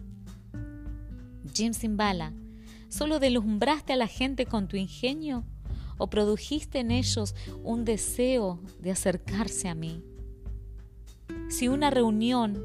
Jim 1.52 1.72
Simbala, 1.72 2.32
¿solo 2.88 3.18
deslumbraste 3.18 3.92
a 3.94 3.96
la 3.96 4.06
gente 4.06 4.46
con 4.46 4.68
tu 4.68 4.76
ingenio 4.76 5.44
o 5.98 6.08
produjiste 6.08 6.78
en 6.78 6.90
ellos 6.90 7.34
un 7.64 7.84
deseo 7.84 8.60
de 8.80 8.92
acercarse 8.92 9.68
a 9.68 9.74
mí? 9.74 10.02
Si 11.48 11.68
una 11.68 11.90
reunión 11.90 12.62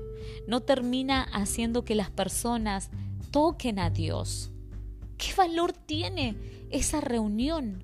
no 0.47 0.61
termina 0.61 1.23
haciendo 1.23 1.84
que 1.84 1.95
las 1.95 2.09
personas 2.09 2.89
toquen 3.32 3.79
a 3.79 3.89
Dios, 3.89 4.51
¿qué 5.17 5.34
valor 5.36 5.73
tiene 5.73 6.36
esa 6.69 7.01
reunión? 7.01 7.84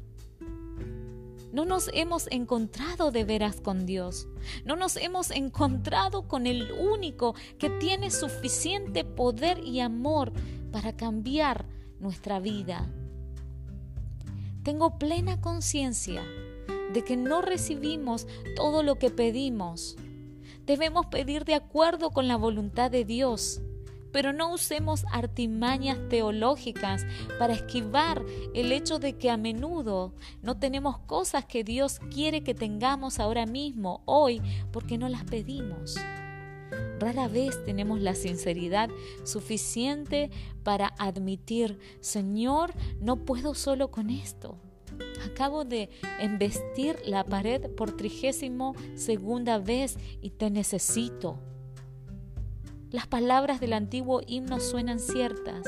No 1.51 1.65
nos 1.65 1.89
hemos 1.93 2.27
encontrado 2.29 3.09
de 3.11 3.23
veras 3.23 3.61
con 3.61 3.85
Dios. 3.85 4.27
No 4.65 4.75
nos 4.75 4.97
hemos 4.97 5.31
encontrado 5.31 6.27
con 6.27 6.45
el 6.45 6.71
único 6.73 7.35
que 7.57 7.69
tiene 7.69 8.11
suficiente 8.11 9.05
poder 9.05 9.59
y 9.65 9.79
amor 9.79 10.33
para 10.71 10.95
cambiar 10.95 11.65
nuestra 11.99 12.39
vida. 12.39 12.87
Tengo 14.63 14.99
plena 14.99 15.39
conciencia 15.39 16.21
de 16.93 17.03
que 17.03 17.17
no 17.17 17.41
recibimos 17.41 18.27
todo 18.55 18.83
lo 18.83 18.99
que 18.99 19.09
pedimos. 19.09 19.95
Debemos 20.67 21.07
pedir 21.07 21.45
de 21.45 21.55
acuerdo 21.55 22.11
con 22.11 22.27
la 22.27 22.35
voluntad 22.35 22.91
de 22.91 23.05
Dios 23.05 23.61
pero 24.11 24.33
no 24.33 24.51
usemos 24.51 25.05
artimañas 25.11 25.99
teológicas 26.09 27.05
para 27.37 27.53
esquivar 27.53 28.25
el 28.55 28.71
hecho 28.71 28.97
de 28.97 29.17
que 29.17 29.29
a 29.29 29.37
menudo 29.37 30.15
no 30.41 30.57
tenemos 30.57 30.97
cosas 30.99 31.45
que 31.45 31.63
Dios 31.63 31.99
quiere 32.11 32.41
que 32.41 32.55
tengamos 32.55 33.19
ahora 33.19 33.45
mismo, 33.45 34.01
hoy, 34.05 34.41
porque 34.71 34.97
no 34.97 35.07
las 35.07 35.23
pedimos. 35.25 35.97
Rara 36.99 37.27
vez 37.27 37.63
tenemos 37.63 38.01
la 38.01 38.15
sinceridad 38.15 38.89
suficiente 39.23 40.31
para 40.63 40.87
admitir, 40.97 41.77
Señor, 41.99 42.73
no 42.99 43.17
puedo 43.17 43.53
solo 43.53 43.91
con 43.91 44.09
esto. 44.09 44.57
Acabo 45.25 45.65
de 45.65 45.89
embestir 46.19 46.97
la 47.05 47.23
pared 47.23 47.69
por 47.71 47.95
trigésimo 47.95 48.75
segunda 48.95 49.59
vez 49.59 49.97
y 50.21 50.31
te 50.31 50.49
necesito. 50.49 51.39
Las 52.89 53.07
palabras 53.07 53.59
del 53.59 53.73
antiguo 53.73 54.21
himno 54.25 54.59
suenan 54.59 54.99
ciertas. 54.99 55.65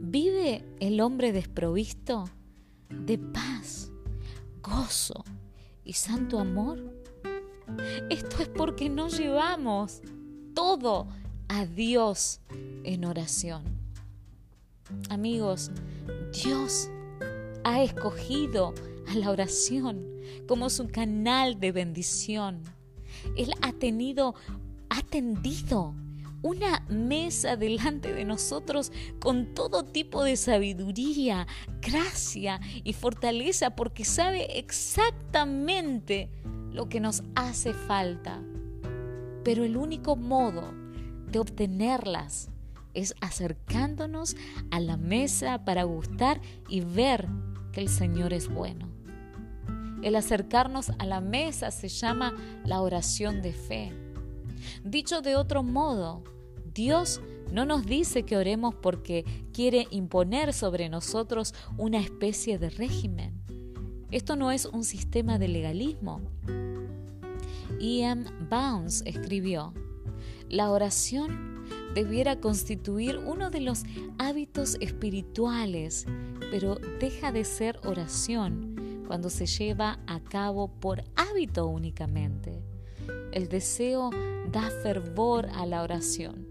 ¿Vive 0.00 0.64
el 0.80 1.00
hombre 1.00 1.32
desprovisto 1.32 2.24
de 2.88 3.18
paz, 3.18 3.90
gozo 4.62 5.24
y 5.84 5.92
santo 5.92 6.38
amor? 6.38 6.78
Esto 8.08 8.42
es 8.42 8.48
porque 8.48 8.88
no 8.88 9.08
llevamos 9.08 10.00
todo 10.54 11.08
a 11.48 11.66
Dios 11.66 12.40
en 12.84 13.04
oración. 13.04 13.62
Amigos, 15.10 15.70
Dios 16.42 16.88
ha 17.66 17.82
escogido 17.82 18.72
a 19.08 19.14
la 19.16 19.28
oración 19.28 20.06
como 20.46 20.70
su 20.70 20.86
canal 20.86 21.58
de 21.58 21.72
bendición. 21.72 22.62
Él 23.36 23.52
ha 23.60 23.72
tenido 23.72 24.36
ha 24.88 25.02
tendido 25.02 25.92
una 26.42 26.86
mesa 26.88 27.56
delante 27.56 28.14
de 28.14 28.24
nosotros 28.24 28.92
con 29.18 29.52
todo 29.52 29.84
tipo 29.84 30.22
de 30.22 30.36
sabiduría, 30.36 31.48
gracia 31.82 32.60
y 32.84 32.92
fortaleza 32.92 33.74
porque 33.74 34.04
sabe 34.04 34.60
exactamente 34.60 36.30
lo 36.70 36.88
que 36.88 37.00
nos 37.00 37.24
hace 37.34 37.74
falta. 37.74 38.40
Pero 39.42 39.64
el 39.64 39.76
único 39.76 40.14
modo 40.14 40.72
de 41.32 41.40
obtenerlas 41.40 42.48
es 42.94 43.12
acercándonos 43.20 44.36
a 44.70 44.78
la 44.78 44.96
mesa 44.96 45.64
para 45.64 45.82
gustar 45.82 46.40
y 46.68 46.80
ver 46.80 47.26
el 47.80 47.88
Señor 47.88 48.32
es 48.32 48.48
bueno. 48.48 48.88
El 50.02 50.16
acercarnos 50.16 50.90
a 50.98 51.06
la 51.06 51.20
mesa 51.20 51.70
se 51.70 51.88
llama 51.88 52.34
la 52.64 52.80
oración 52.80 53.42
de 53.42 53.52
fe. 53.52 53.92
Dicho 54.84 55.20
de 55.22 55.36
otro 55.36 55.62
modo, 55.62 56.22
Dios 56.74 57.20
no 57.52 57.64
nos 57.64 57.86
dice 57.86 58.24
que 58.24 58.36
oremos 58.36 58.74
porque 58.74 59.24
quiere 59.52 59.86
imponer 59.90 60.52
sobre 60.52 60.88
nosotros 60.88 61.54
una 61.76 61.98
especie 61.98 62.58
de 62.58 62.70
régimen. 62.70 63.40
Esto 64.10 64.36
no 64.36 64.52
es 64.52 64.66
un 64.66 64.84
sistema 64.84 65.38
de 65.38 65.48
legalismo. 65.48 66.20
Ian 67.80 68.48
Bounds 68.48 69.02
escribió, 69.04 69.74
la 70.48 70.70
oración 70.70 71.64
debiera 71.94 72.40
constituir 72.40 73.18
uno 73.18 73.50
de 73.50 73.60
los 73.60 73.84
hábitos 74.18 74.76
espirituales, 74.80 76.06
pero 76.50 76.76
deja 77.00 77.32
de 77.32 77.44
ser 77.44 77.80
oración 77.84 79.04
cuando 79.06 79.30
se 79.30 79.46
lleva 79.46 79.98
a 80.06 80.20
cabo 80.20 80.68
por 80.68 81.04
hábito 81.16 81.66
únicamente. 81.66 82.62
El 83.32 83.48
deseo 83.48 84.10
da 84.50 84.70
fervor 84.82 85.48
a 85.54 85.66
la 85.66 85.82
oración. 85.82 86.46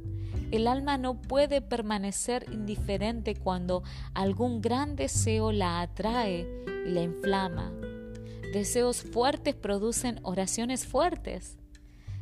El 0.51 0.67
alma 0.67 0.97
no 0.97 1.21
puede 1.21 1.61
permanecer 1.61 2.45
indiferente 2.51 3.35
cuando 3.35 3.83
algún 4.13 4.61
gran 4.61 4.95
deseo 4.95 5.51
la 5.51 5.81
atrae 5.81 6.47
y 6.85 6.91
la 6.91 7.01
inflama. 7.01 7.71
Deseos 8.53 9.01
fuertes 9.01 9.55
producen 9.55 10.19
oraciones 10.23 10.85
fuertes. 10.85 11.57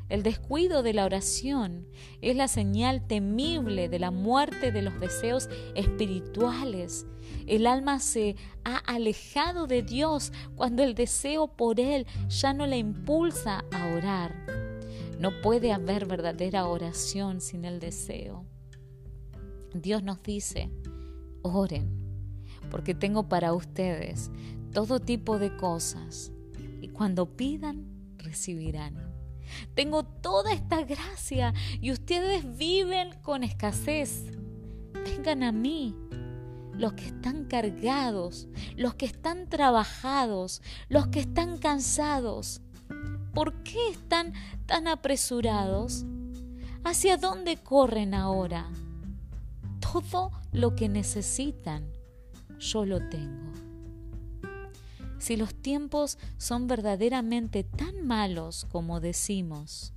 El 0.09 0.21
descuido 0.21 0.83
de 0.83 0.93
la 0.93 1.05
oración 1.05 1.87
es 2.21 2.35
la 2.35 2.47
señal 2.47 3.07
temible 3.07 3.89
de 3.89 3.99
la 3.99 4.11
muerte 4.11 4.71
de 4.71 4.81
los 4.81 4.99
deseos 4.99 5.49
espirituales. 5.75 7.05
El 7.47 7.67
alma 7.67 7.99
se 7.99 8.35
ha 8.63 8.77
alejado 8.77 9.65
de 9.65 9.81
Dios 9.81 10.31
cuando 10.55 10.83
el 10.83 10.93
deseo 10.93 11.47
por 11.47 11.79
Él 11.79 12.05
ya 12.27 12.53
no 12.53 12.67
le 12.67 12.77
impulsa 12.77 13.63
a 13.71 13.95
orar. 13.95 14.35
No 15.19 15.41
puede 15.41 15.71
haber 15.71 16.05
verdadera 16.05 16.67
oración 16.67 17.39
sin 17.39 17.65
el 17.65 17.79
deseo. 17.79 18.45
Dios 19.73 20.03
nos 20.03 20.21
dice, 20.21 20.69
oren, 21.41 21.89
porque 22.69 22.93
tengo 22.93 23.29
para 23.29 23.53
ustedes 23.53 24.31
todo 24.71 24.99
tipo 24.99 25.39
de 25.39 25.55
cosas, 25.55 26.31
y 26.81 26.89
cuando 26.89 27.37
pidan, 27.37 27.85
recibirán. 28.17 29.12
Tengo 29.73 30.03
toda 30.03 30.53
esta 30.53 30.83
gracia 30.83 31.53
y 31.81 31.91
ustedes 31.91 32.57
viven 32.57 33.13
con 33.21 33.43
escasez. 33.43 34.25
Vengan 34.93 35.43
a 35.43 35.51
mí, 35.51 35.95
los 36.73 36.93
que 36.93 37.07
están 37.07 37.45
cargados, 37.45 38.47
los 38.75 38.95
que 38.95 39.05
están 39.05 39.47
trabajados, 39.49 40.61
los 40.89 41.07
que 41.07 41.19
están 41.19 41.57
cansados. 41.57 42.61
¿Por 43.33 43.63
qué 43.63 43.89
están 43.89 44.33
tan 44.65 44.87
apresurados? 44.87 46.05
¿Hacia 46.83 47.17
dónde 47.17 47.57
corren 47.57 48.13
ahora? 48.13 48.69
Todo 49.79 50.31
lo 50.51 50.75
que 50.75 50.89
necesitan, 50.89 51.87
yo 52.59 52.85
lo 52.85 53.07
tengo. 53.09 53.62
Si 55.23 55.37
los 55.37 55.55
tiempos 55.55 56.17
son 56.35 56.67
verdaderamente 56.67 57.63
tan 57.63 58.05
malos 58.05 58.67
como 58.69 58.99
decimos, 58.99 59.93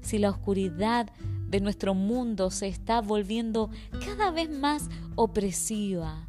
si 0.00 0.18
la 0.18 0.30
oscuridad 0.30 1.12
de 1.48 1.60
nuestro 1.60 1.94
mundo 1.94 2.52
se 2.52 2.68
está 2.68 3.00
volviendo 3.00 3.68
cada 4.06 4.30
vez 4.30 4.48
más 4.48 4.88
opresiva, 5.16 6.28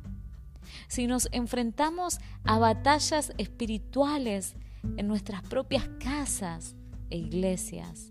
si 0.87 1.05
nos 1.05 1.29
enfrentamos 1.31 2.17
a 2.45 2.57
batallas 2.57 3.31
espirituales 3.37 4.55
en 4.97 5.07
nuestras 5.07 5.43
propias 5.43 5.87
casas 5.99 6.73
e 7.11 7.19
iglesias, 7.19 8.09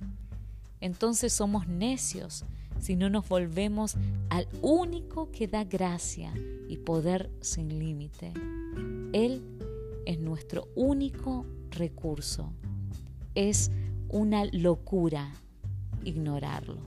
entonces 0.81 1.33
somos 1.33 1.67
necios 1.67 2.45
si 2.79 2.95
no 2.95 3.11
nos 3.11 3.29
volvemos 3.29 3.97
al 4.31 4.47
único 4.61 5.33
que 5.33 5.49
da 5.49 5.65
gracia 5.65 6.33
y 6.69 6.77
poder 6.77 7.33
sin 7.41 7.81
límite. 7.81 8.33
Él 9.13 9.43
es 10.07 10.19
nuestro 10.19 10.69
único 10.75 11.47
recurso. 11.71 12.53
Es 13.35 13.71
una 14.09 14.45
locura 14.47 15.33
ignorarlo. 16.05 16.81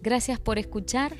Gracias 0.00 0.38
por 0.38 0.58
escuchar 0.58 1.16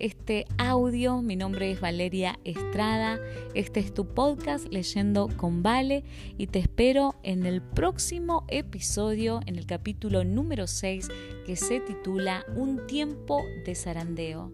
este 0.00 0.46
audio. 0.56 1.20
Mi 1.20 1.36
nombre 1.36 1.70
es 1.70 1.80
Valeria 1.80 2.38
Estrada. 2.44 3.20
Este 3.54 3.80
es 3.80 3.92
tu 3.92 4.06
podcast 4.06 4.66
Leyendo 4.72 5.28
con 5.36 5.62
Vale 5.62 6.04
y 6.38 6.46
te 6.46 6.58
espero 6.58 7.14
en 7.22 7.44
el 7.44 7.60
próximo 7.60 8.44
episodio, 8.48 9.40
en 9.46 9.56
el 9.56 9.66
capítulo 9.66 10.24
número 10.24 10.66
6, 10.66 11.08
que 11.44 11.54
se 11.54 11.80
titula 11.80 12.44
Un 12.56 12.86
tiempo 12.86 13.42
de 13.66 13.74
zarandeo. 13.74 14.52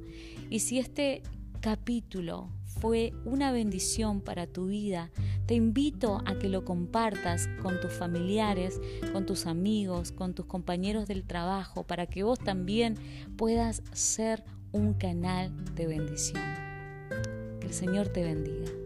Y 0.51 0.59
si 0.61 0.79
este 0.81 1.23
capítulo 1.61 2.51
fue 2.81 3.13
una 3.25 3.53
bendición 3.53 4.21
para 4.21 4.47
tu 4.47 4.67
vida, 4.67 5.11
te 5.47 5.55
invito 5.55 6.23
a 6.27 6.39
que 6.39 6.49
lo 6.49 6.65
compartas 6.65 7.49
con 7.63 7.81
tus 7.81 7.93
familiares, 7.93 8.81
con 9.13 9.27
tus 9.27 9.47
amigos, 9.47 10.13
con 10.13 10.35
tus 10.35 10.47
compañeros 10.47 11.07
del 11.07 11.25
trabajo, 11.25 11.85
para 11.85 12.07
que 12.07 12.23
vos 12.23 12.39
también 12.39 12.97
puedas 13.37 13.83
ser 13.93 14.45
un 14.73 14.95
canal 14.95 15.53
de 15.75 15.87
bendición. 15.87 16.43
Que 17.61 17.67
el 17.67 17.73
Señor 17.73 18.09
te 18.09 18.23
bendiga. 18.23 18.86